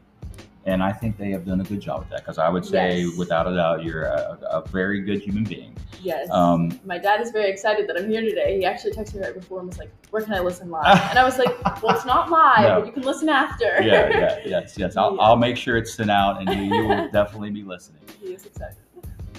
And 0.65 0.83
I 0.83 0.91
think 0.91 1.17
they 1.17 1.31
have 1.31 1.45
done 1.45 1.61
a 1.61 1.63
good 1.63 1.79
job 1.79 1.99
with 2.01 2.09
that 2.09 2.19
because 2.19 2.37
I 2.37 2.49
would 2.49 2.65
say, 2.65 3.01
Yes. 3.03 3.17
without 3.17 3.47
a 3.47 3.55
doubt, 3.55 3.83
you're 3.83 4.03
a, 4.03 4.37
a 4.51 4.67
very 4.69 5.01
good 5.01 5.21
human 5.21 5.43
being. 5.45 5.75
Yes. 6.01 6.29
Um, 6.31 6.79
My 6.85 6.97
dad 6.97 7.21
is 7.21 7.31
very 7.31 7.49
excited 7.49 7.87
that 7.87 7.97
I'm 7.97 8.09
here 8.09 8.21
today. 8.21 8.57
He 8.57 8.65
actually 8.65 8.91
texted 8.91 9.15
me 9.15 9.21
right 9.21 9.33
before 9.33 9.59
and 9.59 9.67
was 9.69 9.77
like, 9.79 9.89
"Where 10.11 10.21
can 10.21 10.33
I 10.33 10.39
listen 10.39 10.69
live?" 10.69 10.85
And 11.09 11.17
I 11.17 11.23
was 11.23 11.37
like, 11.37 11.81
"Well, 11.81 11.95
it's 11.95 12.05
not 12.05 12.29
live, 12.29 12.63
No. 12.67 12.79
but 12.79 12.87
you 12.87 12.91
can 12.93 13.03
listen 13.03 13.29
after." 13.29 13.65
yeah, 13.81 14.09
yeah, 14.09 14.39
yes, 14.45 14.77
yes. 14.77 14.95
I'll, 14.97 15.15
Yeah. 15.15 15.21
I'll 15.21 15.35
make 15.37 15.55
sure 15.57 15.77
it's 15.77 15.93
sent 15.93 16.11
out, 16.11 16.41
and 16.41 16.49
you, 16.69 16.75
you 16.75 16.87
will 16.87 17.09
definitely 17.19 17.51
be 17.51 17.63
listening. 17.63 18.01
he 18.21 18.33
is 18.33 18.45
excited. 18.45 18.77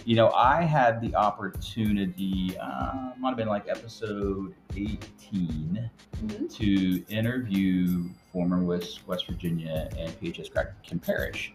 You 0.07 0.17
know, 0.17 0.31
I 0.33 0.63
had 0.63 1.01
the 1.03 1.15
opportunity, 1.15 2.57
uh, 2.59 3.11
might 3.19 3.29
have 3.31 3.37
been 3.37 3.49
like 3.49 3.69
episode 3.69 4.55
18, 4.75 5.91
Mhm. 6.25 6.55
to 6.57 7.05
interview 7.15 8.09
former 8.33 8.63
West, 8.63 9.07
West 9.07 9.27
Virginia 9.27 9.89
and 9.99 10.13
PHS 10.21 10.53
grad 10.53 10.73
Kim 10.83 10.99
Parrish. 10.99 11.53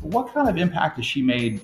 What 0.00 0.32
kind 0.32 0.48
of 0.48 0.56
impact 0.56 0.96
has 0.96 1.06
she 1.06 1.22
made 1.22 1.60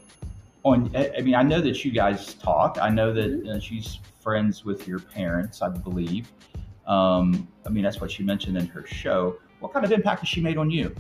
on? 0.65 0.95
I 0.95 1.21
mean, 1.21 1.35
I 1.35 1.43
know 1.43 1.61
that 1.61 1.85
you 1.85 1.91
guys 1.91 2.35
talk. 2.35 2.79
I 2.81 2.89
know 2.89 3.13
that 3.13 3.29
Mm-hmm. 3.31 3.57
uh, 3.57 3.61
she's 3.61 3.99
friends 4.21 4.65
with 4.65 4.87
your 4.87 4.99
parents, 4.99 5.63
I 5.63 5.69
believe. 5.69 6.31
Um, 6.87 7.47
I 7.67 7.69
mean, 7.69 7.85
that's 7.85 8.01
what 8.01 8.11
she 8.11 8.23
mentioned 8.23 8.57
in 8.57 8.67
her 8.69 8.87
show. 8.87 9.37
What 9.61 9.73
kind 9.73 9.85
of 9.85 9.93
impact 9.93 10.21
has 10.21 10.29
she 10.29 10.41
made 10.41 10.57
on 10.57 10.71
you? 10.71 10.95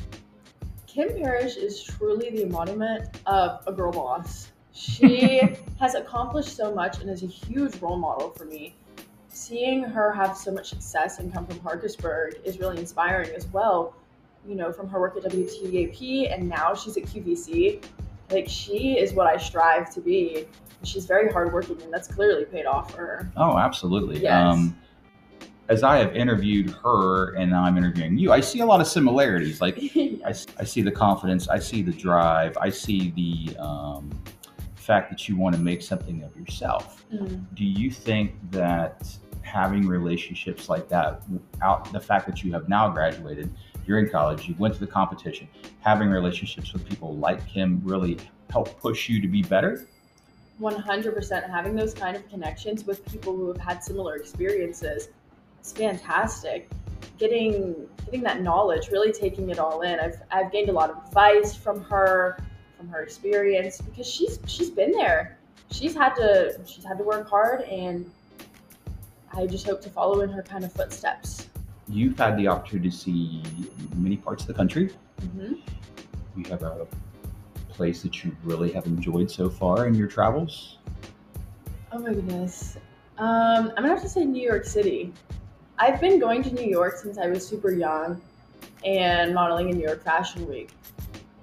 Kim 0.87 1.09
Parrish 1.17 1.57
is 1.57 1.83
truly 1.83 2.31
the 2.31 2.43
embodiment 2.43 3.09
of 3.27 3.61
a 3.67 3.73
girl 3.73 3.93
boss. 3.93 4.49
She 4.73 5.41
has 5.81 5.95
accomplished 5.95 6.57
so 6.57 6.75
much 6.75 7.01
and 7.01 7.09
is 7.11 7.23
a 7.23 7.27
huge 7.27 7.77
role 7.81 7.97
model 7.97 8.31
for 8.31 8.45
me. 8.45 8.75
Seeing 9.39 9.85
her 9.85 10.13
have 10.13 10.37
so 10.37 10.51
much 10.51 10.69
success 10.69 11.21
and 11.21 11.33
come 11.33 11.47
from 11.47 11.61
Parkersburg 11.61 12.41
is 12.45 12.59
really 12.59 12.77
inspiring 12.77 13.31
as 13.37 13.47
well. 13.47 13.95
You 14.45 14.57
know, 14.57 14.73
from 14.73 14.89
her 14.89 14.99
work 14.99 15.17
at 15.17 15.23
WTAP 15.31 16.35
and 16.35 16.49
now 16.49 16.75
she's 16.75 16.97
at 16.97 17.05
QVC. 17.05 17.85
Like, 18.31 18.49
she 18.49 18.99
is 18.99 19.13
what 19.13 19.29
I 19.29 19.37
strive 19.37 19.95
to 19.95 20.01
be. 20.01 20.47
She's 20.83 21.07
very 21.07 21.33
hardworking 21.33 21.81
and 21.83 21.93
that's 21.93 22.09
clearly 22.09 22.47
paid 22.47 22.67
off 22.67 22.91
for 22.91 22.99
her. 22.99 23.33
Oh, 23.37 23.57
absolutely. 23.57 24.21
Yes. 24.21 24.33
Um, 24.33 24.77
as 25.69 25.85
I 25.85 25.99
have 25.99 26.17
interviewed 26.17 26.71
her 26.83 27.35
and 27.35 27.53
now 27.53 27.63
I'm 27.63 27.79
interviewing 27.79 28.19
you, 28.19 28.33
I 28.33 28.41
see 28.41 28.59
a 28.59 28.67
lot 28.67 28.81
of 28.81 28.89
similarities. 28.89 29.61
Like 29.61 29.79
I, 29.97 30.35
I 30.59 30.65
see 30.65 30.83
the 30.83 30.93
confidence, 30.93 31.49
I 31.49 31.61
see 31.61 31.83
the 31.83 31.93
drive, 31.93 32.59
I 32.61 32.71
see 32.71 33.13
the 33.13 33.57
um, 33.59 34.11
fact 34.75 35.11
that 35.11 35.29
you 35.29 35.37
want 35.37 35.55
to 35.55 35.61
make 35.61 35.81
something 35.81 36.25
of 36.25 36.37
yourself. 36.37 37.05
Mm. 37.15 37.45
Do 37.55 37.65
you 37.65 37.89
think 37.89 38.33
that 38.51 39.17
having 39.49 39.87
relationships 39.87 40.69
like 40.69 40.89
that, 40.89 41.23
out 41.63 41.91
the 41.93 42.01
fact 42.01 42.27
that 42.27 42.45
you 42.45 42.53
have 42.53 42.69
now 42.69 42.89
graduated, 42.89 43.51
you're 43.87 43.99
in 43.99 44.11
college, 44.11 44.47
you 44.47 44.55
went 44.59 44.75
to 44.75 44.81
the 44.81 44.87
competition, 44.87 45.49
having 45.81 46.11
relationships 46.11 46.73
with 46.73 46.87
people 46.87 47.17
like 47.17 47.43
him 47.43 47.81
really 47.85 48.19
help 48.51 48.79
push 48.81 49.09
you 49.09 49.21
to 49.21 49.29
be 49.29 49.43
better? 49.43 49.87
100% 50.61 51.51
having 51.51 51.75
those 51.75 51.95
kind 51.95 52.17
of 52.17 52.29
connections 52.29 52.85
with 52.85 53.05
people 53.11 53.35
who 53.35 53.49
have 53.49 53.59
had 53.59 53.83
similar 53.83 54.17
experiences 54.17 55.09
is 55.63 55.73
fantastic. 55.73 56.69
Getting 57.17 57.89
getting 58.05 58.23
that 58.23 58.43
knowledge 58.43 58.89
really 58.91 59.13
taking 59.13 59.51
it 59.51 59.59
all 59.59 59.83
in. 59.83 59.99
I've 60.01 60.21
i've 60.31 60.51
gained 60.51 60.69
a 60.69 60.73
lot 60.73 60.91
of 60.91 60.97
advice 61.07 61.55
from 61.55 61.83
her 61.83 62.39
from 62.77 62.89
her 62.89 63.03
experience 63.03 63.81
because 63.81 64.07
she's 64.07 64.39
she's 64.47 64.71
been 64.71 64.93
there. 64.93 65.39
She's 65.71 65.95
had 65.95 66.15
to 66.15 66.61
she's 66.67 66.85
had 66.85 66.99
to 66.99 67.05
work 67.05 67.29
hard 67.29 67.63
and 67.63 68.11
i 69.39 69.47
just 69.47 69.67
hope 69.67 69.81
to 69.81 69.91
follow 69.91 70.21
in 70.21 70.31
her 70.31 70.43
kind 70.43 70.65
of 70.65 70.73
footsteps 70.73 71.49
You've 71.91 72.19
had 72.19 72.37
the 72.37 72.49
opportunity 72.49 72.91
to 72.91 72.95
see 72.97 73.43
many 73.97 74.19
parts 74.19 74.43
of 74.43 74.49
the 74.49 74.55
country. 74.55 74.93
hmm 75.21 75.55
you 76.37 76.45
have 76.51 76.63
a 76.63 76.87
place 77.71 78.03
that 78.03 78.23
you 78.23 78.37
really 78.45 78.71
have 78.73 78.87
enjoyed 78.87 79.29
so 79.31 79.49
far 79.51 79.87
in 79.87 79.95
your 79.95 80.07
travels? 80.07 80.79
Oh 81.91 81.99
my 81.99 82.13
goodness. 82.13 82.77
Um, 83.17 83.71
I'm 83.71 83.83
gonna 83.83 83.89
have 83.89 84.03
to 84.03 84.09
say 84.09 84.25
New 84.25 84.43
York 84.43 84.65
City. 84.65 85.13
I've 85.79 86.01
been 86.01 86.21
going 86.21 86.43
to 86.45 86.55
New 86.55 86.67
York 86.67 86.97
since 86.97 87.19
I 87.19 87.27
was 87.27 87.45
super 87.47 87.71
young 87.73 88.21
and 88.85 89.35
modeling 89.35 89.71
in 89.71 89.79
New 89.79 89.85
York 89.85 90.05
Fashion 90.05 90.47
Week. 90.47 90.71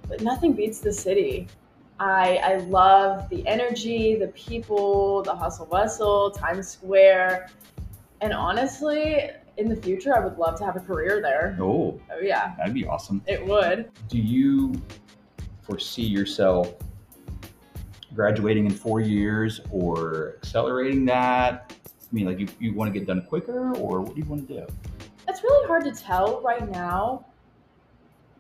But 0.08 0.21
nothing 0.21 0.53
beats 0.53 0.79
the 0.79 0.93
city. 0.93 1.47
I 1.99 2.38
I 2.38 2.55
love 2.58 3.27
the 3.29 3.45
energy, 3.47 4.15
the 4.15 4.27
people, 4.29 5.23
the 5.23 5.36
hustle 5.36 5.65
bustle, 5.65 6.31
Times 6.31 6.69
Square. 6.69 7.49
And 8.25 8.33
honestly, 8.33 9.29
in 9.57 9.69
the 9.69 9.75
future 9.75 10.17
I 10.17 10.19
would 10.19 10.39
love 10.39 10.57
to 10.57 10.65
have 10.65 10.75
a 10.75 10.79
career 10.79 11.21
there. 11.21 11.55
Oh, 11.61 12.01
Oh 12.11 12.19
yeah, 12.19 12.55
that'd 12.57 12.73
be 12.73 12.83
awesome. 12.83 13.21
it 13.27 13.45
would. 13.45 13.91
Do 14.09 14.17
you 14.17 14.73
foresee 15.61 16.01
yourself 16.01 16.73
graduating 18.15 18.65
in 18.65 18.71
four 18.71 18.99
years 18.99 19.61
or 19.69 20.38
accelerating 20.38 21.05
that? 21.05 21.71
I 21.85 22.15
mean, 22.15 22.25
like 22.25 22.39
you, 22.39 22.47
you 22.59 22.73
want 22.73 22.91
to 22.91 22.99
get 22.99 23.07
done 23.07 23.21
quicker 23.21 23.75
or 23.75 24.01
what 24.01 24.15
do 24.15 24.21
you 24.21 24.27
want 24.27 24.47
to 24.47 24.53
do? 24.61 24.65
It's 25.27 25.43
really 25.43 25.67
hard 25.67 25.83
to 25.83 25.91
tell 25.91 26.41
right 26.41 26.67
now. 26.71 27.27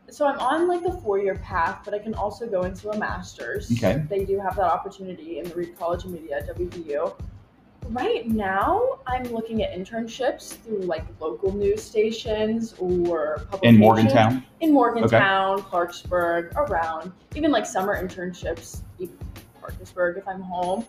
So 0.09 0.25
I'm 0.25 0.39
on 0.39 0.67
like 0.67 0.81
the 0.81 0.93
four-year 0.93 1.35
path, 1.35 1.81
but 1.85 1.93
I 1.93 1.99
can 1.99 2.15
also 2.15 2.47
go 2.47 2.63
into 2.63 2.89
a 2.89 2.97
master's. 2.97 3.71
Okay. 3.71 4.03
They 4.09 4.25
do 4.25 4.39
have 4.39 4.55
that 4.55 4.65
opportunity 4.65 5.37
in 5.37 5.47
the 5.47 5.53
Reed 5.53 5.77
College 5.77 6.05
of 6.05 6.09
Media 6.09 6.37
at 6.37 6.57
WVU. 6.57 7.13
Right 7.89 8.27
now, 8.27 8.99
I'm 9.05 9.23
looking 9.25 9.61
at 9.61 9.77
internships 9.77 10.53
through 10.53 10.79
like 10.79 11.03
local 11.19 11.53
news 11.53 11.83
stations 11.83 12.73
or 12.79 13.45
publications. 13.49 13.75
In. 13.75 13.79
Morgantown? 13.79 14.43
In 14.61 14.73
Morgantown, 14.73 15.61
Clarksburg, 15.61 16.55
around. 16.55 17.11
Even 17.35 17.51
like 17.51 17.65
summer 17.65 18.01
internships, 18.01 18.81
even 18.97 19.15
Parkersburg 19.61 20.17
if 20.17 20.27
I'm 20.27 20.41
home. 20.41 20.85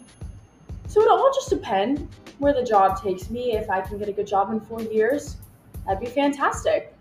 So 0.88 1.02
it 1.02 1.08
all 1.08 1.30
just 1.34 1.50
depends 1.50 2.02
where 2.38 2.54
the 2.54 2.64
job 2.64 3.02
takes 3.02 3.28
me. 3.28 3.52
If 3.52 3.68
I 3.68 3.82
can 3.82 3.98
get 3.98 4.08
a 4.08 4.12
good 4.12 4.26
job 4.26 4.50
in 4.50 4.60
four 4.60 4.80
years, 4.80 5.36
that'd 5.84 6.00
be 6.00 6.06
fantastic. 6.06 6.94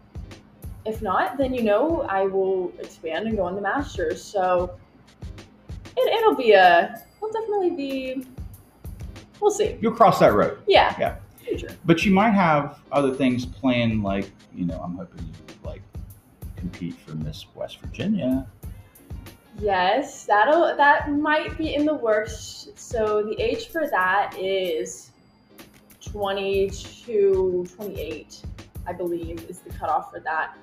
If 0.85 1.01
not, 1.01 1.37
then 1.37 1.53
you 1.53 1.63
know 1.63 2.01
I 2.01 2.23
will 2.23 2.73
expand 2.79 3.27
and 3.27 3.37
go 3.37 3.43
on 3.43 3.55
the 3.55 3.61
masters. 3.61 4.21
So 4.21 4.77
it, 5.95 6.13
it'll 6.19 6.35
be 6.35 6.51
a, 6.51 7.01
it'll 7.17 7.31
definitely 7.31 7.71
be. 7.71 8.25
We'll 9.45 9.53
see. 9.53 9.77
You'll 9.79 9.91
cross 9.91 10.17
that 10.21 10.33
road. 10.33 10.57
Yeah. 10.65 10.95
Yeah. 10.99 11.17
Future. 11.37 11.69
But 11.85 12.03
you 12.03 12.11
might 12.11 12.31
have 12.31 12.79
other 12.91 13.13
things 13.13 13.45
planned, 13.45 14.01
like, 14.01 14.31
you 14.55 14.65
know, 14.65 14.81
I'm 14.83 14.95
hoping 14.95 15.23
you 15.23 15.53
like 15.63 15.83
compete 16.55 16.95
for 16.95 17.13
Miss 17.13 17.45
West 17.53 17.79
Virginia. 17.79 18.47
Yes, 19.59 20.25
that'll 20.25 20.75
that 20.75 21.11
might 21.11 21.55
be 21.59 21.75
in 21.75 21.85
the 21.85 21.93
works. 21.93 22.69
So 22.73 23.21
the 23.21 23.39
age 23.39 23.67
for 23.67 23.87
that 23.87 24.35
is 24.35 25.11
22, 26.03 27.67
28, 27.75 28.41
I 28.87 28.93
believe, 28.93 29.45
is 29.47 29.59
the 29.59 29.69
cutoff 29.69 30.09
for 30.09 30.21
that. 30.21 30.55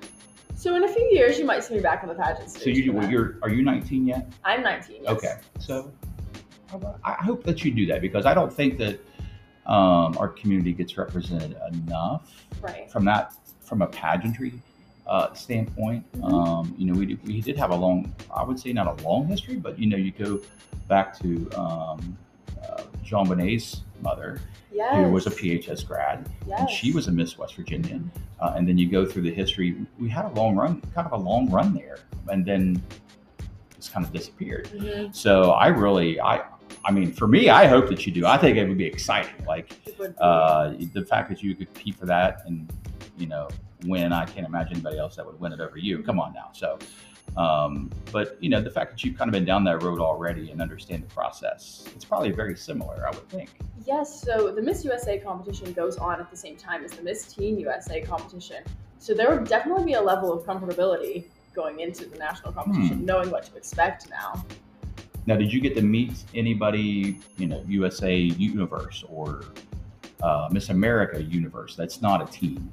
So 0.57 0.75
in 0.75 0.83
a 0.83 0.89
few 0.89 1.09
years, 1.13 1.39
you 1.39 1.45
might 1.45 1.63
see 1.63 1.75
me 1.75 1.79
back 1.79 2.03
on 2.03 2.09
the 2.09 2.15
pageant 2.15 2.49
stage. 2.49 2.63
So 2.63 2.69
you, 2.69 3.01
you're, 3.07 3.37
are 3.43 3.49
you 3.49 3.63
19 3.63 4.05
yet? 4.05 4.29
I'm 4.43 4.61
19. 4.61 5.03
yes. 5.03 5.11
Okay, 5.13 5.35
so 5.57 5.89
I 7.03 7.13
hope 7.13 7.43
that 7.43 7.63
you 7.63 7.71
do 7.71 7.85
that 7.87 8.01
because 8.01 8.25
I 8.25 8.33
don't 8.33 8.51
think 8.53 8.77
that 8.79 8.99
um, 9.65 10.17
our 10.17 10.27
community 10.27 10.73
gets 10.73 10.97
represented 10.97 11.55
enough 11.71 12.45
Right. 12.61 12.89
from 12.91 13.05
that 13.05 13.33
from 13.61 13.81
a 13.81 13.87
pageantry 13.87 14.53
uh, 15.07 15.33
standpoint. 15.33 16.03
Mhm. 16.13 16.23
Um, 16.31 16.75
you 16.77 16.85
know, 16.85 16.97
we 16.99 17.05
did, 17.05 17.25
we 17.27 17.41
did 17.41 17.57
have 17.57 17.71
a 17.71 17.75
long, 17.75 18.13
I 18.35 18.43
would 18.43 18.59
say 18.59 18.71
not 18.73 18.87
a 18.87 19.03
long 19.07 19.25
history, 19.27 19.55
but 19.55 19.77
you 19.79 19.87
know, 19.87 19.97
you 19.97 20.11
go 20.11 20.39
back 20.87 21.17
to 21.19 21.49
um, 21.57 22.17
uh, 22.61 22.83
Jean 23.03 23.25
Bonnet's 23.27 23.81
mother, 24.01 24.39
Yes. 24.71 24.95
who 24.95 25.11
was 25.11 25.27
a 25.27 25.31
PHS 25.31 25.83
grad, 25.87 26.27
Yes. 26.47 26.59
and 26.61 26.69
she 26.69 26.91
was 26.93 27.07
a 27.07 27.11
Miss 27.11 27.37
West 27.37 27.55
Virginia. 27.55 27.99
Uh, 28.39 28.53
and 28.55 28.67
then 28.67 28.77
you 28.77 28.89
go 28.89 29.05
through 29.05 29.21
the 29.21 29.33
history. 29.33 29.75
We 29.99 30.09
had 30.09 30.25
a 30.25 30.29
long 30.29 30.55
run, 30.55 30.81
kind 30.95 31.05
of 31.07 31.13
a 31.13 31.23
long 31.23 31.49
run 31.49 31.73
there, 31.73 31.99
and 32.29 32.45
then 32.45 32.81
it's 33.77 33.87
kind 33.89 34.05
of 34.05 34.11
disappeared. 34.11 34.67
Mhm. 34.73 35.13
So 35.15 35.51
I 35.51 35.67
really, 35.67 36.19
I, 36.19 36.41
I 36.85 36.91
mean, 36.91 37.11
for 37.13 37.27
me, 37.27 37.49
I 37.49 37.65
hope 37.65 37.87
that 37.89 38.05
you 38.05 38.11
do. 38.11 38.25
I 38.25 38.37
think 38.37 38.57
it 38.57 38.67
would 38.67 38.77
be 38.77 38.85
exciting. 38.85 39.45
Like 39.45 39.71
It 39.87 39.97
would 39.99 40.15
be. 40.15 40.21
uh, 40.21 40.73
the 40.93 41.05
fact 41.05 41.29
that 41.29 41.41
you 41.41 41.55
could 41.55 41.73
compete 41.73 41.95
for 41.95 42.05
that 42.07 42.41
and 42.45 42.71
you 43.17 43.27
know 43.27 43.47
win. 43.85 44.11
I 44.13 44.25
can't 44.25 44.45
imagine 44.47 44.73
anybody 44.73 44.97
else 44.97 45.15
that 45.17 45.25
would 45.25 45.39
win 45.39 45.53
it 45.53 45.59
over 45.59 45.77
you. 45.77 46.03
Come 46.03 46.19
on 46.19 46.33
now. 46.33 46.49
So, 46.53 46.77
um, 47.37 47.89
but 48.11 48.37
you 48.41 48.49
know, 48.49 48.61
the 48.61 48.69
fact 48.71 48.91
that 48.91 49.03
you've 49.03 49.17
kind 49.17 49.29
of 49.29 49.33
been 49.33 49.45
down 49.45 49.63
that 49.65 49.81
road 49.83 49.99
already 49.99 50.51
and 50.51 50.61
understand 50.61 51.03
the 51.03 51.07
process, 51.13 51.85
it's 51.95 52.05
probably 52.05 52.31
very 52.31 52.55
similar. 52.57 53.05
I 53.07 53.11
would 53.11 53.27
think. 53.29 53.49
Yes, 53.85 54.21
so 54.21 54.51
the 54.51 54.61
Miss 54.61 54.83
USA 54.85 55.17
competition 55.19 55.73
goes 55.73 55.97
on 55.97 56.19
at 56.19 56.29
the 56.31 56.37
same 56.37 56.55
time 56.57 56.83
as 56.85 56.91
the 56.91 57.01
Miss 57.03 57.33
Teen 57.33 57.59
USA 57.59 58.01
competition. 58.01 58.63
So 58.99 59.13
there 59.13 59.29
would 59.33 59.47
definitely 59.47 59.83
be 59.85 59.93
a 59.93 60.01
level 60.01 60.31
of 60.31 60.45
comfortability 60.45 61.25
going 61.53 61.81
into 61.81 62.05
the 62.05 62.17
national 62.17 62.51
competition, 62.53 62.99
Hmm. 62.99 63.05
knowing 63.05 63.29
what 63.29 63.43
to 63.43 63.55
expect 63.55 64.09
now. 64.09 64.43
Now, 65.25 65.35
did 65.37 65.53
you 65.53 65.61
get 65.61 65.75
to 65.75 65.81
meet 65.81 66.23
anybody, 66.35 67.17
you 67.37 67.47
know, 67.47 67.63
USA 67.67 68.15
Universe 68.15 69.03
or 69.09 69.45
uh, 70.21 70.49
Miss 70.51 70.69
America 70.69 71.21
Universe? 71.21 71.75
That's 71.75 72.01
not 72.01 72.21
a 72.21 72.31
team. 72.31 72.69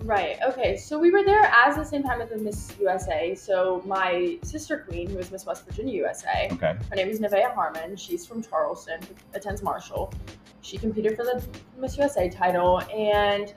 Right. 0.00 0.36
Okay. 0.46 0.76
So 0.76 0.98
we 0.98 1.10
were 1.10 1.24
there 1.24 1.44
as 1.44 1.76
the 1.76 1.84
same 1.84 2.02
time 2.02 2.20
as 2.20 2.28
the 2.28 2.36
Miss 2.36 2.74
USA. 2.78 3.34
So 3.34 3.82
my 3.86 4.36
sister 4.42 4.84
queen, 4.86 5.08
who 5.08 5.18
is 5.18 5.30
Miss 5.30 5.46
West 5.46 5.64
Virginia 5.66 5.94
USA, 5.94 6.48
Okay. 6.52 6.76
her 6.90 6.96
name 6.96 7.08
is 7.08 7.20
Nevaeh 7.20 7.54
Harmon. 7.54 7.96
She's 7.96 8.26
from 8.26 8.42
Charleston, 8.42 9.00
attends 9.32 9.62
Marshall. 9.62 10.12
She 10.60 10.76
competed 10.76 11.16
for 11.16 11.24
the 11.24 11.42
Miss 11.78 11.96
USA 11.96 12.28
title, 12.28 12.80
and 12.94 13.54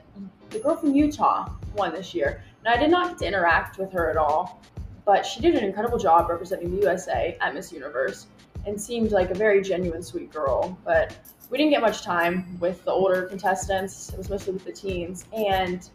the 0.48 0.58
girl 0.60 0.76
from 0.76 0.94
Utah 0.94 1.50
won 1.76 1.92
this 1.92 2.14
year. 2.14 2.42
Now 2.64 2.72
I 2.72 2.76
did 2.78 2.90
not 2.90 3.10
get 3.10 3.18
to 3.18 3.26
interact 3.26 3.78
with 3.78 3.92
her 3.92 4.08
at 4.10 4.16
all, 4.16 4.62
but 5.04 5.26
she 5.26 5.40
did 5.40 5.54
an 5.54 5.64
incredible 5.64 5.98
job 5.98 6.30
representing 6.30 6.70
the 6.74 6.80
USA 6.82 7.36
at 7.42 7.52
Miss 7.54 7.72
Universe, 7.72 8.26
and 8.68 8.80
seemed 8.80 9.10
like 9.10 9.30
a 9.30 9.34
very 9.34 9.62
genuine, 9.62 10.02
sweet 10.02 10.32
girl. 10.32 10.78
But 10.84 11.16
we 11.50 11.58
didn't 11.58 11.70
get 11.70 11.80
much 11.80 12.02
time 12.02 12.58
with 12.60 12.84
the 12.84 12.92
older 12.92 13.22
contestants. 13.22 14.10
It 14.12 14.18
was 14.18 14.28
mostly 14.28 14.52
with 14.52 14.64
the 14.64 14.72
teens, 14.72 15.24
and 15.32 15.88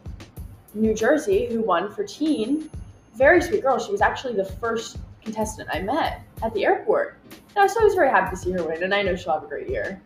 New 0.74 0.92
Jersey, 0.94 1.46
who 1.46 1.60
won 1.62 1.92
for 1.92 2.04
teen. 2.04 2.68
Very 3.14 3.40
sweet 3.40 3.62
girl. 3.62 3.78
She 3.78 3.92
was 3.92 4.00
actually 4.00 4.34
the 4.34 4.44
first 4.44 4.98
contestant 5.22 5.68
I 5.72 5.80
met 5.80 6.22
at 6.42 6.52
the 6.52 6.64
airport. 6.64 7.18
And 7.30 7.58
I 7.58 7.62
was 7.62 7.76
always 7.76 7.94
very 7.94 8.10
happy 8.10 8.34
to 8.34 8.36
see 8.36 8.50
her 8.52 8.62
win, 8.64 8.82
and 8.82 8.92
I 8.92 9.02
know 9.02 9.14
she'll 9.14 9.34
have 9.34 9.44
a 9.44 9.46
great 9.46 9.68
year. 9.70 10.02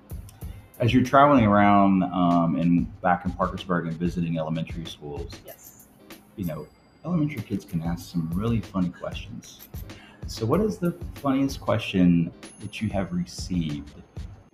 As 0.78 0.92
you're 0.94 1.02
traveling 1.02 1.44
around 1.44 2.04
um, 2.04 2.56
and 2.56 3.00
back 3.00 3.24
in 3.24 3.32
Parkersburg 3.32 3.86
and 3.88 3.96
visiting 3.96 4.38
elementary 4.38 4.84
schools, 4.84 5.32
Yes. 5.44 5.86
you 6.36 6.44
know, 6.44 6.68
elementary 7.04 7.42
kids 7.42 7.64
can 7.64 7.82
ask 7.82 8.12
some 8.12 8.30
really 8.32 8.60
funny 8.60 8.90
questions. 8.90 9.60
So, 10.28 10.44
what 10.44 10.60
is 10.60 10.76
the 10.76 10.92
funniest 11.14 11.58
question 11.58 12.30
that 12.60 12.82
you 12.82 12.90
have 12.90 13.14
received? 13.14 13.94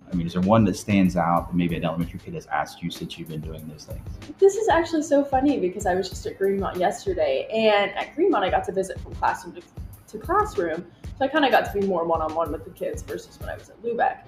I 0.09 0.15
mean, 0.15 0.25
is 0.25 0.31
there 0.31 0.41
one 0.41 0.63
that 0.65 0.77
stands 0.77 1.17
out 1.17 1.49
that 1.49 1.53
maybe 1.53 1.75
an 1.75 1.83
elementary 1.83 2.17
kid 2.17 2.33
has 2.35 2.45
asked 2.45 2.81
you 2.81 2.89
since 2.89 3.19
you've 3.19 3.27
been 3.27 3.41
doing 3.41 3.67
those 3.67 3.83
things? 3.83 3.99
This 4.39 4.55
is 4.55 4.69
actually 4.69 5.01
so 5.01 5.25
funny 5.25 5.59
because 5.59 5.85
I 5.85 5.93
was 5.93 6.07
just 6.07 6.25
at 6.27 6.39
Greenmont 6.39 6.77
yesterday, 6.77 7.45
and 7.51 7.91
at 7.97 8.15
Greenmont 8.15 8.43
I 8.43 8.49
got 8.49 8.63
to 8.65 8.71
visit 8.71 9.01
from 9.01 9.15
classroom 9.15 9.55
to, 9.55 9.61
to 10.07 10.17
classroom, 10.17 10.85
so 11.03 11.25
I 11.25 11.27
kind 11.27 11.43
of 11.43 11.51
got 11.51 11.65
to 11.73 11.77
be 11.77 11.85
more 11.85 12.05
one-on-one 12.05 12.53
with 12.53 12.63
the 12.63 12.71
kids 12.71 13.01
versus 13.01 13.37
when 13.41 13.49
I 13.49 13.55
was 13.55 13.69
at 13.69 13.81
Lubeck. 13.83 14.19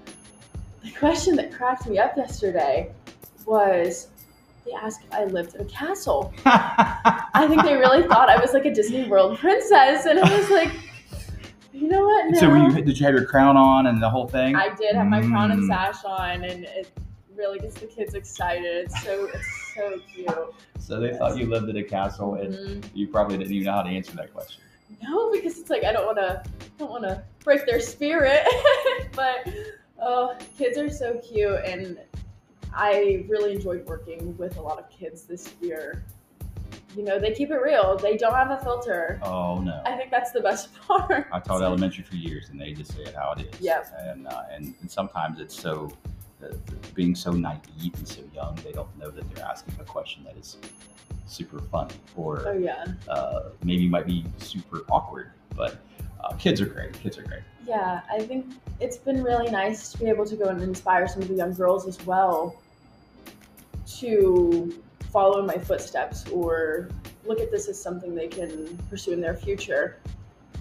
The 0.84 0.92
question 1.00 1.38
that 1.38 1.54
cracked 1.54 1.88
me 1.88 1.98
up 1.98 2.18
yesterday 2.18 2.92
was 3.46 4.10
they 4.66 4.74
asked 4.74 5.06
if 5.06 5.14
I 5.14 5.24
lived 5.24 5.56
in 5.56 5.62
a 5.62 5.66
castle. 5.66 6.34
I 6.46 7.46
think 7.48 7.64
they 7.64 7.78
really 7.78 8.06
thought 8.06 8.28
I 8.30 8.38
was 8.38 8.52
like 8.52 8.66
a 8.66 8.74
Disney 8.74 9.08
World 9.08 9.38
princess, 9.38 10.08
and 10.08 10.20
I 10.20 10.38
was 10.38 10.50
like, 10.50 10.74
you 11.78 11.88
know 11.88 12.04
what? 12.04 12.30
No. 12.32 12.40
So, 12.40 12.50
were 12.50 12.58
you, 12.58 12.82
did 12.82 13.00
you 13.00 13.06
have 13.06 13.16
your 13.16 13.26
crown 13.26 13.56
on 13.58 13.88
and 13.88 14.02
the 14.02 14.10
whole 14.10 14.28
thing? 14.28 14.56
I 14.56 14.74
did 14.76 14.96
have 14.96 15.08
my 15.08 15.22
crown 15.22 15.52
and 15.52 15.62
Mm. 15.64 15.68
sash 15.68 16.04
on, 16.06 16.44
and 16.44 16.66
it 16.66 16.90
really 17.36 17.60
gets 17.60 17.76
the 17.80 17.86
kids 17.86 18.16
excited. 18.16 18.86
It's 18.86 19.04
so 19.04 19.26
it's 19.34 19.74
so 19.76 20.00
cute. 20.14 20.56
So 20.80 21.00
they 21.00 21.16
thought 21.18 21.38
you 21.38 21.46
lived 21.48 21.70
in 21.70 21.78
a 21.78 21.84
castle, 21.84 22.36
and 22.36 22.54
Mhm. 22.54 22.90
you 22.94 23.08
probably 23.08 23.38
didn't 23.38 23.54
even 23.54 23.66
know 23.66 23.74
how 23.74 23.84
to 23.84 23.90
answer 23.90 24.16
that 24.16 24.34
question. 24.34 24.62
No, 25.04 25.32
because 25.32 25.60
it's 25.60 25.70
like 25.70 25.84
I 25.84 25.92
don't 25.92 26.06
want 26.06 26.18
to 26.18 26.44
don't 26.80 26.90
want 26.90 27.04
to 27.04 27.22
break 27.44 27.66
their 27.66 27.80
spirit, 27.80 28.42
but 29.14 29.48
oh, 30.02 30.36
kids 30.58 30.78
are 30.78 30.90
so 30.90 31.20
cute, 31.20 31.60
and 31.66 32.00
I 32.74 33.26
really 33.28 33.54
enjoyed 33.54 33.86
working 33.86 34.36
with 34.38 34.58
a 34.58 34.62
lot 34.62 34.80
of 34.80 34.90
kids 34.90 35.24
this 35.24 35.54
year. 35.62 36.04
You 36.96 37.04
know, 37.04 37.20
they 37.20 37.32
keep 37.32 37.52
it 37.52 37.58
real. 37.58 37.98
They 37.98 38.18
don't 38.18 38.34
have 38.34 38.50
a 38.52 38.58
filter. 38.64 39.20
Oh 39.24 39.60
no! 39.60 39.82
I 39.86 39.96
think 39.96 40.10
that's 40.10 40.32
the 40.32 40.42
best 40.42 40.74
part. 40.88 41.28
I 41.32 41.40
taught 41.40 41.62
elementary 41.62 42.04
for 42.04 42.16
years, 42.16 42.50
and 42.50 42.60
they 42.60 42.74
just 42.74 42.94
say 42.94 43.02
it 43.04 43.14
how 43.14 43.34
it 43.38 43.54
is. 43.54 43.62
Yep. 43.62 43.94
And 44.00 44.28
uh, 44.28 44.44
and, 44.52 44.74
and 44.82 44.90
sometimes 44.90 45.40
it's 45.40 45.60
so 45.60 45.92
uh, 46.44 46.48
being 46.96 47.14
so 47.14 47.32
naive 47.32 47.94
and 47.96 48.08
so 48.08 48.22
young, 48.34 48.56
they 48.64 48.72
don't 48.72 48.96
know 48.98 49.12
that 49.12 49.30
they're 49.34 49.46
asking 49.46 49.76
a 49.80 49.84
question 49.84 50.24
that 50.24 50.38
is 50.38 50.58
super 51.26 51.60
funny 51.60 51.94
or 52.16 52.48
Oh 52.48 52.58
yeah, 52.58 52.86
uh, 53.10 53.50
maybe 53.64 53.88
might 53.88 54.08
be 54.08 54.24
super 54.38 54.84
awkward. 54.90 55.32
But 55.56 55.80
uh, 56.24 56.34
kids 56.36 56.62
are 56.62 56.66
great. 56.68 56.94
Kids 56.94 57.18
are 57.18 57.24
great. 57.24 57.42
yeah. 57.66 58.02
I 58.10 58.20
think 58.22 58.46
it's 58.80 58.98
been 58.98 59.22
really 59.24 59.52
nice 59.52 59.92
to 59.92 59.98
be 60.00 60.06
able 60.06 60.26
to 60.26 60.36
go 60.36 60.46
and 60.46 60.62
inspire 60.62 61.08
some 61.08 61.22
of 61.22 61.28
the 61.28 61.34
young 61.36 61.54
girls 61.54 61.86
as 61.88 62.04
well 62.06 62.62
to 64.00 64.74
follow 65.18 65.40
in 65.40 65.48
my 65.48 65.58
footsteps 65.58 66.30
or 66.30 66.90
look 67.26 67.40
at 67.40 67.50
this 67.50 67.68
as 67.68 67.82
something 67.82 68.14
they 68.14 68.28
can 68.28 68.78
pursue 68.88 69.14
in 69.14 69.20
their 69.20 69.34
future. 69.34 69.98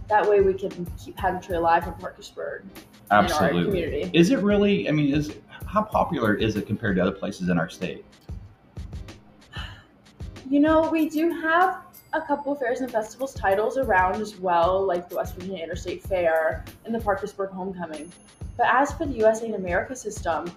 That 0.08 0.26
way 0.26 0.40
we 0.40 0.54
can 0.54 0.86
keep 0.98 1.14
Pageantry 1.14 1.56
alive 1.56 1.86
in 1.86 1.92
Parkersburg 1.92 2.62
in 2.62 2.82
our 3.10 3.24
Absolutely. 3.24 3.64
community. 3.64 4.10
Is 4.14 4.30
it 4.30 4.38
really? 4.38 4.88
I 4.88 4.92
mean, 4.92 5.14
is 5.14 5.34
how 5.66 5.82
popular 5.82 6.32
is 6.32 6.56
it 6.56 6.66
compared 6.66 6.96
to 6.96 7.02
other 7.02 7.12
places 7.12 7.50
in 7.50 7.58
our 7.58 7.68
state? 7.68 8.02
You 10.48 10.60
know, 10.60 10.88
we 10.88 11.10
do 11.10 11.28
have 11.32 11.82
a 12.14 12.22
couple 12.22 12.52
of 12.52 12.58
fairs 12.58 12.80
and 12.80 12.90
festivals 12.90 13.34
titles 13.34 13.76
around 13.76 14.22
as 14.22 14.38
well, 14.38 14.86
like 14.86 15.10
the 15.10 15.16
West 15.16 15.34
Virginia 15.34 15.62
Interstate 15.62 16.02
Fair 16.02 16.64
and 16.86 16.94
the 16.94 17.00
Parkersburg 17.00 17.50
Homecoming. 17.50 18.10
But 18.56 18.68
as 18.70 18.90
for 18.94 19.04
the 19.04 19.16
USA 19.16 19.44
and 19.44 19.56
America 19.56 19.94
system, 19.94 20.50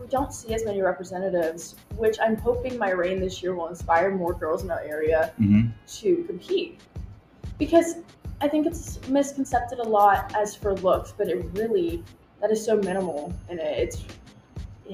we 0.00 0.06
don't 0.06 0.32
see 0.32 0.54
as 0.54 0.64
many 0.64 0.80
representatives, 0.80 1.76
which 1.96 2.16
I'm 2.22 2.36
hoping 2.36 2.78
my 2.78 2.90
reign 2.90 3.20
this 3.20 3.42
year 3.42 3.54
will 3.54 3.68
inspire 3.68 4.10
more 4.14 4.32
girls 4.32 4.64
in 4.64 4.70
our 4.70 4.80
area 4.80 5.32
Mm-hmm. 5.40 5.68
to 6.00 6.24
compete. 6.24 6.80
Because 7.58 7.96
I 8.40 8.48
think 8.48 8.66
it's 8.66 9.06
misconcepted 9.08 9.78
a 9.80 9.88
lot 9.88 10.34
as 10.34 10.56
for 10.56 10.74
looks, 10.76 11.12
but 11.16 11.28
it 11.28 11.44
really, 11.52 12.02
that 12.40 12.50
is 12.50 12.64
so 12.64 12.76
minimal 12.76 13.34
in 13.50 13.58
it. 13.58 13.78
It's 13.78 14.04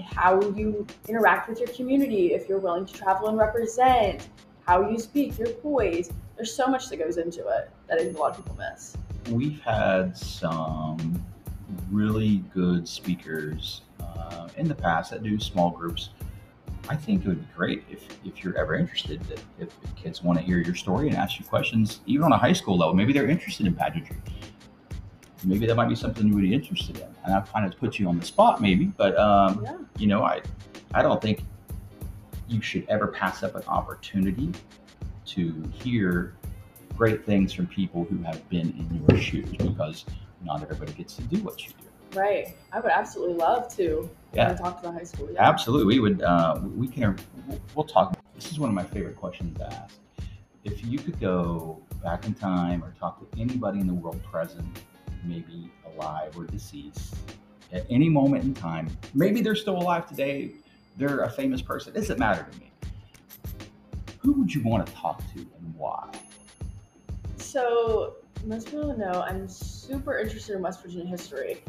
how 0.05 0.41
you 0.51 0.87
interact 1.09 1.49
with 1.49 1.61
your 1.61 1.69
community, 1.69 2.35
if 2.35 2.49
you're 2.49 2.59
willing 2.59 2.85
to 2.87 2.93
travel 2.93 3.29
and 3.29 3.39
represent, 3.39 4.29
how 4.67 4.91
you 4.91 4.99
speak, 4.99 5.39
your 5.39 5.49
poise. 5.49 6.13
There's 6.37 6.53
so 6.53 6.67
much 6.67 6.89
that 6.89 6.99
goes 6.99 7.17
into 7.17 7.47
it 7.47 7.71
that 7.89 7.99
I 7.99 8.03
think 8.03 8.17
a 8.17 8.21
lot 8.21 8.33
of 8.33 8.45
people 8.45 8.57
miss. 8.57 8.97
We've 9.31 9.61
had 9.61 10.17
some 10.17 11.25
really 11.91 12.39
good 12.53 12.87
speakers 12.87 13.83
uh, 14.01 14.49
in 14.57 14.69
the 14.69 14.75
past 14.75 15.11
that 15.11 15.23
do 15.23 15.39
small 15.39 15.71
groups. 15.71 16.11
I 16.89 16.95
think 16.95 17.25
it 17.25 17.29
would 17.29 17.41
be 17.41 17.49
great 17.57 17.83
if, 17.91 18.07
if 18.25 18.45
you're 18.45 18.57
ever 18.57 18.77
interested, 18.77 19.21
that 19.25 19.41
if, 19.59 19.75
if 19.83 19.97
kids 19.97 20.23
want 20.23 20.39
to 20.39 20.45
hear 20.45 20.59
your 20.59 20.75
story 20.75 21.09
and 21.09 21.17
ask 21.17 21.39
you 21.39 21.45
questions, 21.45 22.01
even 22.07 22.25
on 22.25 22.33
a 22.33 22.39
high 22.39 22.53
school 22.53 22.79
level, 22.79 22.95
maybe 22.95 23.13
they're 23.13 23.29
interested 23.29 23.67
in 23.67 23.75
pageantry. 23.75 24.17
Maybe 25.45 25.67
that 25.67 25.75
might 25.75 25.89
be 25.89 25.95
something 25.97 26.27
you 26.27 26.35
would 26.35 26.43
be 26.43 26.55
interested 26.55 26.97
in. 26.99 27.09
And 27.25 27.35
I 27.35 27.41
kind 27.41 27.67
of 27.67 27.79
put 27.79 27.99
you 27.99 28.09
on 28.09 28.19
the 28.19 28.25
spot, 28.25 28.61
maybe, 28.61 28.87
but 28.97 29.19
um, 29.19 29.63
Yeah. 29.65 29.77
you 29.99 30.07
know, 30.07 30.23
I 30.23 30.43
I 30.95 31.03
don't 31.03 31.21
think 31.21 31.43
you 32.49 32.61
should 32.63 32.87
ever 32.89 33.09
pass 33.09 33.43
up 33.43 33.55
an 33.57 33.63
opportunity 33.67 34.53
to 35.27 35.63
hear 35.73 36.35
great 36.97 37.27
things 37.27 37.53
from 37.53 37.67
people 37.67 38.05
who 38.05 38.17
have 38.23 38.49
been 38.49 38.71
in 38.71 39.05
your 39.09 39.21
shoes 39.21 39.51
because 39.59 40.05
not 40.45 40.63
everybody 40.63 40.93
gets 40.93 41.17
to 41.17 41.23
do 41.23 41.39
what 41.43 41.67
you 41.67 41.73
do. 41.81 41.86
Right. 42.17 42.57
I 42.73 42.81
would 42.81 42.91
absolutely 42.91 43.35
love 43.37 43.69
to 43.77 44.09
Yeah. 44.33 44.55
talk 44.55 44.81
to 44.81 44.89
the 44.89 44.93
high 44.93 45.05
school. 45.05 45.29
Yeah. 45.31 45.47
Absolutely, 45.47 45.85
we 45.87 46.01
would. 46.01 46.23
Uh, 46.23 46.61
we 46.75 46.89
can. 46.89 47.19
We'll 47.75 47.85
talk. 47.85 48.19
This 48.35 48.51
is 48.51 48.59
one 48.59 48.71
of 48.71 48.75
my 48.75 48.85
favorite 48.85 49.17
questions 49.17 49.57
to 49.59 49.67
ask. 49.67 49.95
If 50.65 50.85
you 50.85 50.99
could 50.99 51.21
go 51.21 51.81
back 52.03 52.27
in 52.27 52.35
time 52.35 52.83
or 52.83 52.93
talk 52.99 53.21
to 53.21 53.41
anybody 53.41 53.81
in 53.81 53.87
the 53.87 53.95
world 53.95 54.21
present, 54.25 54.67
maybe 55.25 55.71
alive 55.87 56.37
or 56.37 56.45
deceased, 56.45 57.15
at 57.73 57.87
any 57.91 58.09
moment 58.09 58.45
in 58.45 58.55
time, 58.55 58.89
maybe 59.15 59.43
they're 59.43 59.55
still 59.55 59.77
alive 59.77 60.09
today, 60.09 60.53
they're 60.97 61.21
a 61.21 61.31
famous 61.31 61.61
person. 61.63 61.93
It 61.95 62.01
doesn't 62.01 62.19
matter 62.19 62.47
to 62.51 62.59
me. 62.59 62.71
Who 64.19 64.33
would 64.33 64.55
you 64.55 64.63
want 64.65 64.87
to 64.87 64.93
talk 64.93 65.19
to 65.35 65.39
and 65.41 65.75
why? 65.77 66.11
So 67.37 68.17
most 68.45 68.67
people 68.67 68.97
know 68.97 69.23
I'm 69.23 69.49
super 69.49 70.19
interested 70.19 70.57
in 70.57 70.63
West 70.63 70.83
Virginia 70.83 71.07
history. 71.07 71.63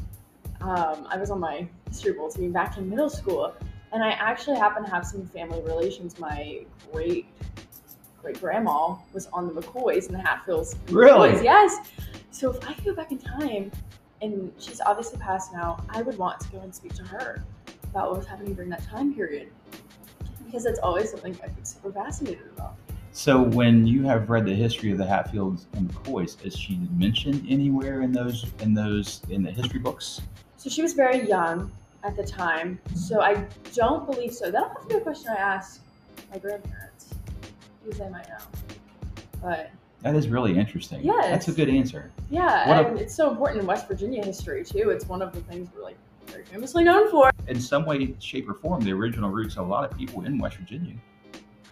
Um, 0.61 1.07
I 1.09 1.17
was 1.17 1.29
on 1.31 1.39
my 1.39 1.67
history 1.87 2.13
bowl 2.13 2.29
team 2.29 2.51
back 2.51 2.77
in 2.77 2.89
middle 2.89 3.09
school, 3.09 3.53
and 3.93 4.03
I 4.03 4.11
actually 4.11 4.57
happen 4.57 4.83
to 4.83 4.89
have 4.89 5.05
some 5.05 5.25
family 5.27 5.61
relations. 5.61 6.19
My 6.19 6.61
great 6.91 7.27
great 8.21 8.39
grandma 8.41 8.95
was 9.13 9.27
on 9.27 9.53
the 9.53 9.61
McCoys 9.61 10.07
and 10.07 10.15
the 10.15 10.21
Hatfields. 10.21 10.73
and 10.73 10.91
Really? 10.91 11.29
McCoys, 11.29 11.43
Yes. 11.43 11.77
So 12.31 12.51
if 12.51 12.67
I 12.67 12.73
could 12.73 12.85
go 12.85 12.93
back 12.93 13.11
in 13.11 13.19
time, 13.19 13.71
and 14.21 14.51
she's 14.59 14.81
obviously 14.81 15.19
passed 15.19 15.53
now, 15.53 15.83
I 15.89 16.01
would 16.01 16.17
want 16.17 16.39
to 16.41 16.49
go 16.49 16.59
and 16.59 16.73
speak 16.73 16.93
to 16.95 17.03
her 17.03 17.43
about 17.85 18.09
what 18.09 18.19
was 18.19 18.27
happening 18.27 18.53
during 18.53 18.69
that 18.71 18.83
time 18.83 19.13
period, 19.13 19.49
because 20.45 20.63
that's 20.63 20.79
always 20.79 21.11
something 21.11 21.37
I've 21.43 21.55
been 21.55 21.65
super 21.65 21.91
fascinated 21.91 22.47
about. 22.55 22.75
So, 23.11 23.41
when 23.41 23.87
you 23.87 24.03
have 24.03 24.29
read 24.29 24.45
the 24.45 24.53
history 24.53 24.91
of 24.91 24.99
the 24.99 25.05
Hatfields 25.05 25.65
and 25.73 25.89
McCoys, 25.89 26.43
is 26.45 26.55
she 26.55 26.77
mentioned 26.95 27.45
anywhere 27.49 28.01
in 28.01 28.11
those 28.11 28.45
in 28.61 28.73
those 28.75 29.21
in 29.29 29.41
the 29.41 29.51
history 29.51 29.79
books? 29.79 30.21
So 30.67 30.71
she 30.71 30.81
was 30.81 30.91
very 30.91 31.25
young 31.25 31.71
at 32.03 32.17
the 32.17 32.23
time, 32.25 32.77
so 32.93 33.21
I 33.21 33.45
don't 33.73 34.05
believe 34.05 34.33
so. 34.33 34.51
That'll 34.51 34.67
have 34.67 34.81
to 34.81 34.87
be 34.89 34.95
a 34.95 34.99
question 34.99 35.29
I 35.31 35.35
ask 35.35 35.81
my 36.29 36.39
grandparents, 36.39 37.13
because 37.85 37.99
they 37.99 38.09
might 38.09 38.27
know. 38.27 38.35
But 39.41 39.71
That 40.01 40.17
is 40.17 40.27
really 40.27 40.57
interesting. 40.59 40.99
Yeah, 41.05 41.13
That's 41.21 41.47
a 41.47 41.53
good 41.53 41.69
answer. 41.69 42.11
yeah, 42.29 42.67
What 42.67 42.85
a- 42.85 42.89
and 42.89 42.99
it's 42.99 43.15
so 43.15 43.29
important 43.29 43.61
in 43.61 43.65
West 43.65 43.87
Virginia 43.87 44.21
history 44.25 44.65
too. 44.65 44.89
It's 44.89 45.07
one 45.07 45.21
of 45.21 45.31
the 45.31 45.39
things 45.39 45.69
we're 45.73 45.83
like 45.83 45.95
very 46.25 46.43
famously 46.43 46.83
known 46.83 47.09
for. 47.11 47.31
In 47.47 47.61
some 47.61 47.85
way, 47.85 48.13
shape, 48.19 48.49
or 48.49 48.53
form, 48.53 48.81
the 48.81 48.91
original 48.91 49.29
roots 49.29 49.55
of 49.55 49.65
a 49.67 49.69
lot 49.69 49.89
of 49.89 49.97
people 49.97 50.25
in 50.25 50.37
West 50.37 50.57
Virginia 50.57 50.95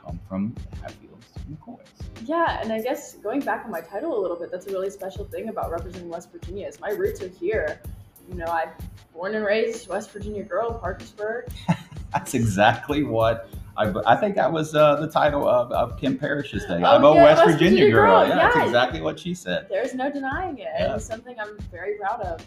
come 0.01 0.17
from 0.29 0.55
Hatfields 0.81 1.25
and 1.45 1.59
McCoys. 1.59 1.79
Yeah, 2.23 2.61
and 2.61 2.71
I 2.71 2.79
guess 2.81 3.15
going 3.15 3.41
back 3.41 3.65
on 3.65 3.71
my 3.71 3.81
title 3.81 4.17
a 4.17 4.21
little 4.21 4.37
bit, 4.37 4.51
that's 4.51 4.67
a 4.67 4.71
really 4.71 4.89
special 4.89 5.25
thing 5.25 5.49
about 5.49 5.69
representing 5.69 6.07
West 6.07 6.31
Virginia 6.31 6.65
is 6.65 6.79
my 6.79 6.91
roots 6.91 7.21
are 7.21 7.27
here. 7.27 7.81
You 8.29 8.35
know, 8.35 8.45
I'm 8.45 8.69
born 9.13 9.35
and 9.35 9.45
raised 9.45 9.87
West 9.87 10.11
Virginia 10.11 10.43
girl, 10.43 10.73
Parkersburg. 10.73 11.47
That's 12.13 12.33
exactly 12.33 13.03
what 13.03 13.49
I, 13.77 13.93
I 14.05 14.15
think 14.15 14.35
that 14.35 14.51
was 14.51 14.73
uh, 14.73 14.95
the 14.97 15.07
title 15.07 15.47
of, 15.47 15.71
of 15.71 15.99
Kim 15.99 16.17
Parrish's 16.17 16.65
thing. 16.65 16.83
Oh, 16.83 16.95
I'm 16.95 17.03
a 17.03 17.13
West, 17.13 17.45
West 17.45 17.53
Virginia, 17.53 17.69
Virginia 17.71 17.91
girl. 17.91 18.19
girl, 18.21 18.29
Yeah, 18.29 18.35
that's 18.35 18.55
exactly 18.55 19.01
what 19.01 19.19
she 19.19 19.33
said. 19.33 19.67
There's 19.69 19.93
no 19.93 20.09
denying 20.09 20.59
it. 20.59 20.69
Yeah. 20.79 20.95
It's 20.95 21.05
something 21.05 21.35
I'm 21.39 21.57
very 21.71 21.95
proud 21.95 22.21
of. 22.21 22.45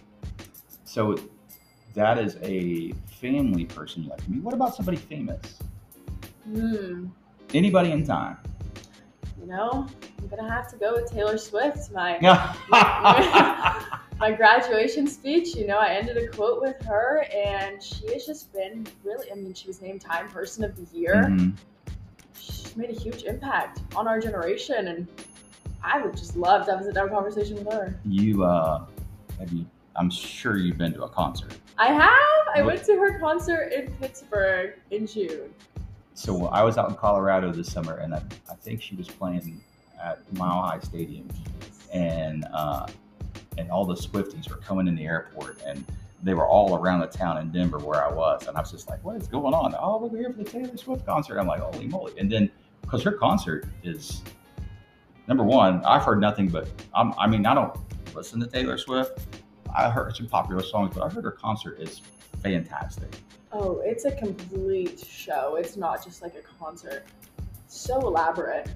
So 0.85 1.19
that 1.95 2.19
is 2.19 2.39
a 2.43 2.93
family 3.21 3.67
person 3.67 4.05
you 4.05 4.11
like 4.11 4.25
to 4.25 4.31
meet. 4.31 4.43
What 4.43 4.55
about 4.55 4.75
somebody 4.75 4.97
famous? 4.97 5.59
Hmm. 6.45 7.09
Anybody 7.53 7.93
in 7.93 8.07
time? 8.07 8.39
You 9.39 9.47
know, 9.47 9.87
I'm 10.19 10.29
gonna 10.29 10.51
have 10.51 10.71
to 10.71 10.77
go 10.77 10.95
with 10.95 11.11
Taylor 11.11 11.37
Swift. 11.37 11.93
My 11.93 12.19
Yeah. 12.23 13.85
My 14.19 14.33
graduation 14.33 15.07
speech, 15.07 15.55
you 15.55 15.67
know, 15.67 15.79
I 15.79 15.91
ended 15.95 16.17
a 16.17 16.27
quote 16.29 16.61
with 16.61 16.81
her, 16.85 17.25
and 17.35 17.83
she 17.83 18.13
has 18.13 18.27
just 18.27 18.53
been 18.53 18.87
really. 19.05 19.31
I 19.31 19.35
mean, 19.35 19.55
she 19.55 19.67
was 19.67 19.81
named 19.81 20.01
Time 20.01 20.29
Person 20.29 20.65
of 20.65 20.75
the 20.77 20.97
Year. 20.97 21.15
Mhm. 21.29 21.53
She's 22.39 22.77
made 22.77 22.91
a 22.91 22.99
huge 22.99 23.25
impact 23.25 23.81
on 23.97 24.09
our 24.09 24.21
generation, 24.21 24.89
and 24.89 25.07
I 25.83 26.01
would 26.03 26.17
just 26.17 26.37
love 26.37 26.67
to 26.67 26.73
have 26.73 26.81
a 26.81 26.85
sit-down 26.85 27.09
conversation 27.11 27.57
with 27.65 27.73
her. 27.73 27.99
You 28.05 28.45
uh, 28.45 28.85
have 29.39 29.53
you? 29.53 29.65
I'm 29.97 30.11
sure 30.11 30.57
you've 30.57 30.79
been 30.79 30.93
to 30.95 31.05
a 31.05 31.09
concert. 31.09 31.57
I 31.77 31.93
have. 31.93 32.09
I 32.55 32.63
What- 32.63 32.67
went 32.75 32.85
to 32.87 32.97
her 32.97 33.19
concert 33.21 33.73
in 33.73 33.93
Pittsburgh 33.95 34.75
in 34.91 35.07
June. 35.07 35.53
So 36.15 36.47
I 36.47 36.65
was 36.65 36.77
out 36.77 36.89
in 36.89 36.97
Colorado 36.97 37.53
this 37.53 37.71
summer, 37.71 37.99
and 37.99 38.13
I, 38.15 38.23
I 38.51 38.55
think 38.57 38.83
she 38.83 38.97
was 38.97 39.07
playing 39.07 39.61
at 40.03 40.21
Mile 40.35 40.63
High 40.63 40.81
Stadium, 40.81 41.29
and 41.93 42.45
uh, 42.53 42.87
and 43.59 43.71
all 43.71 43.85
the 43.85 43.95
Swifties 43.95 44.49
were 44.49 44.57
coming 44.57 44.87
in 44.87 44.95
the 44.95 45.05
airport, 45.05 45.61
and 45.67 45.85
they 46.23 46.35
were 46.35 46.47
all 46.47 46.77
around 46.77 47.01
the 47.01 47.07
town 47.07 47.39
in 47.39 47.51
Denver 47.51 47.79
where 47.79 48.05
I 48.05 48.13
was, 48.13 48.47
and 48.47 48.57
I 48.57 48.61
was 48.61 48.71
just 48.71 48.89
like, 48.89 49.05
"What 49.05 49.17
is 49.17 49.29
going 49.29 49.55
on?" 49.55 49.75
Oh, 49.79 49.99
we're 49.99 50.17
here 50.17 50.33
for 50.33 50.43
the 50.43 50.45
Taylor 50.45 50.77
Swift 50.77 51.05
concert. 51.05 51.39
I'm 51.39 51.47
like, 51.47 51.61
"Holy 51.61 51.87
moly!" 51.87 52.13
And 52.19 52.31
then 52.31 52.51
because 52.83 53.03
her 53.03 53.13
concert 53.13 53.67
is 53.83 54.23
number 55.27 55.45
one, 55.45 55.85
I've 55.85 56.03
heard 56.03 56.21
nothing 56.21 56.49
but 56.49 56.69
I'm, 56.95 57.13
I 57.19 57.27
mean, 57.27 57.45
I 57.45 57.55
don't 57.55 57.77
listen 58.15 58.41
to 58.41 58.47
Taylor 58.47 58.79
Swift. 58.79 59.21
I 59.75 59.91
heard 59.91 60.17
some 60.17 60.27
popular 60.27 60.63
songs, 60.63 60.95
but 60.95 61.05
I 61.05 61.09
heard 61.09 61.25
her 61.25 61.31
concert 61.31 61.79
is 61.79 62.01
fantastic. 62.43 63.09
Oh, 63.53 63.81
it's 63.85 64.05
a 64.05 64.13
complete 64.13 64.99
show. 65.01 65.57
It's 65.57 65.77
not 65.77 66.03
just 66.05 66.23
like 66.23 66.35
a 66.35 66.43
concert. 66.59 67.05
So 67.67 68.01
elaborate. 68.01 68.71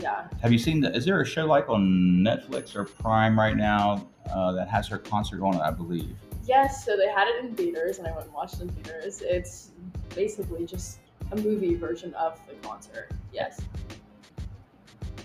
Yeah. 0.00 0.26
Have 0.42 0.52
you 0.52 0.58
seen 0.58 0.80
the? 0.80 0.94
Is 0.94 1.04
there 1.04 1.20
a 1.20 1.26
show 1.26 1.46
like 1.46 1.68
on 1.68 2.20
Netflix 2.20 2.74
or 2.74 2.84
Prime 2.84 3.38
right 3.38 3.56
now 3.56 4.08
uh, 4.30 4.52
that 4.52 4.68
has 4.68 4.88
her 4.88 4.98
concert 4.98 5.42
on 5.42 5.54
it? 5.54 5.60
I 5.60 5.70
believe. 5.70 6.16
Yes, 6.46 6.84
so 6.84 6.96
they 6.96 7.08
had 7.08 7.26
it 7.28 7.44
in 7.44 7.54
theaters, 7.54 7.98
and 7.98 8.06
I 8.06 8.12
went 8.12 8.24
and 8.24 8.34
watched 8.34 8.56
it 8.56 8.62
in 8.62 8.68
theaters. 8.70 9.22
It's 9.22 9.70
basically 10.14 10.66
just 10.66 10.98
a 11.32 11.36
movie 11.36 11.74
version 11.74 12.12
of 12.14 12.38
the 12.46 12.54
concert. 12.66 13.10
Yes. 13.32 13.60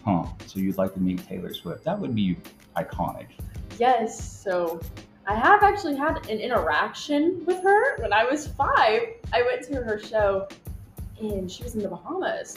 Huh. 0.05 0.25
So 0.45 0.59
you'd 0.59 0.77
like 0.77 0.93
to 0.93 0.99
meet 0.99 1.27
Taylor 1.27 1.53
Swift? 1.53 1.83
That 1.83 1.99
would 1.99 2.15
be 2.15 2.37
iconic. 2.77 3.27
Yes. 3.77 4.41
So 4.41 4.79
I 5.27 5.35
have 5.35 5.61
actually 5.61 5.95
had 5.95 6.25
an 6.29 6.39
interaction 6.39 7.43
with 7.45 7.61
her 7.63 8.01
when 8.01 8.13
I 8.13 8.23
was 8.23 8.47
five. 8.47 9.01
I 9.33 9.43
went 9.43 9.63
to 9.67 9.75
her 9.83 9.99
show, 9.99 10.47
and 11.19 11.51
she 11.51 11.63
was 11.63 11.75
in 11.75 11.81
the 11.81 11.89
Bahamas. 11.89 12.55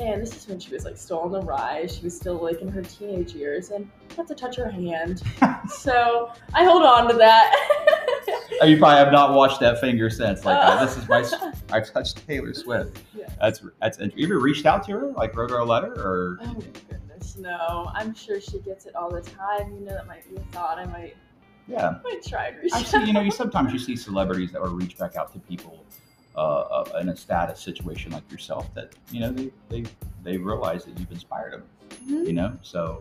And 0.00 0.22
this 0.22 0.36
is 0.36 0.46
when 0.48 0.60
she 0.60 0.72
was 0.72 0.84
like 0.84 0.96
still 0.96 1.18
on 1.20 1.32
the 1.32 1.40
rise. 1.42 1.96
She 1.96 2.04
was 2.04 2.14
still 2.16 2.36
like 2.36 2.60
in 2.60 2.68
her 2.68 2.82
teenage 2.82 3.32
years, 3.32 3.70
and 3.70 3.90
I 4.10 4.14
got 4.14 4.28
to 4.28 4.34
touch 4.34 4.56
her 4.56 4.70
hand. 4.70 5.22
so 5.68 6.30
I 6.54 6.64
hold 6.64 6.84
on 6.84 7.08
to 7.08 7.14
that. 7.16 7.52
Oh, 8.60 8.66
you 8.66 8.78
probably 8.78 8.98
have 8.98 9.12
not 9.12 9.34
washed 9.34 9.60
that 9.60 9.80
finger 9.80 10.08
since. 10.08 10.44
Like 10.44 10.56
uh, 10.56 10.84
this 10.84 10.96
is 10.96 11.08
my. 11.08 11.24
I 11.76 11.80
touched 11.80 12.26
Taylor 12.26 12.54
Swift. 12.54 13.02
Yeah. 13.16 13.28
That's 13.40 13.62
that's. 13.80 13.98
You 14.14 14.26
ever 14.26 14.38
reached 14.38 14.66
out 14.66 14.84
to 14.86 14.92
her? 14.92 15.06
Like 15.12 15.36
wrote 15.36 15.50
her 15.50 15.58
a 15.58 15.64
letter 15.64 15.92
or? 15.94 16.38
Oh 16.42 16.46
my 16.46 16.66
goodness, 16.88 17.36
no. 17.36 17.90
I'm 17.94 18.14
sure 18.14 18.40
she 18.40 18.60
gets 18.60 18.86
it 18.86 18.94
all 18.94 19.10
the 19.10 19.20
time. 19.22 19.72
You 19.74 19.80
know, 19.86 19.92
that 19.92 20.06
might 20.06 20.28
be 20.28 20.36
a 20.36 20.40
thought. 20.52 20.78
I 20.78 20.86
might, 20.86 21.16
Yeah. 21.66 21.88
I 21.88 22.02
might 22.02 22.24
try 22.24 22.48
and 22.48 22.62
reach 22.62 22.72
I 22.72 22.82
see. 22.82 23.04
You 23.04 23.12
know, 23.12 23.20
you 23.20 23.30
sometimes 23.32 23.72
you 23.72 23.78
see 23.78 23.96
celebrities 23.96 24.52
that 24.52 24.62
will 24.62 24.74
reach 24.76 24.96
back 24.96 25.16
out 25.16 25.32
to 25.32 25.40
people 25.40 25.84
uh, 26.36 26.38
uh, 26.38 26.98
in 27.00 27.08
a 27.08 27.16
status 27.16 27.60
situation 27.60 28.12
like 28.12 28.30
yourself 28.30 28.72
that 28.74 28.94
you 29.10 29.20
know 29.20 29.30
they 29.32 29.50
they 29.68 29.84
they 30.22 30.36
realize 30.36 30.84
that 30.84 30.98
you've 30.98 31.10
inspired 31.10 31.52
them. 31.52 31.62
Mhm. 32.08 32.26
you 32.26 32.32
know 32.32 32.52
so 32.62 33.00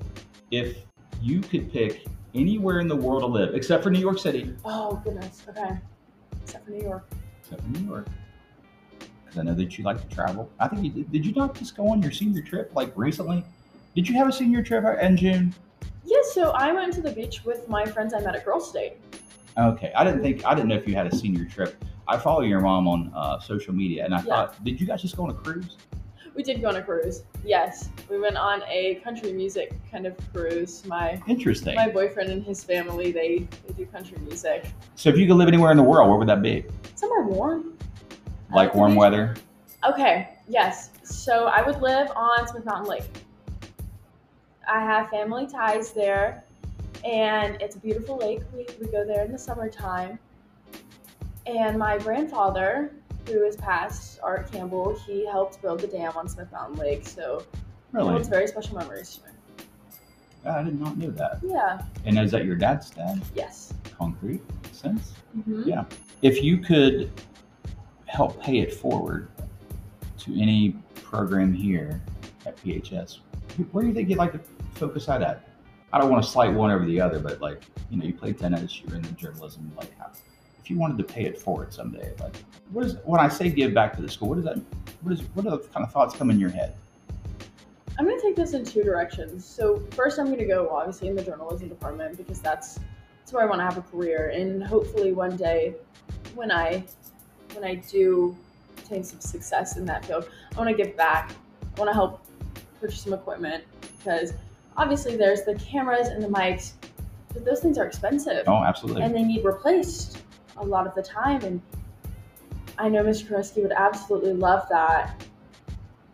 if 0.51 0.77
you 1.21 1.41
could 1.41 1.71
pick 1.71 2.05
anywhere 2.35 2.79
in 2.79 2.87
the 2.87 2.95
world 2.95 3.21
to 3.21 3.27
live 3.27 3.53
except 3.55 3.83
for 3.83 3.89
new 3.91 3.99
york 3.99 4.17
city 4.19 4.53
Oh 4.65 5.01
goodness. 5.03 5.43
Okay. 5.49 5.77
Except 6.43 6.65
for 6.65 6.71
New 6.71 6.81
York. 6.83 7.07
except 7.41 7.61
for 7.61 7.69
new 7.69 7.87
york 7.87 8.07
because 9.23 9.37
i 9.39 9.43
know 9.43 9.53
that 9.53 9.77
you 9.77 9.83
like 9.83 10.01
to 10.07 10.15
travel 10.15 10.49
i 10.59 10.67
think 10.67 10.83
you 10.83 10.89
did, 10.91 11.11
did 11.11 11.25
you 11.25 11.33
not 11.33 11.53
just 11.55 11.75
go 11.75 11.87
on 11.89 12.01
your 12.01 12.11
senior 12.11 12.41
trip 12.41 12.71
like 12.75 12.91
recently 12.95 13.43
did 13.95 14.07
you 14.07 14.15
have 14.15 14.27
a 14.27 14.31
senior 14.31 14.63
trip 14.63 14.83
in 15.01 15.17
june 15.17 15.53
Yeah, 16.05 16.17
so 16.33 16.51
I 16.51 16.71
went 16.71 16.93
to 16.93 17.01
the 17.01 17.11
beach 17.11 17.43
with 17.43 17.67
my 17.67 17.85
friends 17.85 18.13
I 18.13 18.19
met 18.21 18.35
at 18.35 18.45
Girl 18.45 18.59
State. 18.61 18.93
okay 19.57 19.91
i 19.95 20.03
didn't 20.03 20.21
think 20.21 20.45
i 20.45 20.53
didn't 20.55 20.69
know 20.69 20.75
if 20.75 20.87
you 20.87 20.95
had 20.95 21.07
a 21.07 21.15
senior 21.15 21.45
trip 21.45 21.83
i 22.07 22.17
follow 22.17 22.41
your 22.41 22.61
mom 22.61 22.87
on 22.87 23.11
uh, 23.15 23.39
social 23.39 23.73
media 23.73 24.05
and 24.05 24.13
i 24.13 24.17
Yeah. 24.17 24.23
thought 24.23 24.63
did 24.63 24.79
you 24.79 24.87
guys 24.87 25.01
just 25.01 25.15
go 25.17 25.23
on 25.23 25.29
a 25.29 25.33
cruise 25.33 25.77
We 26.35 26.43
did 26.43 26.61
go 26.61 26.67
on 26.69 26.75
a 26.75 26.83
cruise. 26.83 27.23
Yes, 27.43 27.89
we 28.11 28.19
went 28.19 28.37
on 28.37 28.61
a 28.69 29.01
country 29.03 29.33
music 29.33 29.73
kind 29.91 30.05
of 30.05 30.13
cruise. 30.31 30.85
My 30.85 31.19
interesting 31.27 31.73
my 31.73 31.89
boyfriend 31.89 32.29
and 32.29 32.43
his 32.43 32.63
family 32.63 33.11
they 33.11 33.47
they 33.65 33.73
do 33.73 33.85
country 33.87 34.17
music. 34.27 34.59
so 34.95 35.09
if 35.09 35.17
you 35.17 35.25
could 35.27 35.37
live 35.41 35.47
anywhere 35.47 35.71
in 35.71 35.77
the 35.77 35.87
world 35.91 36.07
where 36.09 36.17
would 36.19 36.27
that 36.29 36.43
be 36.43 36.63
Somewhere 36.93 37.23
warm. 37.23 37.73
Like 38.53 38.75
warm 38.75 38.91
beach. 38.91 38.99
weather 38.99 39.33
Okay, 39.89 40.15
yes. 40.47 40.91
So 41.03 41.33
I 41.47 41.59
would 41.65 41.81
live 41.81 42.09
on 42.15 42.47
Smith 42.47 42.65
Mountain 42.65 42.89
Lake. 42.93 43.09
I 44.69 44.79
have 44.91 45.09
family 45.09 45.47
ties 45.47 45.91
there, 45.93 46.43
and 47.03 47.59
it's 47.63 47.75
a 47.77 47.79
beautiful 47.79 48.17
lake. 48.17 48.41
We, 48.53 48.67
we 48.79 48.91
go 48.91 49.05
there 49.05 49.23
in 49.25 49.31
the 49.31 49.39
summertime. 49.39 50.19
And 51.47 51.77
my 51.77 51.97
grandfather, 51.97 52.93
who 53.27 53.43
is 53.45 53.55
passed, 53.55 54.19
Art 54.21 54.51
Campbell, 54.51 54.97
he 55.05 55.25
helped 55.25 55.61
build 55.61 55.79
the 55.79 55.87
dam 55.87 56.13
on 56.15 56.27
Smith 56.27 56.51
Mountain 56.51 56.77
Lake. 56.77 57.07
So 57.07 57.39
it 57.39 57.45
really 57.91 58.11
holds 58.11 58.27
very 58.27 58.47
special 58.47 58.77
memories 58.77 59.15
to 59.15 59.21
me. 59.25 59.31
i 60.45 60.61
did 60.63 60.79
not 60.79 60.97
know 60.97 61.09
that 61.11 61.39
Yeah, 61.43 61.81
and 62.05 62.17
is 62.19 62.31
that 62.31 62.45
your 62.45 62.55
dad's 62.55 62.89
dad 62.89 63.21
yes. 63.35 63.73
concrete 63.97 64.41
makes 64.63 64.77
sense 64.77 65.13
hmm 65.33 65.63
Yeah. 65.65 65.85
if 66.21 66.41
you 66.43 66.57
could 66.57 67.11
help 68.05 68.41
pay 68.41 68.59
it 68.59 68.73
forward 68.73 69.29
to 70.19 70.39
any 70.41 70.75
program 70.95 71.53
here 71.53 72.01
at 72.45 72.55
PHS, 72.57 73.19
where 73.71 73.81
do 73.83 73.87
you 73.89 73.93
think 73.93 74.09
you'd 74.09 74.17
like 74.17 74.31
to 74.33 74.39
focus 74.75 75.05
that 75.07 75.21
at? 75.21 75.47
I 75.93 75.99
don't 75.99 76.09
want 76.09 76.23
to 76.23 76.29
slight 76.29 76.53
one 76.53 76.71
over 76.71 76.85
the 76.85 76.99
other, 77.01 77.19
but 77.19 77.39
like, 77.41 77.61
you 77.89 77.97
know, 77.97 78.05
you 78.05 78.13
play 78.13 78.33
tennis, 78.33 78.81
you're 78.81 78.95
in 78.95 79.01
the 79.01 79.11
journalism, 79.11 79.71
like 79.77 79.97
how, 79.97 80.11
if 80.67 80.71
you 80.71 80.77
wanted 80.77 80.97
to 80.97 81.03
pay 81.05 81.23
it 81.23 81.39
forward 81.39 81.73
someday, 81.73 82.11
like 82.19 82.35
what 82.71 82.85
is 82.85 82.97
when 83.05 83.21
I 83.21 83.29
say 83.29 83.49
give 83.49 83.73
back 83.73 83.95
to 83.95 84.01
the 84.01 84.09
school, 84.09 84.27
what 84.27 84.35
does 84.35 84.43
that 84.43 84.59
what 85.01 85.13
is 85.13 85.21
what 85.33 85.45
are 85.45 85.51
the 85.51 85.59
kind 85.59 85.85
of 85.85 85.93
thoughts 85.93 86.13
come 86.13 86.29
in 86.29 86.41
your 86.41 86.49
head? 86.49 86.75
I'm 87.97 88.03
going 88.05 88.19
to 88.19 88.21
take 88.21 88.35
this 88.35 88.53
in 88.53 88.65
two 88.65 88.83
directions. 88.83 89.45
So 89.45 89.81
first, 89.91 90.19
I'm 90.19 90.25
going 90.25 90.39
to 90.39 90.45
go 90.45 90.69
obviously 90.69 91.07
in 91.07 91.15
the 91.15 91.23
journalism 91.23 91.69
department 91.69 92.17
because 92.17 92.41
that's 92.41 92.81
that's 93.19 93.31
where 93.31 93.43
I 93.43 93.45
want 93.45 93.59
to 93.59 93.63
have 93.63 93.77
a 93.77 93.81
career, 93.81 94.27
and 94.35 94.61
hopefully 94.61 95.13
one 95.13 95.37
day, 95.37 95.75
when 96.35 96.51
I 96.51 96.83
when 97.53 97.63
I 97.63 97.75
do 97.75 98.35
attain 98.77 99.05
some 99.05 99.21
success 99.21 99.77
in 99.77 99.85
that 99.85 100.03
field, 100.03 100.27
I 100.53 100.57
want 100.57 100.69
to 100.69 100.75
give 100.75 100.97
back. 100.97 101.31
I 101.77 101.79
want 101.79 101.89
to 101.89 101.93
help 101.93 102.25
purchase 102.81 103.03
some 103.03 103.13
equipment 103.13 103.63
because 103.97 104.33
obviously 104.75 105.15
there's 105.15 105.43
the 105.43 105.55
cameras 105.55 106.09
and 106.09 106.21
the 106.21 106.27
mics, 106.27 106.73
but 107.33 107.45
those 107.45 107.61
things 107.61 107.77
are 107.77 107.85
expensive 107.85 108.43
Oh, 108.47 108.65
absolutely. 108.65 109.03
and 109.03 109.15
they 109.15 109.23
need 109.23 109.45
replaced 109.45 110.23
a 110.57 110.65
lot 110.65 110.87
of 110.87 110.95
the 110.95 111.01
time. 111.03 111.43
And 111.43 111.61
I 112.77 112.89
know 112.89 113.03
Mr. 113.03 113.27
Koreski 113.27 113.61
would 113.61 113.71
absolutely 113.71 114.33
love 114.33 114.67
that. 114.69 115.23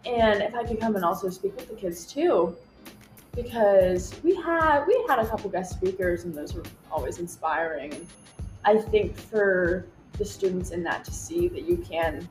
And 0.06 0.42
if 0.42 0.54
I 0.54 0.64
could 0.64 0.80
come 0.80 0.96
and 0.96 1.06
also 1.06 1.30
speak 1.30 1.56
with 1.56 1.70
the 1.70 1.76
kids 1.76 2.06
too, 2.06 2.56
because 3.36 4.14
we 4.24 4.36
had 4.36 4.86
we 4.86 5.06
had 5.08 5.20
a 5.20 5.26
couple 5.26 5.50
guest 5.50 5.72
speakers 5.74 6.24
and 6.24 6.34
those 6.34 6.54
were 6.54 6.64
always 6.92 7.20
inspiring. 7.20 7.94
And 7.94 8.08
I 8.66 8.78
think 8.78 9.18
for 9.18 9.86
the 10.18 10.26
students 10.26 10.72
in 10.72 10.84
that 10.84 11.04
to 11.06 11.12
see 11.12 11.48
that 11.48 11.64
you 11.64 11.78
can 11.78 12.28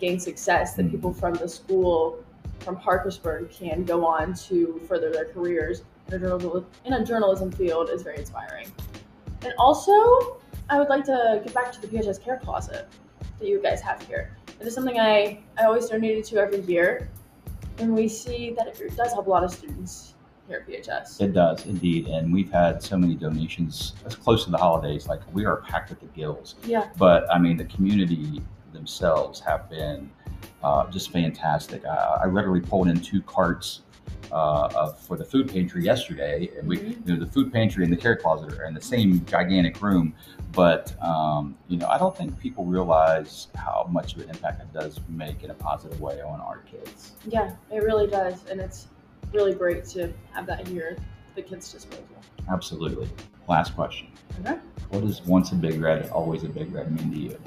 gain 0.00 0.20
success, 0.20 0.74
that 0.74 0.86
Mhm. 0.86 0.90
people 0.90 1.12
from 1.12 1.34
the 1.34 1.48
school 1.48 2.18
from 2.60 2.76
Parkersburg 2.76 3.50
can 3.50 3.84
go 3.84 4.04
on 4.06 4.34
to 4.34 4.80
further 4.88 5.10
their 5.10 5.26
careers 5.26 5.82
in 6.08 6.14
a, 6.14 6.18
journal- 6.18 6.64
in 6.84 6.92
a 6.94 7.04
journalism 7.04 7.50
field 7.50 7.88
is 7.90 8.02
very 8.02 8.18
inspiring. 8.18 8.70
And 9.42 9.54
also, 9.58 10.36
I 10.68 10.78
would 10.78 10.88
like 10.88 11.04
to 11.04 11.40
get 11.44 11.54
back 11.54 11.72
to 11.72 11.80
the 11.80 11.86
PHS 11.86 12.22
Care 12.22 12.38
Closet 12.38 12.88
that 13.38 13.48
you 13.48 13.60
guys 13.62 13.80
have 13.82 14.02
here. 14.06 14.36
It 14.60 14.66
is 14.66 14.74
something 14.74 14.98
I, 14.98 15.40
I 15.58 15.64
always 15.64 15.88
donated 15.88 16.24
to 16.26 16.36
every 16.38 16.60
year. 16.60 17.10
and 17.78 17.94
we 17.94 18.08
see 18.08 18.54
that 18.56 18.68
it 18.80 18.96
does 18.96 19.12
help 19.12 19.26
a 19.26 19.30
lot 19.30 19.44
of 19.44 19.50
students 19.52 20.14
here 20.48 20.64
at 20.66 20.68
PHS. 20.68 21.20
It 21.20 21.32
does 21.32 21.66
indeed, 21.66 22.06
and 22.08 22.32
we've 22.32 22.50
had 22.50 22.82
so 22.82 22.96
many 22.96 23.14
donations 23.14 23.94
as 24.06 24.14
close 24.14 24.44
to 24.44 24.50
the 24.50 24.58
holidays. 24.58 25.06
Like 25.08 25.20
we 25.32 25.44
are 25.44 25.56
packed 25.62 25.90
at 25.90 26.00
the 26.00 26.06
gills. 26.06 26.54
yeah, 26.64 26.88
But 26.98 27.30
I 27.32 27.38
mean, 27.38 27.56
the 27.56 27.64
community 27.64 28.42
themselves 28.72 29.40
have 29.40 29.68
been 29.70 30.10
uh, 30.62 30.90
just 30.90 31.10
fantastic. 31.12 31.84
I, 31.84 32.20
I 32.24 32.26
literally 32.26 32.60
pulled 32.60 32.88
in 32.88 33.00
two 33.00 33.22
carts 33.22 33.82
uh, 34.32 34.68
of, 34.74 34.98
for 34.98 35.16
the 35.16 35.24
food 35.24 35.48
pantry 35.48 35.84
yesterday, 35.84 36.50
and 36.58 36.66
we, 36.66 36.80
you 36.80 36.96
know, 37.06 37.16
the 37.16 37.26
food 37.26 37.52
pantry 37.52 37.84
and 37.84 37.92
the 37.92 37.96
care 37.96 38.16
closet 38.16 38.52
are 38.58 38.64
in 38.64 38.74
the 38.74 38.80
same 38.80 39.24
gigantic 39.26 39.80
room. 39.80 40.14
But 40.52 40.94
um, 41.02 41.56
you 41.68 41.78
know, 41.78 41.86
I 41.86 41.98
don't 41.98 42.16
think 42.16 42.38
people 42.38 42.64
realize 42.64 43.48
how 43.54 43.86
much 43.90 44.14
of 44.14 44.22
an 44.22 44.30
impact 44.30 44.60
it 44.60 44.72
does 44.72 45.00
make 45.08 45.42
in 45.42 45.50
a 45.50 45.54
positive 45.54 46.00
way 46.00 46.20
on 46.20 46.40
our 46.40 46.58
kids. 46.58 47.12
yeah, 47.28 47.54
it 47.72 47.82
really 47.82 48.06
does, 48.06 48.44
and 48.50 48.60
it's 48.60 48.88
really 49.32 49.54
great 49.54 49.84
to 49.86 50.12
have 50.32 50.46
that 50.46 50.66
here 50.68 50.96
at 50.96 51.34
the 51.34 51.42
kids' 51.42 51.72
disposal. 51.72 52.04
Absolutely. 52.48 53.08
Last 53.48 53.74
question. 53.74 54.08
Okay. 54.40 54.58
What 54.90 55.04
does 55.04 55.22
once 55.22 55.52
a 55.52 55.56
big 55.56 55.80
red, 55.80 56.08
always 56.10 56.44
a 56.44 56.48
big 56.48 56.72
red 56.72 56.90
mean 56.90 57.10
to 57.10 57.18
you? 57.18 57.40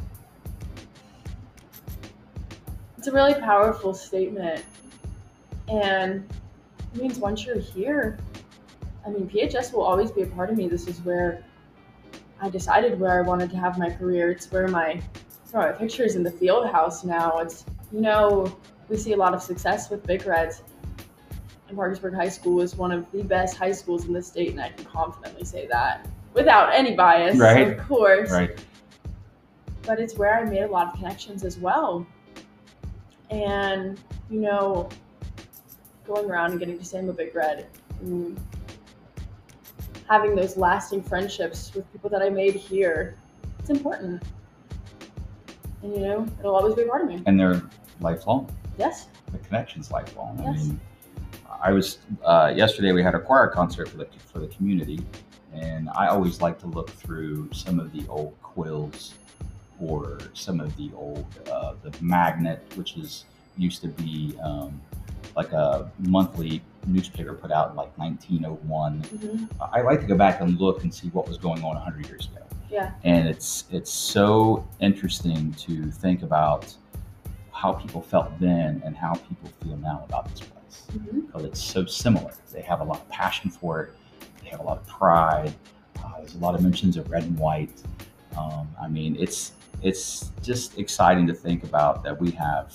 It's 2.97 3.07
a 3.07 3.11
really 3.11 3.35
powerful 3.35 3.93
statement, 3.93 4.65
and 5.69 6.27
means 6.95 7.19
once 7.19 7.45
you're 7.45 7.59
here, 7.59 8.17
I 9.05 9.09
mean, 9.09 9.29
PHS 9.29 9.73
will 9.73 9.83
always 9.83 10.11
be 10.11 10.21
a 10.23 10.27
part 10.27 10.49
of 10.49 10.57
me. 10.57 10.67
This 10.67 10.87
is 10.87 10.99
where 11.01 11.43
I 12.41 12.49
decided 12.49 12.99
where 12.99 13.17
I 13.17 13.21
wanted 13.27 13.49
to 13.51 13.57
have 13.57 13.77
my 13.77 13.89
career. 13.89 14.31
It's 14.31 14.51
where 14.51 14.67
my, 14.67 15.01
it's 15.43 15.53
where 15.53 15.71
my 15.71 15.77
pictures 15.77 16.15
in 16.15 16.23
the 16.23 16.31
field 16.31 16.67
house 16.69 17.03
now. 17.03 17.37
It's, 17.39 17.65
you 17.91 18.01
know, 18.01 18.57
we 18.89 18.97
see 18.97 19.13
a 19.13 19.17
lot 19.17 19.33
of 19.33 19.41
success 19.41 19.89
with 19.89 20.05
Big 20.05 20.25
Reds. 20.25 20.61
And 21.67 21.75
Parkersburg 21.77 22.13
High 22.15 22.29
School 22.29 22.61
is 22.61 22.75
one 22.75 22.91
of 22.91 23.05
the 23.11 23.23
best 23.23 23.57
high 23.57 23.73
schools 23.73 24.05
in 24.05 24.13
the 24.13 24.21
state, 24.21 24.51
and 24.51 24.61
I 24.61 24.69
can 24.69 24.85
confidently 24.85 25.43
say 25.43 25.67
that 25.67 26.07
without 26.33 26.73
any 26.73 26.95
bias, 26.95 27.37
Right. 27.37 27.77
of 27.77 27.87
course 27.87 28.31
Right. 28.31 28.57
but 29.83 29.99
it's 29.99 30.15
where 30.15 30.33
I 30.35 30.45
made 30.45 30.63
a 30.63 30.67
lot 30.67 30.87
of 30.87 30.93
connections 30.93 31.43
as 31.43 31.57
well. 31.57 32.05
And, 33.29 33.99
you 34.29 34.39
know, 34.39 34.87
going 36.07 36.29
around 36.29 36.51
and 36.51 36.59
getting 36.59 36.79
to 36.79 36.85
stand 36.85 37.07
with 37.07 37.17
Big 37.17 37.35
Red, 37.35 37.67
and 38.01 38.39
having 40.09 40.35
those 40.35 40.57
lasting 40.57 41.03
friendships 41.03 41.73
with 41.75 41.91
people 41.91 42.09
that 42.09 42.21
I 42.21 42.29
made 42.29 42.55
here, 42.55 43.15
it's 43.59 43.69
important. 43.69 44.23
And, 45.83 45.93
you 45.93 45.99
know, 45.99 46.25
it'll 46.39 46.55
always 46.55 46.73
be 46.73 46.83
a 46.83 46.87
part 46.87 47.01
of 47.03 47.09
me. 47.09 47.21
And 47.25 47.39
they're 47.39 47.61
lifelong. 47.99 48.49
Yes. 48.79 49.07
the 49.31 49.37
connection's 49.39 49.91
lifelong. 49.91 50.39
I 50.39 50.51
Yes. 50.51 50.67
mean, 50.67 50.79
I 51.61 51.71
was 51.71 51.97
uh, 52.23 52.53
yesterday. 52.55 52.91
We 52.93 53.03
had 53.03 53.15
a 53.15 53.19
choir 53.19 53.47
concert 53.47 53.89
for 53.89 53.97
the 53.97 54.07
for 54.31 54.39
the 54.39 54.47
community, 54.47 54.99
and 55.53 55.89
I 55.89 56.07
always 56.07 56.39
like 56.39 56.59
to 56.59 56.67
look 56.67 56.89
through 56.91 57.49
some 57.51 57.79
of 57.79 57.91
the 57.91 58.07
old 58.07 58.35
quills 58.43 59.15
or 59.81 60.19
some 60.33 60.59
of 60.59 60.75
the 60.77 60.91
old 60.95 61.25
uh, 61.51 61.73
the 61.81 61.91
magnet, 62.01 62.61
which 62.75 62.95
is 62.97 63.25
used 63.57 63.81
to 63.81 63.87
be 63.87 64.37
um, 64.43 64.79
like 65.37 65.51
a 65.53 65.89
monthly 65.99 66.61
newspaper 66.87 67.33
put 67.33 67.51
out 67.51 67.69
in 67.69 67.75
like 67.75 67.95
1901. 67.97 69.03
hmm 69.03 69.45
I 69.73 69.81
like 69.81 70.01
to 70.01 70.07
go 70.07 70.15
back 70.17 70.41
and 70.41 70.59
look 70.59 70.83
and 70.83 70.93
see 70.93 71.07
what 71.09 71.27
was 71.27 71.37
going 71.37 71.63
on 71.63 71.75
100 71.75 72.07
years 72.07 72.27
ago 72.33 72.43
Yeah. 72.69 72.91
and 73.03 73.27
it's 73.27 73.65
it's 73.71 73.91
so 73.91 74.67
interesting 74.79 75.53
to 75.65 75.73
think 75.91 76.23
about 76.23 76.73
how 77.51 77.71
people 77.73 78.01
felt 78.01 78.29
then 78.39 78.81
and 78.85 78.95
how 78.97 79.13
people 79.13 79.49
feel 79.63 79.77
now 79.77 80.03
about 80.09 80.29
this 80.29 80.41
place 80.41 80.77
hmm 80.91 81.19
because 81.21 81.43
it's 81.43 81.61
so 81.61 81.85
similar. 81.85 82.31
They 82.53 82.61
have 82.61 82.79
a 82.81 82.83
lot 82.83 82.99
of 83.03 83.09
passion 83.09 83.49
for 83.51 83.71
it. 83.83 83.89
They 84.41 84.49
have 84.49 84.59
a 84.59 84.63
lot 84.63 84.77
of 84.81 84.87
pride. 84.87 85.53
Uh, 86.03 86.17
there's 86.19 86.35
a 86.35 86.39
lot 86.39 86.55
of 86.55 86.61
mentions 86.61 86.95
of 86.97 87.09
red 87.11 87.23
and 87.23 87.37
white. 87.37 87.75
Um, 88.37 88.67
I 88.81 88.87
mean, 88.87 89.15
it's 89.19 89.51
it's 89.83 90.31
just 90.41 90.77
exciting 90.79 91.25
to 91.27 91.33
think 91.33 91.63
about 91.63 92.03
that 92.05 92.15
we 92.19 92.31
have 92.31 92.65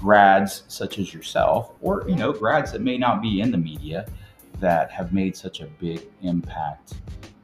grads 0.00 0.62
such 0.68 0.98
as 0.98 1.12
yourself, 1.12 1.72
or 1.80 2.04
you 2.08 2.14
know, 2.16 2.32
grads 2.32 2.72
that 2.72 2.80
may 2.80 2.98
not 2.98 3.22
be 3.22 3.40
in 3.40 3.50
the 3.50 3.58
media, 3.58 4.06
that 4.60 4.90
have 4.90 5.12
made 5.12 5.36
such 5.36 5.60
a 5.60 5.66
big 5.66 6.02
impact 6.22 6.94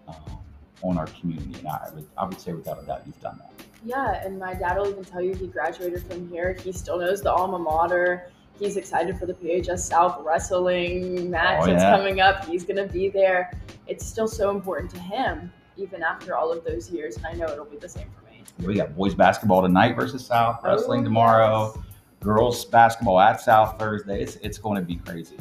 um, 0.08 0.38
on 0.82 0.98
our 0.98 1.06
community. 1.08 1.58
And 1.58 1.68
I 1.68 1.90
would 1.94 2.06
I 2.16 2.24
would 2.24 2.40
say 2.40 2.52
without 2.52 2.82
a 2.82 2.86
doubt, 2.86 3.02
you've 3.06 3.20
done 3.20 3.38
that. 3.38 3.50
Yeah, 3.84 4.24
and 4.24 4.38
my 4.38 4.54
dad 4.54 4.78
will 4.78 4.88
even 4.88 5.04
tell 5.04 5.20
you 5.20 5.34
he 5.34 5.48
graduated 5.48 6.04
from 6.04 6.28
here. 6.28 6.52
He 6.54 6.72
still 6.72 6.98
knows 6.98 7.20
the 7.20 7.32
alma 7.32 7.58
mater. 7.58 8.30
He's 8.58 8.76
excited 8.76 9.18
for 9.18 9.26
the 9.26 9.34
PHS 9.34 9.80
South 9.80 10.22
wrestling 10.24 11.28
match 11.30 11.62
Oh, 11.62 11.66
that's 11.66 11.82
yeah. 11.82 11.96
coming 11.96 12.20
up. 12.20 12.44
He's 12.44 12.64
going 12.64 12.76
to 12.76 12.92
be 12.92 13.08
there. 13.08 13.58
It's 13.88 14.06
still 14.06 14.28
so 14.28 14.50
important 14.50 14.92
to 14.92 15.00
him, 15.00 15.52
even 15.76 16.02
after 16.04 16.36
all 16.36 16.52
of 16.52 16.64
those 16.64 16.90
years. 16.90 17.16
And 17.16 17.26
I 17.26 17.32
know 17.32 17.46
it'll 17.48 17.64
be 17.64 17.78
the 17.78 17.88
same 17.88 18.06
for 18.16 18.30
me. 18.30 18.44
We 18.64 18.74
got 18.74 18.94
boys 18.94 19.16
basketball 19.16 19.62
tonight 19.62 19.96
versus 19.96 20.24
South, 20.24 20.60
wrestling 20.62 21.00
Oh, 21.00 21.04
tomorrow, 21.04 21.72
yes. 21.74 21.84
Girls 22.22 22.64
basketball 22.64 23.20
at 23.20 23.40
South 23.40 23.78
Thursday. 23.78 24.22
It's, 24.22 24.36
it's 24.36 24.58
going 24.58 24.76
to 24.76 24.86
be 24.86 24.96
crazy. 24.96 25.36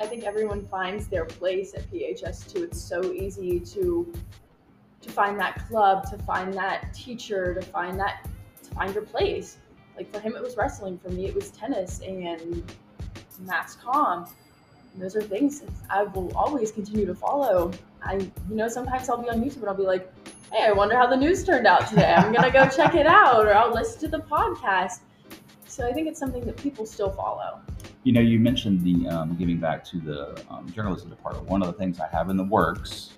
I 0.00 0.06
think 0.06 0.24
everyone 0.24 0.66
finds 0.66 1.06
their 1.06 1.24
place 1.24 1.74
at 1.74 1.88
PHS 1.90 2.52
too. 2.52 2.64
It's 2.64 2.80
so 2.80 3.12
easy 3.12 3.60
to 3.60 4.12
to 5.00 5.10
find 5.10 5.38
that 5.38 5.66
club, 5.68 6.08
to 6.10 6.18
find 6.18 6.54
that 6.54 6.94
teacher, 6.94 7.54
to 7.54 7.62
find 7.62 7.98
that 7.98 8.28
to 8.64 8.70
find 8.70 8.94
your 8.94 9.04
place. 9.04 9.58
Like 9.96 10.12
for 10.12 10.20
him, 10.20 10.34
it 10.34 10.42
was 10.42 10.56
wrestling. 10.56 10.98
For 10.98 11.10
me, 11.10 11.26
it 11.26 11.34
was 11.34 11.50
tennis 11.50 12.00
and 12.00 12.64
mass 13.40 13.76
comm. 13.76 14.28
Those 14.96 15.16
are 15.16 15.22
things 15.22 15.62
I 15.88 16.02
will 16.02 16.36
always 16.36 16.70
continue 16.70 17.06
to 17.06 17.14
follow. 17.14 17.70
I, 18.02 18.14
you 18.14 18.56
know, 18.56 18.68
sometimes 18.68 19.08
I'll 19.08 19.22
be 19.22 19.30
on 19.30 19.42
YouTube 19.42 19.58
and 19.58 19.68
I'll 19.68 19.74
be 19.74 19.84
like, 19.84 20.12
"Hey, 20.52 20.66
I 20.66 20.72
wonder 20.72 20.96
how 20.96 21.06
the 21.06 21.16
news 21.16 21.44
turned 21.44 21.66
out 21.66 21.88
today. 21.88 22.12
I'm 22.12 22.32
gonna 22.32 22.50
go 22.50 22.68
check 22.68 22.94
it 22.94 23.06
out, 23.06 23.46
or 23.46 23.54
I'll 23.54 23.72
listen 23.72 24.00
to 24.00 24.08
the 24.08 24.18
podcast." 24.18 25.00
So 25.72 25.86
I 25.88 25.92
think 25.94 26.06
it's 26.06 26.20
something 26.20 26.44
that 26.44 26.58
people 26.58 26.84
still 26.84 27.08
follow. 27.08 27.58
You 28.04 28.12
know, 28.12 28.20
you 28.20 28.38
mentioned 28.38 28.84
the 28.84 29.08
um, 29.08 29.34
giving 29.36 29.56
back 29.56 29.82
to 29.86 29.98
the 30.00 30.44
um, 30.50 30.70
journalism 30.70 31.08
department. 31.08 31.48
One 31.48 31.62
of 31.62 31.66
the 31.66 31.72
things 31.72 31.98
I 31.98 32.08
have 32.08 32.28
in 32.28 32.36
the 32.36 32.44
works, 32.44 33.14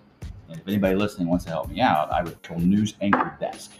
and 0.48 0.60
if 0.60 0.68
anybody 0.68 0.94
listening 0.94 1.26
wants 1.26 1.44
to 1.46 1.50
help 1.50 1.68
me 1.68 1.80
out, 1.80 2.12
I 2.12 2.22
would 2.22 2.40
call 2.44 2.60
news 2.60 2.94
anchor 3.00 3.36
desk. 3.40 3.72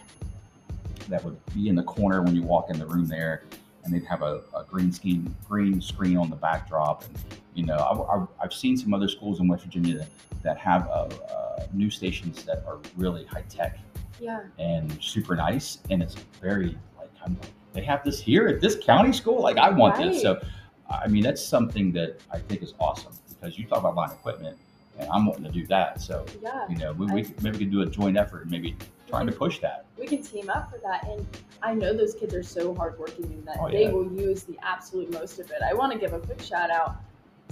That 1.07 1.23
would 1.23 1.37
be 1.53 1.69
in 1.69 1.75
the 1.75 1.83
corner 1.83 2.21
when 2.21 2.35
you 2.35 2.41
walk 2.41 2.69
in 2.69 2.77
the 2.77 2.85
room 2.85 3.07
there, 3.07 3.43
and 3.85 3.93
they'd 3.93 4.03
have 4.03 4.23
a, 4.23 4.41
a 4.53 4.65
green 4.69 4.91
screen 4.91 5.33
green 5.47 5.79
screen 5.79 6.17
on 6.17 6.29
the 6.29 6.35
backdrop. 6.35 7.05
And 7.05 7.17
you 7.53 7.65
know, 7.65 8.27
I, 8.37 8.43
I've 8.43 8.53
seen 8.53 8.75
some 8.75 8.93
other 8.93 9.07
schools 9.07 9.39
in 9.39 9.47
West 9.47 9.63
Virginia 9.63 9.99
that, 9.99 10.09
that 10.43 10.57
have 10.57 10.85
uh, 10.89 11.07
uh, 11.33 11.65
news 11.71 11.95
stations 11.95 12.43
that 12.43 12.65
are 12.67 12.79
really 12.97 13.23
high 13.23 13.45
tech 13.47 13.79
Yeah. 14.19 14.41
and 14.59 15.01
super 15.01 15.33
nice, 15.33 15.77
and 15.89 16.03
it's 16.03 16.15
very 16.41 16.77
like 16.99 17.11
I'm 17.25 17.37
like 17.39 17.51
they 17.75 17.83
have 17.83 18.03
this 18.03 18.19
here 18.19 18.47
at 18.47 18.61
this 18.61 18.75
county 18.83 19.11
school. 19.13 19.41
Like 19.41 19.57
I 19.57 19.69
want 19.69 19.97
this. 19.97 20.21
So 20.21 20.41
I 20.89 21.07
mean 21.07 21.23
that's 21.23 21.43
something 21.43 21.91
that 21.91 22.19
I 22.31 22.39
think 22.39 22.63
is 22.63 22.73
awesome 22.79 23.13
because 23.29 23.59
you 23.59 23.65
talk 23.67 23.79
about 23.79 23.95
buying 23.95 24.11
equipment, 24.11 24.57
and 24.97 25.09
I'm 25.11 25.25
wanting 25.25 25.43
to 25.43 25.51
do 25.51 25.67
that. 25.67 26.01
So 26.01 26.25
Yeah. 26.41 26.65
you 26.69 26.77
know 26.77 26.93
we, 26.93 27.05
we 27.07 27.21
maybe 27.41 27.57
we 27.57 27.57
could 27.65 27.71
do 27.71 27.81
a 27.81 27.85
joint 27.85 28.17
effort 28.17 28.43
and 28.43 28.51
maybe 28.51 28.75
trying 29.07 29.27
to 29.27 29.33
push 29.33 29.59
that. 29.59 29.85
we 29.99 30.07
can 30.07 30.23
team 30.23 30.49
up 30.49 30.71
for 30.71 30.79
that. 30.79 31.05
And 31.07 31.25
I 31.61 31.73
know 31.73 31.93
those 31.95 32.15
kids 32.15 32.33
are 32.33 32.41
so 32.43 32.73
hardworking 32.73 33.25
and 33.25 33.45
that 33.45 33.57
Oh, 33.59 33.69
they 33.69 33.89
will 33.89 34.11
use 34.11 34.43
the 34.43 34.57
absolute 34.63 35.11
most 35.11 35.39
of 35.39 35.51
it. 35.51 35.61
I 35.63 35.73
want 35.73 35.91
to 35.93 35.99
give 35.99 36.13
a 36.13 36.19
quick 36.19 36.41
shout 36.41 36.71
out 36.71 36.95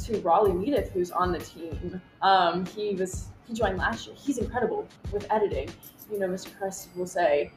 to 0.06 0.20
Raleigh 0.22 0.52
Meadiff, 0.52 0.90
who's 0.92 1.12
on 1.12 1.32
the 1.32 1.38
team. 1.40 2.02
Um, 2.24 2.66
he 2.66 2.96
was 2.96 3.28
he 3.48 3.54
joined 3.54 3.78
last 3.78 4.08
year. 4.08 4.16
He's 4.18 4.38
incredible 4.40 4.88
with 5.12 5.28
editing. 5.32 5.70
You 6.12 6.20
know, 6.20 6.28
Mr. 6.28 6.56
Crest 6.58 6.90
will 6.96 7.06
say, 7.08 7.52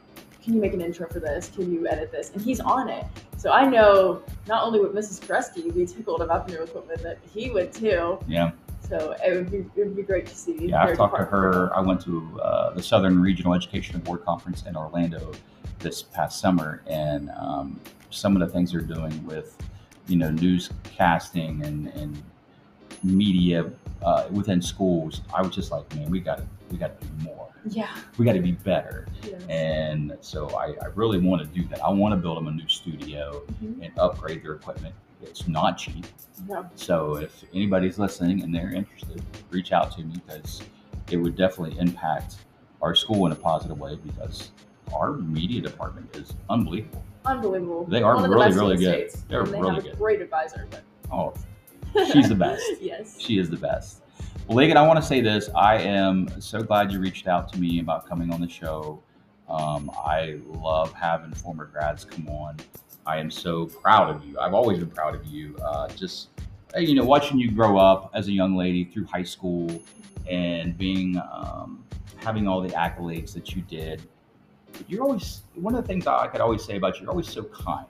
"Can 0.47 0.55
you 0.55 0.61
make 0.61 0.73
an 0.73 0.79
intro 0.79 1.09
for 1.09 1.19
this? 1.19 1.51
Can 1.53 1.69
you 1.73 1.85
edit 1.89 2.09
this?" 2.09 2.31
And 2.33 2.41
he's 2.41 2.61
on 2.61 2.87
it. 2.87 3.03
So 3.35 3.51
I 3.51 3.67
know 3.69 4.21
not 4.47 4.63
only 4.63 4.79
would 4.79 4.93
Mrs. 4.93 5.19
Kresge 5.19 5.73
be 5.75 5.85
tickled 5.85 6.21
about 6.21 6.47
the 6.47 6.53
new 6.53 6.63
equipment, 6.63 7.01
but 7.03 7.19
he 7.33 7.49
would 7.51 7.73
too. 7.73 8.17
Yeah, 8.29 8.51
So 8.87 9.13
it 9.25 9.35
would 9.35 9.51
be 9.51 9.57
it 9.57 9.71
would 9.75 9.95
be 9.97 10.03
great 10.03 10.25
to 10.27 10.33
see. 10.33 10.67
yeah. 10.69 10.85
I've 10.85 10.95
talked 10.95 11.17
to 11.17 11.25
her. 11.25 11.69
I 11.75 11.81
went 11.81 11.99
to 12.05 12.39
uh, 12.41 12.69
the 12.75 12.81
Southern 12.81 13.21
Regional 13.21 13.53
Education 13.53 13.99
Board 13.99 14.23
Conference 14.23 14.63
in 14.65 14.77
Orlando 14.77 15.33
this 15.79 16.01
past 16.01 16.39
summer, 16.39 16.81
and 16.87 17.29
um, 17.31 17.77
some 18.09 18.33
of 18.37 18.39
the 18.39 18.47
things 18.47 18.71
they're 18.71 18.79
doing 18.79 19.25
with 19.25 19.57
you 20.07 20.15
know 20.15 20.29
newscasting 20.29 21.65
and 21.65 21.87
and 21.89 22.23
media 23.03 23.69
uh, 24.03 24.27
within 24.31 24.61
schools. 24.61 25.21
I 25.33 25.41
was 25.41 25.53
just 25.55 25.71
like, 25.71 25.93
man, 25.95 26.09
we 26.09 26.19
got 26.19 26.37
to 26.39 26.47
we 26.71 26.77
got 26.77 26.99
to 26.99 27.07
do 27.07 27.23
more. 27.23 27.47
Yeah. 27.69 27.89
We 28.17 28.25
got 28.25 28.33
to 28.33 28.41
be 28.41 28.51
better. 28.53 29.07
Yes. 29.23 29.41
And 29.49 30.17
so 30.21 30.49
I, 30.57 30.75
I 30.81 30.87
really 30.95 31.17
want 31.19 31.41
to 31.41 31.47
do 31.47 31.67
that. 31.69 31.81
I 31.83 31.89
want 31.89 32.13
to 32.13 32.17
build 32.17 32.37
them 32.37 32.47
a 32.47 32.51
new 32.51 32.67
studio 32.67 33.41
Mhm. 33.63 33.83
and 33.85 33.97
upgrade 33.99 34.43
their 34.43 34.53
equipment. 34.53 34.93
It's 35.21 35.47
not 35.47 35.77
cheap. 35.77 36.05
No. 36.47 36.69
So 36.75 37.15
if 37.15 37.43
anybody's 37.53 37.97
listening 37.97 38.43
and 38.43 38.53
they're 38.53 38.71
interested, 38.73 39.21
reach 39.49 39.71
out 39.71 39.91
to 39.93 40.03
me 40.03 40.13
because 40.25 40.61
it 41.09 41.17
would 41.17 41.35
definitely 41.35 41.77
impact 41.79 42.35
our 42.81 42.93
school 42.95 43.25
in 43.25 43.31
a 43.31 43.35
positive 43.35 43.79
way 43.79 43.95
because 43.95 44.51
our 44.93 45.13
media 45.13 45.61
department 45.61 46.15
is 46.15 46.33
unbelievable. 46.49 47.03
Unbelievable. 47.25 47.85
They 47.85 48.03
are 48.03 48.15
One 48.15 48.29
really, 48.29 48.51
really 48.53 48.77
the 48.77 48.83
good. 48.83 49.11
They're 49.27 49.43
they 49.43 49.51
really 49.59 49.75
have 49.75 49.77
a 49.85 49.87
good. 49.89 49.97
great 49.97 50.21
advisor. 50.21 50.67
But 50.69 50.83
Oh, 51.11 51.33
she's 52.11 52.29
the 52.29 52.35
best. 52.35 52.63
yes. 52.81 53.19
She 53.19 53.37
is 53.37 53.49
the 53.49 53.57
best. 53.57 54.01
Well, 54.47 54.77
I 54.77 54.87
want 54.87 54.99
to 54.99 55.05
say 55.05 55.19
this. 55.19 55.49
I 55.55 55.75
am 55.75 56.29
so 56.39 56.61
glad 56.63 56.91
you 56.91 56.99
reached 56.99 57.27
out 57.27 57.51
to 57.51 57.59
me 57.59 57.79
about 57.79 58.07
coming 58.07 58.31
on 58.31 58.39
the 58.39 58.47
show. 58.47 59.01
Um, 59.49 59.91
I 59.93 60.39
love 60.47 60.93
having 60.93 61.33
former 61.33 61.65
grads 61.65 62.05
come 62.05 62.27
on. 62.29 62.57
I 63.05 63.17
am 63.17 63.31
so 63.31 63.65
proud 63.65 64.13
of 64.13 64.25
you. 64.25 64.37
I've 64.39 64.53
always 64.53 64.79
been 64.79 64.89
proud 64.89 65.15
of 65.15 65.25
you. 65.25 65.57
Uh, 65.63 65.87
just 65.89 66.29
you 66.77 66.95
know, 66.95 67.03
watching 67.03 67.39
you 67.39 67.51
grow 67.51 67.77
up 67.77 68.11
as 68.13 68.27
a 68.27 68.31
young 68.31 68.55
lady 68.55 68.85
through 68.85 69.05
high 69.05 69.23
school 69.23 69.81
and 70.29 70.77
being 70.77 71.17
um, 71.31 71.83
having 72.17 72.47
all 72.47 72.61
the 72.61 72.69
accolades 72.69 73.33
that 73.33 73.55
you 73.55 73.61
did. 73.63 74.01
You're 74.87 75.03
always 75.03 75.41
one 75.55 75.75
of 75.75 75.81
the 75.81 75.87
things 75.87 76.05
I 76.07 76.27
could 76.27 76.41
always 76.41 76.63
say 76.63 76.75
about 76.75 76.95
you. 76.95 77.03
You're 77.03 77.11
always 77.11 77.29
so 77.29 77.43
kind, 77.43 77.85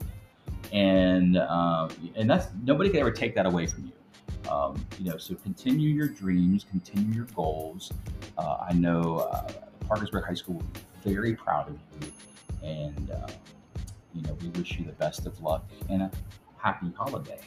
and 0.71 1.37
uh, 1.37 1.87
and 2.15 2.29
that's 2.29 2.47
nobody 2.63 2.89
can 2.89 2.99
ever 2.99 3.11
take 3.11 3.35
that 3.35 3.45
away 3.45 3.67
from 3.67 3.85
you. 3.85 4.51
Um, 4.51 4.85
you 4.99 5.09
know, 5.09 5.17
so 5.17 5.35
continue 5.35 5.89
your 5.89 6.07
dreams, 6.07 6.65
continue 6.69 7.13
your 7.13 7.25
goals. 7.35 7.91
Uh, 8.37 8.57
I 8.69 8.73
know 8.73 9.17
uh, 9.31 9.51
Parkersburg 9.87 10.25
High 10.25 10.35
School 10.35 10.61
is 10.75 11.13
very 11.13 11.35
proud 11.35 11.69
of 11.69 11.77
you, 12.01 12.11
and 12.63 13.11
uh, 13.11 13.27
you 14.13 14.21
know 14.23 14.37
we 14.41 14.49
wish 14.49 14.77
you 14.77 14.85
the 14.85 14.93
best 14.93 15.25
of 15.25 15.39
luck 15.41 15.65
and 15.89 16.03
a 16.03 16.11
happy 16.57 16.91
holiday. 16.97 17.39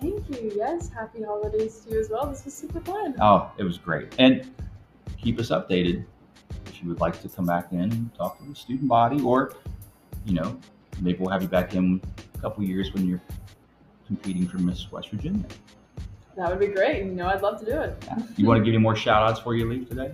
Thank 0.00 0.28
you. 0.28 0.52
Yes, 0.54 0.88
happy 0.88 1.22
holidays 1.22 1.80
to 1.80 1.92
you 1.92 2.00
as 2.00 2.10
well. 2.10 2.26
This 2.26 2.44
was 2.44 2.54
super 2.54 2.80
fun. 2.80 3.14
Oh, 3.20 3.50
it 3.58 3.64
was 3.64 3.78
great, 3.78 4.14
and 4.18 4.48
keep 5.16 5.38
us 5.38 5.50
updated 5.50 6.04
if 6.66 6.82
you 6.82 6.88
would 6.88 7.00
like 7.00 7.20
to 7.22 7.28
come 7.28 7.46
back 7.46 7.72
in 7.72 7.80
and 7.80 8.14
talk 8.14 8.38
to 8.38 8.44
the 8.44 8.54
student 8.54 8.88
body, 8.88 9.20
or 9.22 9.54
you 10.24 10.34
know 10.34 10.58
maybe 11.00 11.18
we'll 11.18 11.30
have 11.30 11.42
you 11.42 11.48
back 11.48 11.74
in 11.74 12.00
a 12.34 12.38
couple 12.38 12.64
years 12.64 12.92
when 12.92 13.06
you're 13.06 13.22
competing 14.06 14.46
for 14.46 14.58
Miss 14.58 14.90
West 14.90 15.10
Virginia. 15.10 15.44
That 16.36 16.50
would 16.50 16.60
be 16.60 16.66
great. 16.66 17.04
You 17.04 17.12
know, 17.12 17.28
I'd 17.28 17.42
love 17.42 17.58
to 17.60 17.64
do 17.64 17.80
it. 17.80 18.04
Yeah. 18.06 18.18
You 18.36 18.46
want 18.46 18.58
to 18.58 18.64
give 18.64 18.74
any 18.74 18.82
more 18.82 18.94
shout 18.94 19.22
outs 19.28 19.40
before 19.40 19.56
you 19.56 19.68
leave 19.68 19.88
today? 19.88 20.12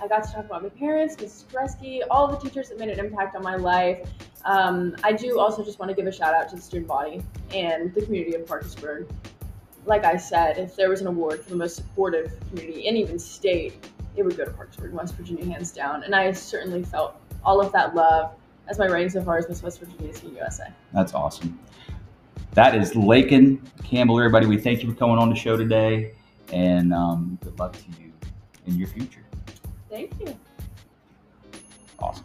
I 0.00 0.06
got 0.06 0.24
to 0.24 0.32
talk 0.32 0.44
about 0.44 0.62
my 0.62 0.68
parents, 0.68 1.16
Mrs. 1.16 1.44
Kresge, 1.44 2.00
all 2.10 2.28
the 2.28 2.36
teachers 2.36 2.68
that 2.68 2.78
made 2.78 2.90
an 2.90 2.98
impact 2.98 3.34
on 3.36 3.42
my 3.42 3.56
life. 3.56 4.08
Um, 4.44 4.94
I 5.02 5.12
do 5.12 5.40
also 5.40 5.64
just 5.64 5.78
want 5.78 5.90
to 5.90 5.96
give 5.96 6.06
a 6.06 6.12
shout 6.12 6.34
out 6.34 6.48
to 6.50 6.56
the 6.56 6.62
student 6.62 6.86
body 6.86 7.22
and 7.52 7.92
the 7.94 8.02
community 8.02 8.34
of 8.36 8.46
Parkersburg. 8.46 9.08
Like 9.86 10.04
I 10.04 10.16
said, 10.16 10.58
if 10.58 10.76
there 10.76 10.90
was 10.90 11.00
an 11.00 11.06
award 11.06 11.42
for 11.42 11.50
the 11.50 11.56
most 11.56 11.76
supportive 11.76 12.32
community 12.48 12.86
and 12.86 12.96
even 12.96 13.18
state, 13.18 13.88
it 14.16 14.22
would 14.22 14.36
go 14.36 14.44
to 14.44 14.50
Parkersburg, 14.50 14.92
West 14.92 15.14
Virginia, 15.14 15.44
hands 15.46 15.72
down. 15.72 16.04
And 16.04 16.14
I 16.14 16.30
certainly 16.32 16.82
felt 16.84 17.16
all 17.44 17.60
of 17.60 17.72
that 17.72 17.94
love 17.94 18.34
as 18.68 18.78
my 18.78 18.86
reign 18.86 19.10
so 19.10 19.22
far 19.22 19.38
as 19.38 19.48
Miss 19.48 19.62
West 19.62 19.80
Virginia 19.80 20.12
Teen 20.12 20.34
USA. 20.36 20.68
That's 20.92 21.14
awesome. 21.14 21.58
That 22.52 22.74
is 22.74 22.92
Lakyn 22.92 23.58
Campbell, 23.82 24.18
everybody. 24.18 24.46
We 24.46 24.58
thank 24.58 24.82
you 24.82 24.90
for 24.90 24.96
coming 24.96 25.18
on 25.18 25.28
the 25.28 25.36
show 25.36 25.56
today, 25.56 26.12
and 26.52 26.94
um, 26.94 27.38
good 27.42 27.58
luck 27.58 27.72
to 27.72 27.84
you 28.00 28.12
in 28.66 28.76
your 28.76 28.88
future. 28.88 29.24
Thank 29.90 30.12
you. 30.20 30.36
Awesome. 31.98 32.24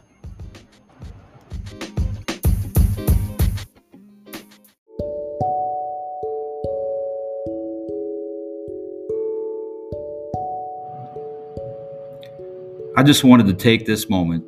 I 12.96 13.04
just 13.04 13.24
wanted 13.24 13.48
to 13.48 13.54
take 13.54 13.86
this 13.86 14.10
moment 14.10 14.44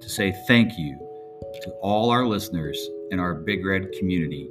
to 0.00 0.08
say 0.08 0.32
thank 0.46 0.78
you 0.78 0.98
to 1.62 1.70
all 1.80 2.10
our 2.10 2.26
listeners 2.26 2.88
in 3.10 3.20
our 3.20 3.34
Big 3.34 3.64
Red 3.64 3.92
community 3.92 4.50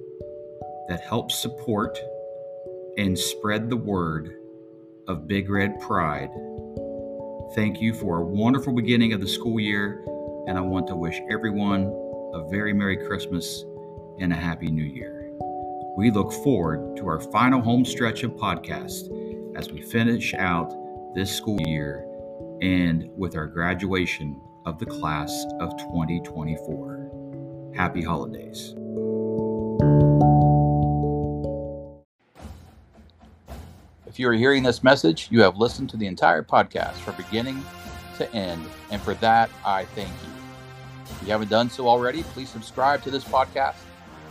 that 0.87 1.01
help 1.01 1.31
support 1.31 1.97
and 2.97 3.17
spread 3.17 3.69
the 3.69 3.77
word 3.77 4.37
of 5.07 5.27
Big 5.27 5.49
Red 5.49 5.79
Pride. 5.81 6.29
Thank 7.53 7.81
you 7.81 7.93
for 7.93 8.19
a 8.19 8.25
wonderful 8.25 8.73
beginning 8.73 9.11
of 9.11 9.19
the 9.19 9.27
school 9.27 9.59
year, 9.59 10.05
and 10.47 10.57
I 10.57 10.61
want 10.61 10.87
to 10.87 10.95
wish 10.95 11.19
everyone 11.29 11.83
a 12.33 12.47
very 12.49 12.73
Merry 12.73 12.97
Christmas 13.05 13.65
and 14.19 14.31
a 14.31 14.37
Happy 14.37 14.71
New 14.71 14.83
Year. 14.83 15.33
We 15.97 16.11
look 16.11 16.31
forward 16.31 16.95
to 16.95 17.07
our 17.07 17.19
final 17.19 17.61
home 17.61 17.83
stretch 17.83 18.23
of 18.23 18.31
podcast 18.31 19.09
as 19.57 19.69
we 19.69 19.81
finish 19.81 20.33
out 20.33 20.73
this 21.13 21.35
school 21.35 21.59
year 21.65 22.07
and 22.61 23.09
with 23.17 23.35
our 23.35 23.47
graduation 23.47 24.39
of 24.65 24.79
the 24.79 24.85
class 24.85 25.45
of 25.59 25.75
2024. 25.77 27.00
Happy 27.75 28.01
holidays. 28.01 28.75
If 34.05 34.19
you 34.19 34.27
are 34.27 34.33
hearing 34.33 34.63
this 34.63 34.83
message, 34.83 35.29
you 35.31 35.41
have 35.41 35.55
listened 35.55 35.89
to 35.91 35.97
the 35.97 36.05
entire 36.05 36.43
podcast 36.43 36.95
from 36.95 37.15
beginning 37.15 37.63
to 38.17 38.31
end, 38.35 38.65
and 38.91 39.01
for 39.01 39.13
that, 39.15 39.49
I 39.65 39.85
thank 39.85 40.09
you. 40.09 40.29
If 41.05 41.21
you 41.23 41.31
haven't 41.31 41.49
done 41.49 41.69
so 41.69 41.87
already, 41.87 42.23
please 42.23 42.49
subscribe 42.49 43.01
to 43.03 43.11
this 43.11 43.23
podcast. 43.23 43.75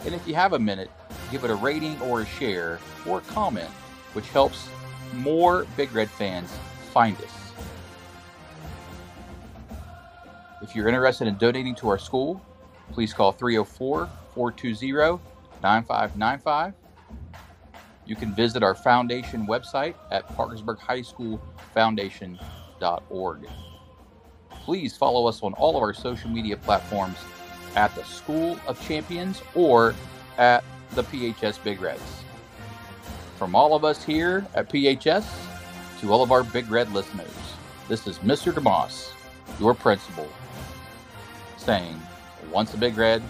And 0.04 0.14
if 0.14 0.28
you 0.28 0.34
have 0.34 0.52
a 0.52 0.58
minute, 0.58 0.90
give 1.30 1.44
it 1.44 1.50
a 1.50 1.54
rating 1.54 2.00
or 2.02 2.20
a 2.20 2.26
share 2.26 2.78
or 3.06 3.18
a 3.18 3.22
comment, 3.22 3.70
which 4.12 4.28
helps 4.28 4.68
more 5.14 5.66
Big 5.76 5.92
Red 5.94 6.10
fans 6.10 6.52
find 6.92 7.16
us. 7.16 7.52
If 10.62 10.76
you're 10.76 10.88
interested 10.88 11.26
in 11.26 11.36
donating 11.38 11.74
to 11.76 11.88
our 11.88 11.98
school, 11.98 12.40
please 12.92 13.12
call 13.12 13.32
304 13.32 14.08
420 14.34 15.20
9595. 15.62 16.74
You 18.06 18.16
can 18.16 18.34
visit 18.34 18.62
our 18.62 18.74
foundation 18.74 19.46
website 19.46 19.94
at 20.10 20.26
Parkersburg 20.34 20.78
High 20.78 21.02
School 21.02 21.40
parkersburghighschoolfoundation.org. 21.74 23.48
Please 24.50 24.96
follow 24.96 25.26
us 25.26 25.42
on 25.42 25.52
all 25.54 25.76
of 25.76 25.82
our 25.82 25.94
social 25.94 26.30
media 26.30 26.56
platforms 26.56 27.16
at 27.76 27.94
the 27.94 28.02
School 28.04 28.58
of 28.66 28.80
Champions 28.86 29.42
or 29.54 29.94
at 30.38 30.64
the 30.92 31.04
PHS 31.04 31.62
Big 31.62 31.80
Reds. 31.80 32.24
From 33.36 33.54
all 33.54 33.74
of 33.74 33.84
us 33.84 34.04
here 34.04 34.44
at 34.54 34.68
PHS 34.68 35.24
to 36.00 36.12
all 36.12 36.22
of 36.22 36.32
our 36.32 36.42
Big 36.42 36.70
Red 36.70 36.92
listeners, 36.92 37.30
this 37.88 38.06
is 38.06 38.18
Mr. 38.18 38.52
DeMoss, 38.52 39.12
your 39.58 39.74
principal, 39.74 40.28
saying, 41.56 42.00
once 42.50 42.74
a 42.74 42.76
Big 42.76 42.96
Red, 42.96 43.22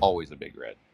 always 0.00 0.30
a 0.32 0.36
Big 0.36 0.56
Red. 0.58 0.76